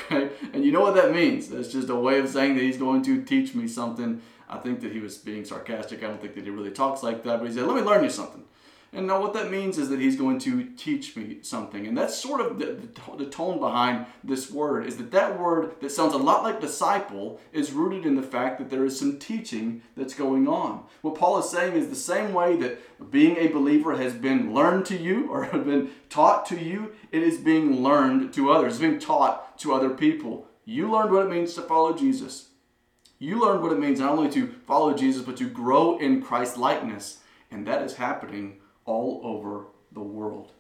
Okay, 0.05 0.29
and 0.53 0.65
you 0.65 0.71
know 0.71 0.81
what 0.81 0.95
that 0.95 1.13
means? 1.13 1.49
That's 1.49 1.73
just 1.73 1.89
a 1.89 1.95
way 1.95 2.21
of 2.21 2.29
saying 2.29 2.55
that 2.55 2.63
he's 2.63 2.77
going 2.77 3.03
to 3.03 3.23
teach 3.23 3.55
me 3.55 3.67
something. 3.67 4.21
I 4.49 4.59
think 4.59 4.81
that 4.81 4.93
he 4.93 5.01
was 5.01 5.17
being 5.17 5.45
sarcastic. 5.45 6.05
I 6.05 6.09
don't 6.09 6.21
think 6.21 6.35
that 6.35 6.45
he 6.45 6.51
really 6.51 6.71
talks 6.71 7.03
like 7.03 7.25
that, 7.25 7.39
but 7.41 7.49
he 7.49 7.55
said, 7.55 7.67
"Let 7.67 7.77
me 7.77 7.83
learn 7.83 8.05
you 8.05 8.11
something." 8.11 8.45
And 8.93 9.07
now 9.07 9.21
what 9.21 9.35
that 9.35 9.51
means 9.51 9.77
is 9.77 9.91
that 9.91 10.01
he's 10.01 10.17
going 10.17 10.39
to 10.41 10.65
teach 10.77 11.15
me 11.15 11.39
something. 11.43 11.87
And 11.87 11.97
that's 11.97 12.17
sort 12.17 12.41
of 12.41 12.59
the, 12.59 12.89
the, 13.19 13.27
tone 13.27 13.59
behind 13.59 14.07
this 14.25 14.51
word 14.51 14.87
is 14.87 14.97
that 14.97 15.11
that 15.11 15.39
word 15.39 15.75
that 15.83 15.91
sounds 15.91 16.15
a 16.15 16.19
lot 16.19 16.43
like 16.43 16.59
disciple 16.61 17.39
is 17.53 17.73
rooted 17.73 18.07
in 18.07 18.15
the 18.15 18.23
fact 18.23 18.59
that 18.59 18.71
there 18.71 18.87
is 18.87 18.99
some 18.99 19.19
teaching 19.19 19.83
that's 19.95 20.15
going 20.15 20.49
on. 20.49 20.85
What 21.03 21.17
Paul 21.17 21.39
is 21.39 21.51
saying 21.51 21.75
is 21.75 21.91
the 21.91 21.97
same 21.97 22.33
way 22.33 22.57
that 22.57 23.11
being 23.11 23.37
a 23.37 23.49
believer 23.49 23.95
has 23.97 24.15
been 24.15 24.55
learned 24.55 24.87
to 24.87 24.97
you 24.97 25.31
or 25.31 25.45
been 25.53 25.91
taught 26.09 26.47
to 26.47 26.59
you, 26.59 26.93
it 27.13 27.23
is 27.23 27.37
being 27.37 27.83
learned 27.83 28.33
to 28.35 28.51
others, 28.51 28.75
it's 28.75 28.81
being 28.81 28.99
taught 28.99 29.59
to 29.59 29.75
other 29.75 29.91
people. 29.91 30.47
You 30.65 30.91
learned 30.91 31.13
what 31.13 31.27
it 31.27 31.31
means 31.31 31.53
to 31.55 31.63
follow 31.63 31.95
Jesus. 31.95 32.49
You 33.19 33.41
learned 33.41 33.63
what 33.63 33.73
it 33.73 33.81
means 33.81 34.01
not 34.01 34.13
only 34.13 34.31
to 34.31 34.55
follow 34.67 34.95
Jesus, 34.95 35.23
but 35.23 35.37
to 35.39 35.49
grow 35.49 35.99
in 35.99 36.23
Christ 36.23 36.57
likeness. 36.57 37.19
And 37.51 37.67
that 37.67 37.83
is 37.83 37.97
happening 37.97 38.61
all 38.89 39.21
over 39.23 39.67
the 39.93 40.01
world. 40.01 40.53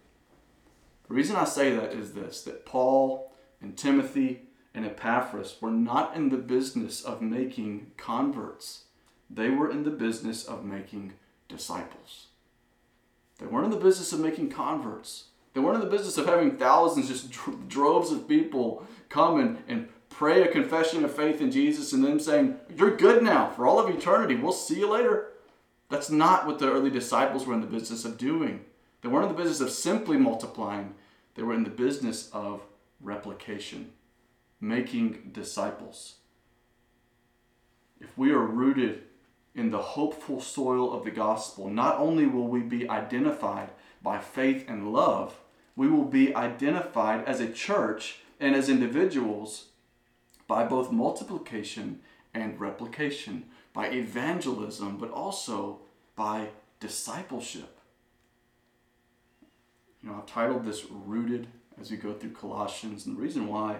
The 1.08 1.14
reason 1.14 1.36
I 1.36 1.44
say 1.44 1.74
that 1.74 1.92
is 1.92 2.12
this 2.12 2.42
that 2.42 2.66
Paul 2.66 3.32
and 3.60 3.76
Timothy 3.76 4.42
and 4.74 4.84
Epaphras 4.84 5.56
were 5.60 5.70
not 5.70 6.14
in 6.14 6.28
the 6.28 6.36
business 6.36 7.02
of 7.02 7.22
making 7.22 7.92
converts, 7.96 8.84
they 9.30 9.48
were 9.48 9.70
in 9.70 9.82
the 9.82 9.90
business 9.90 10.44
of 10.44 10.64
making 10.64 11.14
disciples. 11.48 12.26
They 13.38 13.46
weren't 13.46 13.66
in 13.66 13.78
the 13.78 13.84
business 13.84 14.12
of 14.12 14.20
making 14.20 14.50
converts. 14.50 15.28
They 15.54 15.60
weren't 15.60 15.82
in 15.82 15.88
the 15.88 15.96
business 15.96 16.18
of 16.18 16.26
having 16.26 16.56
thousands, 16.56 17.08
just 17.08 17.30
droves 17.68 18.12
of 18.12 18.28
people 18.28 18.86
come 19.08 19.40
and, 19.40 19.58
and 19.66 19.88
pray 20.10 20.42
a 20.42 20.52
confession 20.52 21.04
of 21.04 21.14
faith 21.14 21.40
in 21.40 21.50
Jesus 21.50 21.92
and 21.92 22.04
then 22.04 22.20
saying, 22.20 22.56
You're 22.76 22.96
good 22.96 23.22
now 23.22 23.50
for 23.50 23.66
all 23.66 23.78
of 23.78 23.88
eternity. 23.88 24.34
We'll 24.34 24.52
see 24.52 24.80
you 24.80 24.90
later. 24.90 25.28
That's 25.89 26.11
not 26.11 26.47
what 26.47 26.59
the 26.59 26.70
early 26.70 26.91
disciples 26.91 27.47
were 27.47 27.55
in 27.55 27.61
the 27.61 27.66
business 27.66 28.05
of 28.05 28.18
doing. 28.18 28.64
They 29.01 29.09
weren't 29.09 29.30
in 29.30 29.36
the 29.36 29.43
business 29.43 29.61
of 29.61 29.70
simply 29.70 30.16
multiplying, 30.16 30.95
they 31.34 31.43
were 31.43 31.55
in 31.55 31.64
the 31.64 31.70
business 31.70 32.28
of 32.32 32.62
replication, 33.01 33.93
making 34.61 35.30
disciples. 35.32 36.16
If 38.01 38.16
we 38.18 38.32
are 38.32 38.39
rooted 38.39 39.03
in 39.55 39.70
the 39.70 39.78
hopeful 39.78 40.41
soil 40.41 40.93
of 40.93 41.05
the 41.05 41.11
gospel, 41.11 41.70
not 41.70 41.99
only 41.99 42.26
will 42.26 42.49
we 42.49 42.61
be 42.61 42.89
identified 42.89 43.70
by 44.03 44.18
faith 44.18 44.64
and 44.68 44.93
love, 44.93 45.41
we 45.74 45.89
will 45.89 46.05
be 46.05 46.34
identified 46.34 47.24
as 47.24 47.41
a 47.41 47.53
church 47.53 48.20
and 48.41 48.55
as 48.55 48.68
individuals 48.68 49.66
by 50.47 50.64
both 50.64 50.93
multiplication 50.93 52.01
and 52.34 52.61
replication 52.61 53.45
by 53.79 53.87
evangelism, 53.91 54.97
but 54.97 55.12
also 55.12 55.79
by 56.16 56.49
discipleship. 56.81 57.79
You 60.03 60.11
know, 60.11 60.16
I've 60.16 60.26
titled 60.26 60.64
this 60.64 60.85
Rooted 60.91 61.47
as 61.81 61.93
we 61.93 61.97
go 61.97 62.12
through 62.12 62.33
Colossians, 62.33 63.07
and 63.07 63.16
the 63.16 63.20
reason 63.20 63.47
why 63.47 63.76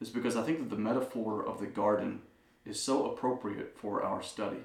is 0.00 0.08
because 0.08 0.34
I 0.34 0.42
think 0.44 0.60
that 0.60 0.70
the 0.70 0.80
metaphor 0.80 1.46
of 1.46 1.60
the 1.60 1.66
garden 1.66 2.22
is 2.64 2.80
so 2.80 3.10
appropriate 3.10 3.76
for 3.76 4.02
our 4.02 4.22
study. 4.22 4.62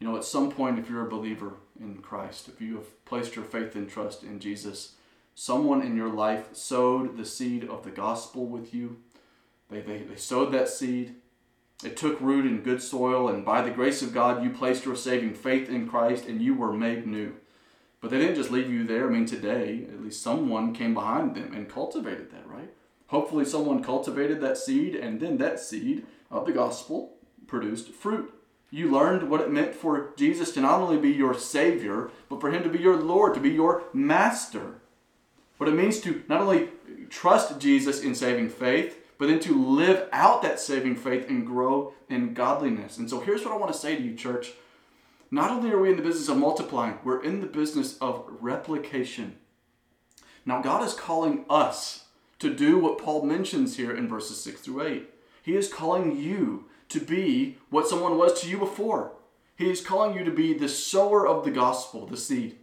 You 0.00 0.08
know, 0.08 0.16
at 0.16 0.24
some 0.24 0.50
point, 0.50 0.78
if 0.78 0.88
you're 0.88 1.06
a 1.06 1.10
believer 1.10 1.56
in 1.78 1.98
Christ, 1.98 2.48
if 2.48 2.62
you 2.62 2.76
have 2.76 3.04
placed 3.04 3.36
your 3.36 3.44
faith 3.44 3.76
and 3.76 3.90
trust 3.90 4.22
in 4.22 4.40
Jesus, 4.40 4.94
someone 5.34 5.82
in 5.82 5.98
your 5.98 6.08
life 6.08 6.54
sowed 6.54 7.18
the 7.18 7.26
seed 7.26 7.68
of 7.68 7.84
the 7.84 7.90
gospel 7.90 8.46
with 8.46 8.72
you. 8.72 8.96
They, 9.68 9.82
they, 9.82 9.98
they 9.98 10.16
sowed 10.16 10.50
that 10.54 10.70
seed, 10.70 11.16
it 11.84 11.96
took 11.96 12.20
root 12.20 12.46
in 12.46 12.62
good 12.62 12.82
soil, 12.82 13.28
and 13.28 13.44
by 13.44 13.60
the 13.62 13.70
grace 13.70 14.00
of 14.02 14.14
God, 14.14 14.42
you 14.42 14.50
placed 14.50 14.84
your 14.84 14.96
saving 14.96 15.34
faith 15.34 15.68
in 15.68 15.88
Christ 15.88 16.26
and 16.26 16.40
you 16.40 16.54
were 16.54 16.72
made 16.72 17.06
new. 17.06 17.34
But 18.00 18.10
they 18.10 18.18
didn't 18.18 18.36
just 18.36 18.50
leave 18.50 18.70
you 18.70 18.84
there. 18.84 19.08
I 19.08 19.10
mean, 19.10 19.26
today, 19.26 19.86
at 19.92 20.02
least 20.02 20.22
someone 20.22 20.74
came 20.74 20.94
behind 20.94 21.34
them 21.34 21.52
and 21.52 21.68
cultivated 21.68 22.30
that, 22.30 22.46
right? 22.48 22.70
Hopefully, 23.08 23.44
someone 23.44 23.82
cultivated 23.82 24.40
that 24.40 24.58
seed, 24.58 24.94
and 24.94 25.20
then 25.20 25.38
that 25.38 25.60
seed 25.60 26.06
of 26.30 26.46
the 26.46 26.52
gospel 26.52 27.14
produced 27.46 27.90
fruit. 27.90 28.32
You 28.70 28.90
learned 28.90 29.30
what 29.30 29.40
it 29.40 29.50
meant 29.50 29.74
for 29.74 30.12
Jesus 30.16 30.52
to 30.52 30.60
not 30.60 30.80
only 30.80 30.98
be 30.98 31.10
your 31.10 31.34
Savior, 31.34 32.10
but 32.28 32.40
for 32.40 32.50
Him 32.50 32.62
to 32.64 32.68
be 32.68 32.78
your 32.78 32.96
Lord, 32.96 33.34
to 33.34 33.40
be 33.40 33.50
your 33.50 33.84
Master. 33.92 34.80
What 35.58 35.68
it 35.68 35.74
means 35.74 36.00
to 36.00 36.22
not 36.28 36.40
only 36.40 36.68
trust 37.08 37.58
Jesus 37.60 38.02
in 38.02 38.14
saving 38.14 38.50
faith, 38.50 38.98
but 39.18 39.28
then 39.28 39.40
to 39.40 39.54
live 39.54 40.08
out 40.12 40.42
that 40.42 40.60
saving 40.60 40.96
faith 40.96 41.28
and 41.28 41.46
grow 41.46 41.94
in 42.08 42.34
godliness. 42.34 42.98
And 42.98 43.08
so 43.08 43.20
here's 43.20 43.44
what 43.44 43.52
I 43.52 43.56
want 43.56 43.72
to 43.72 43.78
say 43.78 43.96
to 43.96 44.02
you, 44.02 44.14
church. 44.14 44.52
Not 45.30 45.50
only 45.50 45.70
are 45.70 45.80
we 45.80 45.90
in 45.90 45.96
the 45.96 46.02
business 46.02 46.28
of 46.28 46.36
multiplying, 46.36 46.98
we're 47.02 47.22
in 47.22 47.40
the 47.40 47.46
business 47.46 47.98
of 47.98 48.24
replication. 48.40 49.36
Now, 50.44 50.62
God 50.62 50.86
is 50.86 50.94
calling 50.94 51.44
us 51.50 52.04
to 52.38 52.54
do 52.54 52.78
what 52.78 52.98
Paul 52.98 53.22
mentions 53.22 53.76
here 53.76 53.96
in 53.96 54.08
verses 54.08 54.40
6 54.42 54.60
through 54.60 54.86
8. 54.86 55.10
He 55.42 55.56
is 55.56 55.72
calling 55.72 56.16
you 56.16 56.66
to 56.90 57.00
be 57.00 57.58
what 57.70 57.88
someone 57.88 58.16
was 58.16 58.40
to 58.40 58.48
you 58.48 58.58
before. 58.58 59.12
He's 59.56 59.80
calling 59.80 60.16
you 60.16 60.22
to 60.24 60.30
be 60.30 60.54
the 60.54 60.68
sower 60.68 61.26
of 61.26 61.44
the 61.44 61.50
gospel, 61.50 62.06
the 62.06 62.16
seed. 62.16 62.58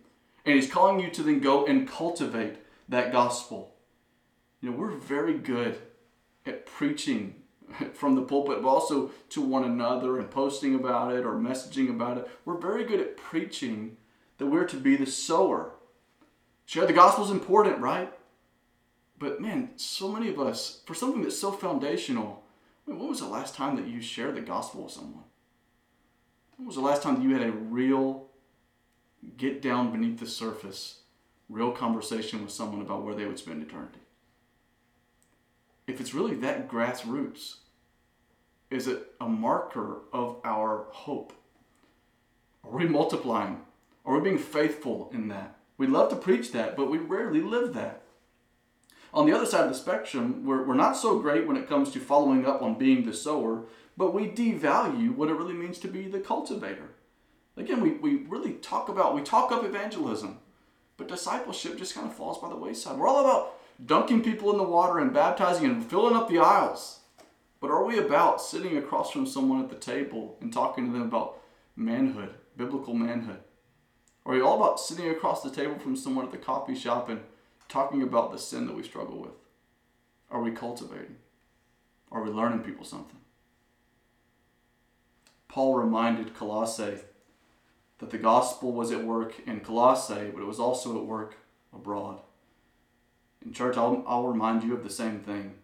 And 0.45 0.55
he's 0.55 0.71
calling 0.71 0.99
you 0.99 1.09
to 1.09 1.23
then 1.23 1.39
go 1.39 1.65
and 1.65 1.87
cultivate 1.87 2.57
that 2.87 3.11
gospel. 3.11 3.73
You 4.61 4.71
know, 4.71 4.77
we're 4.77 4.91
very 4.91 5.37
good 5.37 5.77
preaching 6.51 7.35
from 7.93 8.15
the 8.15 8.21
pulpit, 8.21 8.61
but 8.61 8.69
also 8.69 9.11
to 9.29 9.41
one 9.41 9.63
another 9.63 10.19
and 10.19 10.29
posting 10.29 10.75
about 10.75 11.13
it 11.13 11.25
or 11.25 11.33
messaging 11.33 11.89
about 11.89 12.17
it. 12.17 12.29
We're 12.45 12.57
very 12.57 12.83
good 12.83 12.99
at 12.99 13.17
preaching 13.17 13.97
that 14.37 14.47
we're 14.47 14.65
to 14.65 14.77
be 14.77 14.95
the 14.95 15.05
sower. 15.05 15.71
Share 16.65 16.85
the 16.85 16.93
gospel 16.93 17.25
is 17.25 17.31
important, 17.31 17.79
right? 17.79 18.13
But 19.17 19.41
man, 19.41 19.71
so 19.75 20.09
many 20.09 20.29
of 20.29 20.39
us, 20.39 20.81
for 20.85 20.93
something 20.93 21.21
that's 21.21 21.39
so 21.39 21.51
foundational, 21.51 22.43
I 22.85 22.91
mean, 22.91 22.99
when 22.99 23.09
was 23.09 23.19
the 23.19 23.27
last 23.27 23.55
time 23.55 23.75
that 23.77 23.87
you 23.87 24.01
shared 24.01 24.35
the 24.35 24.41
gospel 24.41 24.83
with 24.83 24.91
someone? 24.91 25.23
When 26.57 26.67
was 26.67 26.75
the 26.75 26.81
last 26.81 27.03
time 27.03 27.15
that 27.15 27.23
you 27.23 27.33
had 27.33 27.47
a 27.47 27.51
real 27.51 28.27
get 29.37 29.61
down 29.61 29.91
beneath 29.91 30.19
the 30.19 30.27
surface, 30.27 30.99
real 31.47 31.71
conversation 31.71 32.41
with 32.41 32.51
someone 32.51 32.81
about 32.81 33.03
where 33.03 33.15
they 33.15 33.25
would 33.25 33.39
spend 33.39 33.63
eternity? 33.63 34.02
If 35.86 35.99
it's 35.99 36.13
really 36.13 36.36
that 36.36 36.69
grassroots, 36.69 37.55
is 38.69 38.88
it 38.88 39.13
a 39.19 39.27
marker 39.27 40.01
of 40.13 40.38
our 40.43 40.88
hope? 40.91 41.34
Are 42.63 42.71
we 42.71 42.88
multiplying? 42.88 43.61
Are 44.05 44.15
we 44.15 44.29
being 44.29 44.39
faithful 44.39 45.09
in 45.13 45.27
that? 45.27 45.57
We 45.77 45.88
love 45.88 46.09
to 46.09 46.15
preach 46.15 46.51
that, 46.51 46.77
but 46.77 46.89
we 46.89 46.97
rarely 46.97 47.41
live 47.41 47.73
that. 47.73 48.01
On 49.13 49.25
the 49.25 49.36
other 49.36 49.45
side 49.45 49.65
of 49.65 49.69
the 49.69 49.75
spectrum, 49.75 50.45
we're, 50.45 50.63
we're 50.63 50.73
not 50.73 50.97
so 50.97 51.19
great 51.19 51.45
when 51.45 51.57
it 51.57 51.67
comes 51.69 51.91
to 51.91 51.99
following 51.99 52.45
up 52.45 52.61
on 52.61 52.79
being 52.79 53.05
the 53.05 53.13
sower, 53.13 53.65
but 53.95 54.13
we 54.13 54.27
devalue 54.27 55.15
what 55.15 55.29
it 55.29 55.36
really 55.36 55.53
means 55.53 55.77
to 55.79 55.88
be 55.88 56.07
the 56.07 56.19
cultivator. 56.19 56.89
Again, 57.55 57.81
we, 57.81 57.91
we 57.91 58.25
really 58.27 58.53
talk 58.53 58.89
about, 58.89 59.13
we 59.13 59.21
talk 59.21 59.51
up 59.51 59.63
evangelism, 59.63 60.39
but 60.97 61.07
discipleship 61.07 61.77
just 61.77 61.93
kind 61.93 62.07
of 62.07 62.15
falls 62.15 62.39
by 62.39 62.49
the 62.49 62.55
wayside. 62.55 62.97
We're 62.97 63.07
all 63.07 63.19
about 63.19 63.59
dunking 63.86 64.23
people 64.23 64.51
in 64.51 64.57
the 64.57 64.63
water 64.63 64.99
and 64.99 65.13
baptizing 65.13 65.65
and 65.65 65.86
filling 65.86 66.15
up 66.15 66.29
the 66.29 66.39
aisles. 66.39 66.99
But 67.59 67.71
are 67.71 67.84
we 67.84 67.97
about 67.97 68.41
sitting 68.41 68.77
across 68.77 69.11
from 69.11 69.25
someone 69.25 69.61
at 69.61 69.69
the 69.69 69.75
table 69.75 70.38
and 70.41 70.51
talking 70.51 70.86
to 70.86 70.91
them 70.91 71.03
about 71.03 71.39
manhood, 71.75 72.34
biblical 72.57 72.93
manhood? 72.93 73.39
Are 74.25 74.34
we 74.34 74.41
all 74.41 74.61
about 74.61 74.79
sitting 74.79 75.09
across 75.09 75.43
the 75.43 75.51
table 75.51 75.77
from 75.79 75.95
someone 75.95 76.25
at 76.25 76.31
the 76.31 76.38
coffee 76.38 76.75
shop 76.75 77.09
and 77.09 77.21
talking 77.67 78.01
about 78.01 78.31
the 78.31 78.38
sin 78.38 78.67
that 78.67 78.75
we 78.75 78.84
struggle 78.84 79.19
with? 79.19 79.31
Are 80.29 80.41
we 80.41 80.51
cultivating? 80.51 81.17
Are 82.11 82.21
we 82.21 82.29
learning 82.29 82.59
people 82.59 82.86
something? 82.86 83.19
Paul 85.47 85.75
reminded 85.75 86.34
Colossae 86.34 86.99
that 87.99 88.09
the 88.09 88.17
gospel 88.17 88.71
was 88.71 88.91
at 88.91 89.03
work 89.03 89.36
in 89.45 89.59
Colossae, 89.59 90.31
but 90.34 90.41
it 90.41 90.47
was 90.47 90.59
also 90.59 90.97
at 90.97 91.05
work 91.05 91.38
abroad. 91.73 92.19
In 93.45 93.51
church, 93.53 93.77
I'll, 93.77 94.03
I'll 94.07 94.27
remind 94.27 94.63
you 94.63 94.73
of 94.73 94.83
the 94.83 94.89
same 94.89 95.19
thing. 95.19 95.55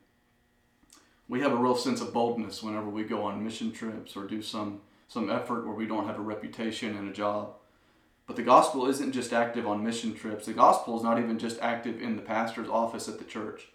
We 1.28 1.42
have 1.42 1.52
a 1.52 1.58
real 1.58 1.76
sense 1.76 2.02
of 2.02 2.14
boldness 2.14 2.64
whenever 2.64 2.90
we 2.90 3.04
go 3.04 3.24
on 3.24 3.44
mission 3.44 3.72
trips 3.72 4.16
or 4.16 4.26
do 4.26 4.42
some, 4.42 4.82
some 5.08 5.30
effort 5.30 5.66
where 5.66 5.76
we 5.76 5.86
don't 5.86 6.08
have 6.08 6.18
a 6.18 6.24
reputation 6.24 6.98
and 6.98 7.08
a 7.08 7.14
job. 7.14 7.54
But 8.26 8.36
the 8.36 8.44
gospel 8.44 8.88
isn't 8.88 9.12
just 9.12 9.34
active 9.34 9.68
on 9.68 9.84
mission 9.84 10.14
trips. 10.14 10.46
The 10.46 10.54
gospel 10.54 10.98
is 10.98 11.04
not 11.04 11.20
even 11.20 11.40
just 11.40 11.60
active 11.62 12.02
in 12.02 12.16
the 12.16 12.22
pastor's 12.22 12.70
office 12.70 13.08
at 13.08 13.18
the 13.18 13.26
church. 13.26 13.70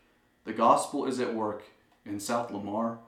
The 0.45 0.53
gospel 0.53 1.07
is 1.07 1.19
at 1.19 1.35
work 1.35 1.63
in 2.05 2.21
South 2.21 2.51
Lamar. 2.51 2.99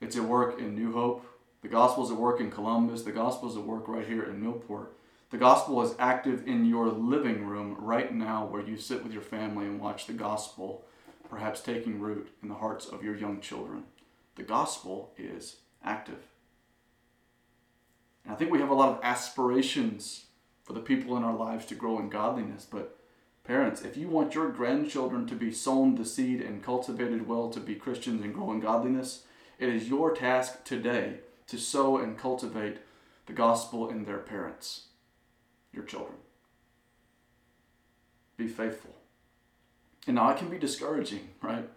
It's 0.00 0.16
at 0.16 0.24
work 0.24 0.58
in 0.58 0.74
New 0.74 0.92
Hope. 0.92 1.26
The 1.62 1.68
gospel 1.68 2.04
is 2.04 2.10
at 2.10 2.16
work 2.16 2.40
in 2.40 2.50
Columbus. 2.50 3.02
The 3.02 3.12
gospel 3.12 3.50
is 3.50 3.56
at 3.56 3.64
work 3.64 3.88
right 3.88 4.06
here 4.06 4.22
in 4.22 4.42
Millport. 4.42 4.88
The 5.34 5.40
gospel 5.40 5.82
is 5.82 5.96
active 5.98 6.46
in 6.46 6.64
your 6.64 6.86
living 6.86 7.44
room 7.44 7.74
right 7.80 8.14
now 8.14 8.46
where 8.46 8.62
you 8.62 8.76
sit 8.76 9.02
with 9.02 9.12
your 9.12 9.20
family 9.20 9.66
and 9.66 9.80
watch 9.80 10.06
the 10.06 10.12
gospel, 10.12 10.84
perhaps 11.28 11.60
taking 11.60 11.98
root 11.98 12.28
in 12.40 12.48
the 12.48 12.54
hearts 12.54 12.86
of 12.86 13.02
your 13.02 13.16
young 13.16 13.40
children. 13.40 13.82
The 14.36 14.44
gospel 14.44 15.12
is 15.18 15.56
active. 15.84 16.28
And 18.22 18.32
I 18.32 18.36
think 18.36 18.52
we 18.52 18.60
have 18.60 18.70
a 18.70 18.74
lot 18.74 18.90
of 18.90 19.00
aspirations 19.02 20.26
for 20.62 20.72
the 20.72 20.78
people 20.78 21.16
in 21.16 21.24
our 21.24 21.34
lives 21.34 21.66
to 21.66 21.74
grow 21.74 21.98
in 21.98 22.10
godliness. 22.10 22.64
But 22.70 22.96
parents, 23.42 23.82
if 23.82 23.96
you 23.96 24.06
want 24.06 24.36
your 24.36 24.50
grandchildren 24.50 25.26
to 25.26 25.34
be 25.34 25.50
sown 25.50 25.96
the 25.96 26.04
seed 26.04 26.42
and 26.42 26.62
cultivated 26.62 27.26
well 27.26 27.50
to 27.50 27.58
be 27.58 27.74
Christians 27.74 28.22
and 28.22 28.32
grow 28.32 28.52
in 28.52 28.60
godliness, 28.60 29.24
it 29.58 29.68
is 29.68 29.88
your 29.88 30.14
task 30.14 30.62
today 30.62 31.14
to 31.48 31.58
sow 31.58 31.98
and 31.98 32.16
cultivate 32.16 32.76
the 33.26 33.32
gospel 33.32 33.88
in 33.90 34.04
their 34.04 34.18
parents, 34.18 34.90
your 35.74 35.84
children. 35.84 36.16
Be 38.36 38.48
faithful. 38.48 38.94
And 40.06 40.16
now 40.16 40.30
it 40.30 40.38
can 40.38 40.48
be 40.48 40.58
discouraging, 40.58 41.28
right? 41.40 41.68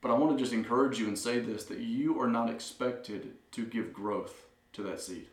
But 0.00 0.10
I 0.10 0.14
want 0.14 0.36
to 0.36 0.42
just 0.42 0.52
encourage 0.52 0.98
you 0.98 1.08
and 1.08 1.18
say 1.18 1.40
this 1.40 1.64
that 1.64 1.78
you 1.78 2.20
are 2.20 2.28
not 2.28 2.50
expected 2.50 3.32
to 3.52 3.66
give 3.66 3.92
growth 3.92 4.46
to 4.74 4.82
that 4.82 5.00
seed. 5.00 5.26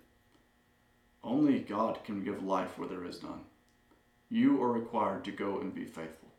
Only 1.24 1.60
God 1.60 2.04
can 2.04 2.24
give 2.24 2.44
life 2.44 2.78
where 2.78 2.88
there 2.88 3.06
is 3.06 3.24
none. 3.24 3.42
You 4.30 4.62
are 4.62 4.72
required 4.72 5.24
to 5.26 5.32
go 5.32 5.60
and 5.60 5.74
be 5.74 5.86
faithful. 5.86 6.30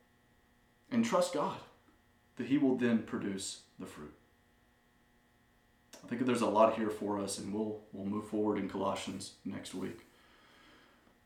And 0.91 1.05
trust 1.05 1.35
God 1.35 1.57
that 2.37 2.47
He 2.49 2.59
will 2.59 2.77
then 2.77 2.99
produce 3.03 3.61
the 3.79 3.87
fruit. 3.87 4.13
I 6.03 6.07
think 6.07 6.27
there's 6.27 6.43
a 6.43 6.47
lot 6.47 6.75
here 6.75 6.91
for 6.91 7.19
us, 7.19 7.39
and 7.39 7.53
we'll, 7.53 7.81
we'll 7.93 8.05
move 8.05 8.29
forward 8.29 8.59
in 8.59 8.69
Colossians 8.69 9.35
next 9.45 9.75
week. 9.75 10.01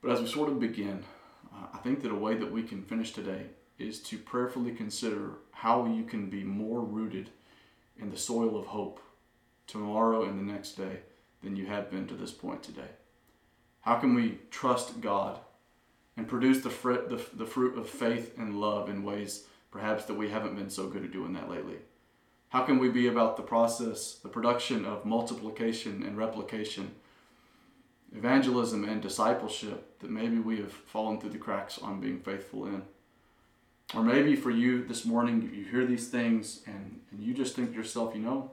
But 0.01 0.12
as 0.12 0.20
we 0.20 0.26
sort 0.26 0.49
of 0.49 0.61
begin, 0.61 1.05
uh, 1.53 1.66
I 1.74 1.78
think 1.78 2.03
that 2.03 2.12
a 2.12 2.16
way 2.16 2.34
that 2.34 2.53
we 2.53 2.62
can 2.62 2.82
finish 2.82 3.12
today 3.12 3.46
is 3.78 4.01
to 4.01 4.18
prayerfully 4.18 4.72
consider 4.72 5.32
how 5.51 5.86
you 5.86 6.05
can 6.05 6.30
be 6.30 6.44
more 6.44 6.80
rooted 6.80 7.30
in 7.99 8.11
the 8.11 8.16
soil 8.16 8.57
of 8.57 8.66
hope 8.66 9.01
tomorrow 9.66 10.24
and 10.24 10.38
the 10.38 10.53
next 10.53 10.72
day 10.72 11.01
than 11.42 11.57
you 11.57 11.66
have 11.66 11.90
been 11.90 12.07
to 12.09 12.14
this 12.14 12.32
point 12.32 12.62
today. 12.62 12.90
How 13.80 13.96
can 13.96 14.14
we 14.14 14.38
trust 14.51 15.01
God 15.01 15.38
and 16.16 16.28
produce 16.28 16.62
the 16.62 16.70
fruit, 16.70 17.09
the, 17.09 17.22
the 17.36 17.46
fruit 17.46 17.78
of 17.78 17.88
faith 17.88 18.36
and 18.38 18.61
love 18.61 18.88
in 18.88 19.05
ways 19.05 19.44
perhaps 19.70 20.05
that 20.07 20.14
we 20.14 20.30
haven't 20.30 20.57
been 20.57 20.70
so 20.70 20.86
good 20.86 21.05
at 21.05 21.12
doing 21.12 21.32
that 21.34 21.51
lately? 21.51 21.76
How 22.49 22.62
can 22.62 22.78
we 22.78 22.88
be 22.88 23.09
about 23.09 23.36
the 23.36 23.42
process, 23.42 24.14
the 24.14 24.28
production 24.28 24.84
of 24.84 25.05
multiplication 25.05 26.03
and 26.03 26.16
replication, 26.16 26.92
evangelism 28.16 28.84
and 28.84 29.02
discipleship 29.02 29.98
that 30.00 30.11
maybe 30.11 30.38
we 30.38 30.59
have 30.59 30.72
fallen 30.72 31.20
through 31.20 31.30
the 31.30 31.38
cracks 31.38 31.78
on 31.78 32.00
being 32.00 32.20
faithful 32.20 32.66
in? 32.66 32.82
Or 33.94 34.02
maybe 34.02 34.36
for 34.36 34.50
you 34.50 34.84
this 34.84 35.04
morning, 35.04 35.50
you 35.54 35.64
hear 35.64 35.86
these 35.86 36.09
things 36.09 36.61
and, 36.66 37.00
and 37.11 37.22
you 37.22 37.32
just 37.32 37.56
think 37.56 37.70
to 37.70 37.76
yourself, 37.76 38.14
you 38.14 38.20
know, 38.20 38.50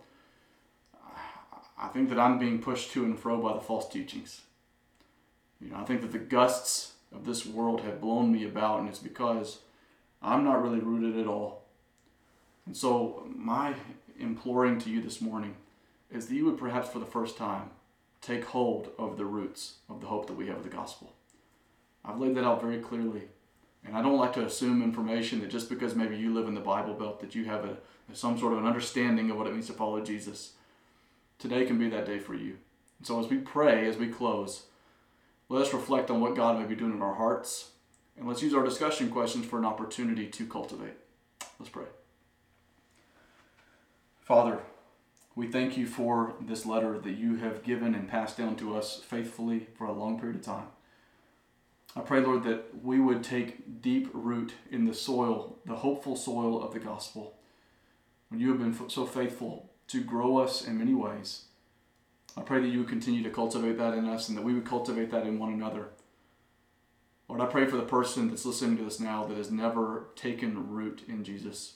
I 1.77 1.87
think 1.89 2.09
that 2.09 2.19
I'm 2.19 2.39
being 2.39 2.59
pushed 2.59 2.91
to 2.91 3.03
and 3.03 3.19
fro 3.19 3.41
by 3.41 3.53
the 3.53 3.59
false 3.59 3.89
teachings. 3.89 4.41
You 5.59 5.71
know, 5.71 5.77
I 5.77 5.83
think 5.83 6.01
that 6.01 6.11
the 6.11 6.19
gusts 6.19 6.93
of 7.13 7.25
this 7.25 7.45
world 7.45 7.81
have 7.81 8.01
blown 8.01 8.31
me 8.31 8.45
about, 8.45 8.79
and 8.79 8.89
it's 8.89 8.99
because 8.99 9.59
I'm 10.21 10.43
not 10.43 10.61
really 10.61 10.79
rooted 10.79 11.19
at 11.19 11.27
all. 11.27 11.63
And 12.65 12.75
so, 12.75 13.27
my 13.35 13.73
imploring 14.19 14.79
to 14.79 14.89
you 14.89 15.01
this 15.01 15.21
morning 15.21 15.55
is 16.11 16.27
that 16.27 16.35
you 16.35 16.45
would 16.45 16.57
perhaps 16.57 16.89
for 16.89 16.99
the 16.99 17.05
first 17.05 17.37
time 17.37 17.69
take 18.26 18.45
hold 18.45 18.89
of 18.97 19.17
the 19.17 19.26
roots 19.26 19.76
of 19.89 20.01
the 20.01 20.07
hope 20.07 20.26
that 20.28 20.34
we 20.34 20.47
have 20.47 20.57
of 20.57 20.63
the 20.63 20.69
gospel. 20.69 21.13
I've 22.03 22.19
laid 22.19 22.36
that 22.36 22.43
out 22.43 22.61
very 22.61 22.80
clearly. 22.80 23.23
And 23.86 23.95
I 23.95 24.01
don't 24.01 24.17
like 24.17 24.34
to 24.34 24.45
assume 24.45 24.82
information 24.82 25.41
that 25.41 25.51
just 25.51 25.69
because 25.69 25.95
maybe 25.95 26.17
you 26.17 26.34
live 26.34 26.47
in 26.47 26.55
the 26.55 26.59
Bible 26.59 26.95
Belt 26.95 27.19
that 27.19 27.36
you 27.36 27.45
have 27.45 27.65
a, 27.65 27.78
some 28.13 28.38
sort 28.39 28.53
of 28.53 28.59
an 28.59 28.65
understanding 28.65 29.30
of 29.30 29.38
what 29.38 29.45
it 29.45 29.53
means 29.53 29.67
to 29.67 29.73
follow 29.73 30.01
Jesus. 30.01 30.53
Today 31.38 31.65
can 31.65 31.78
be 31.78 31.88
that 31.89 32.07
day 32.07 32.17
for 32.17 32.34
you. 32.34 32.57
And 32.97 33.05
so 33.05 33.19
as 33.19 33.30
we 33.30 33.38
pray, 33.38 33.88
as 33.88 33.97
we 33.97 34.07
close, 34.07 34.63
let 35.49 35.61
us 35.61 35.73
reflect 35.73 36.09
on 36.09 36.19
what 36.19 36.36
God 36.36 36.59
may 36.59 36.65
be 36.65 36.76
doing 36.76 36.93
in 36.93 37.01
our 37.03 37.13
hearts, 37.13 37.69
and 38.17 38.28
let's 38.28 38.41
use 38.41 38.55
our 38.55 38.63
discussion 38.63 39.11
questions 39.11 39.45
for 39.45 39.59
an 39.59 39.65
opportunity 39.65 40.28
to 40.28 40.47
cultivate. 40.47 40.95
Let's 41.59 41.69
pray. 41.69 41.86
Father, 44.21 44.59
we 45.36 45.47
thank 45.47 45.75
you 45.75 45.86
for 45.86 46.36
this 46.39 46.65
letter 46.65 46.97
that 46.97 47.17
you 47.17 47.36
have 47.38 47.63
given 47.63 47.93
and 47.93 48.07
passed 48.07 48.38
down 48.38 48.55
to 48.55 48.75
us 48.75 49.01
faithfully 49.05 49.67
for 49.77 49.86
a 49.86 49.91
long 49.91 50.17
period 50.17 50.38
of 50.38 50.45
time. 50.45 50.67
I 51.95 52.01
pray, 52.01 52.21
Lord, 52.21 52.43
that 52.43 52.83
we 52.83 52.99
would 52.99 53.23
take 53.23 53.81
deep 53.81 54.09
root 54.13 54.53
in 54.71 54.86
the 54.86 54.93
soil, 54.93 55.57
the 55.65 55.75
hopeful 55.75 56.15
soil 56.15 56.63
of 56.63 56.73
the 56.73 56.79
gospel. 56.79 57.38
When 58.29 58.39
you 58.39 58.49
have 58.49 58.59
been 58.59 58.89
so 58.89 59.05
faithful 59.05 59.71
to 59.88 60.01
grow 60.01 60.38
us 60.38 60.65
in 60.65 60.77
many 60.77 60.93
ways, 60.93 61.45
I 62.38 62.41
pray 62.41 62.61
that 62.61 62.67
you 62.67 62.79
would 62.79 62.89
continue 62.89 63.23
to 63.23 63.29
cultivate 63.29 63.77
that 63.77 63.93
in 63.93 64.05
us 64.05 64.27
and 64.27 64.38
that 64.38 64.43
we 64.43 64.53
would 64.53 64.65
cultivate 64.65 65.11
that 65.11 65.25
in 65.25 65.39
one 65.39 65.53
another. 65.53 65.89
Lord, 67.27 67.41
I 67.41 67.45
pray 67.45 67.65
for 67.65 67.77
the 67.77 67.83
person 67.83 68.29
that's 68.29 68.45
listening 68.45 68.77
to 68.77 68.83
this 68.83 68.99
now 68.99 69.25
that 69.25 69.38
has 69.38 69.51
never 69.51 70.07
taken 70.15 70.69
root 70.69 71.03
in 71.07 71.23
Jesus 71.23 71.75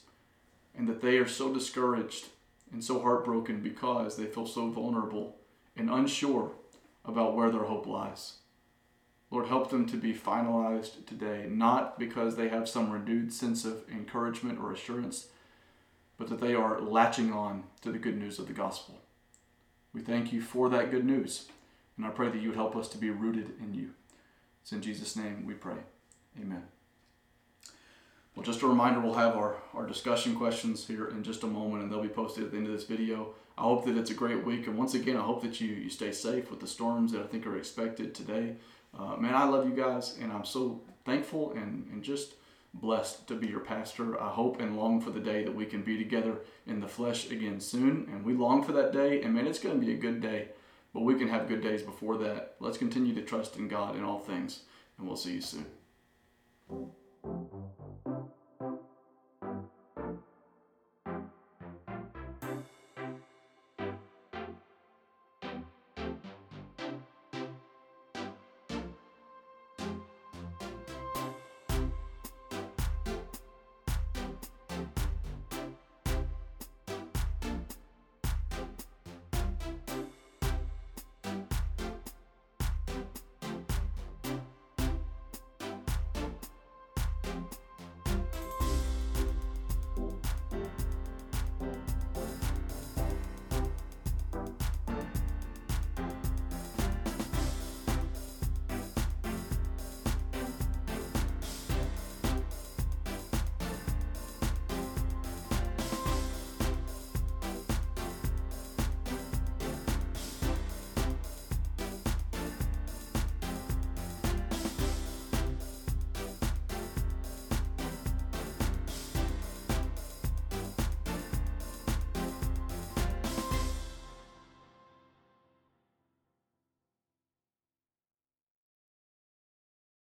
and 0.76 0.86
that 0.86 1.00
they 1.00 1.16
are 1.16 1.26
so 1.26 1.52
discouraged 1.52 2.26
and 2.72 2.84
so 2.84 3.00
heartbroken 3.00 3.60
because 3.60 4.16
they 4.16 4.26
feel 4.26 4.46
so 4.46 4.70
vulnerable 4.70 5.36
and 5.76 5.90
unsure 5.90 6.52
about 7.04 7.34
where 7.34 7.50
their 7.50 7.64
hope 7.64 7.86
lies. 7.86 8.34
Lord, 9.30 9.46
help 9.46 9.70
them 9.70 9.86
to 9.86 9.96
be 9.96 10.12
finalized 10.12 11.06
today, 11.06 11.46
not 11.48 11.98
because 11.98 12.34
they 12.34 12.48
have 12.48 12.68
some 12.68 12.90
renewed 12.90 13.32
sense 13.32 13.64
of 13.64 13.88
encouragement 13.88 14.58
or 14.58 14.72
assurance, 14.72 15.28
but 16.18 16.28
that 16.28 16.40
they 16.40 16.54
are 16.54 16.80
latching 16.80 17.32
on 17.32 17.64
to 17.82 17.92
the 17.92 17.98
good 17.98 18.18
news 18.18 18.38
of 18.38 18.48
the 18.48 18.52
gospel. 18.52 19.00
We 19.92 20.00
thank 20.00 20.32
you 20.32 20.40
for 20.40 20.68
that 20.70 20.90
good 20.90 21.04
news, 21.04 21.46
and 21.96 22.04
I 22.04 22.10
pray 22.10 22.28
that 22.28 22.40
you 22.40 22.48
would 22.48 22.56
help 22.56 22.76
us 22.76 22.88
to 22.88 22.98
be 22.98 23.10
rooted 23.10 23.52
in 23.60 23.74
you. 23.74 23.90
It's 24.62 24.72
in 24.72 24.82
Jesus' 24.82 25.16
name 25.16 25.46
we 25.46 25.54
pray. 25.54 25.78
Amen. 26.40 26.64
Well, 28.34 28.44
just 28.44 28.62
a 28.62 28.66
reminder, 28.66 29.00
we'll 29.00 29.14
have 29.14 29.36
our, 29.36 29.56
our 29.74 29.86
discussion 29.86 30.36
questions 30.36 30.86
here 30.86 31.08
in 31.08 31.22
just 31.22 31.42
a 31.42 31.46
moment, 31.46 31.82
and 31.82 31.92
they'll 31.92 32.00
be 32.00 32.08
posted 32.08 32.44
at 32.44 32.52
the 32.52 32.56
end 32.56 32.66
of 32.66 32.72
this 32.72 32.84
video. 32.84 33.34
I 33.58 33.62
hope 33.62 33.84
that 33.84 33.96
it's 33.96 34.10
a 34.10 34.14
great 34.14 34.44
week, 34.44 34.66
and 34.66 34.78
once 34.78 34.94
again, 34.94 35.16
I 35.16 35.22
hope 35.22 35.42
that 35.42 35.60
you, 35.60 35.68
you 35.68 35.90
stay 35.90 36.12
safe 36.12 36.50
with 36.50 36.60
the 36.60 36.66
storms 36.66 37.12
that 37.12 37.20
I 37.20 37.26
think 37.26 37.46
are 37.46 37.58
expected 37.58 38.14
today. 38.14 38.56
Uh, 38.98 39.16
man, 39.16 39.34
I 39.34 39.44
love 39.44 39.68
you 39.68 39.74
guys, 39.74 40.16
and 40.20 40.32
I'm 40.32 40.44
so 40.44 40.80
thankful 41.04 41.52
and, 41.52 41.86
and 41.92 42.02
just 42.02 42.34
blessed 42.72 43.26
to 43.28 43.34
be 43.34 43.48
your 43.48 43.60
pastor. 43.60 44.20
I 44.20 44.28
hope 44.28 44.60
and 44.60 44.76
long 44.76 45.00
for 45.00 45.10
the 45.10 45.20
day 45.20 45.44
that 45.44 45.54
we 45.54 45.66
can 45.66 45.82
be 45.82 45.98
together 45.98 46.38
in 46.66 46.80
the 46.80 46.88
flesh 46.88 47.30
again 47.30 47.60
soon, 47.60 48.08
and 48.10 48.24
we 48.24 48.32
long 48.32 48.62
for 48.62 48.72
that 48.72 48.92
day, 48.92 49.22
and 49.22 49.34
man, 49.34 49.46
it's 49.46 49.58
going 49.58 49.78
to 49.78 49.84
be 49.84 49.92
a 49.92 49.98
good 49.98 50.20
day, 50.20 50.48
but 50.94 51.00
we 51.02 51.16
can 51.16 51.28
have 51.28 51.48
good 51.48 51.62
days 51.62 51.82
before 51.82 52.16
that. 52.18 52.54
Let's 52.60 52.78
continue 52.78 53.14
to 53.16 53.22
trust 53.22 53.56
in 53.56 53.68
God 53.68 53.96
in 53.96 54.04
all 54.04 54.20
things, 54.20 54.60
and 54.98 55.06
we'll 55.06 55.16
see 55.16 55.34
you 55.34 55.40
soon. 55.40 55.66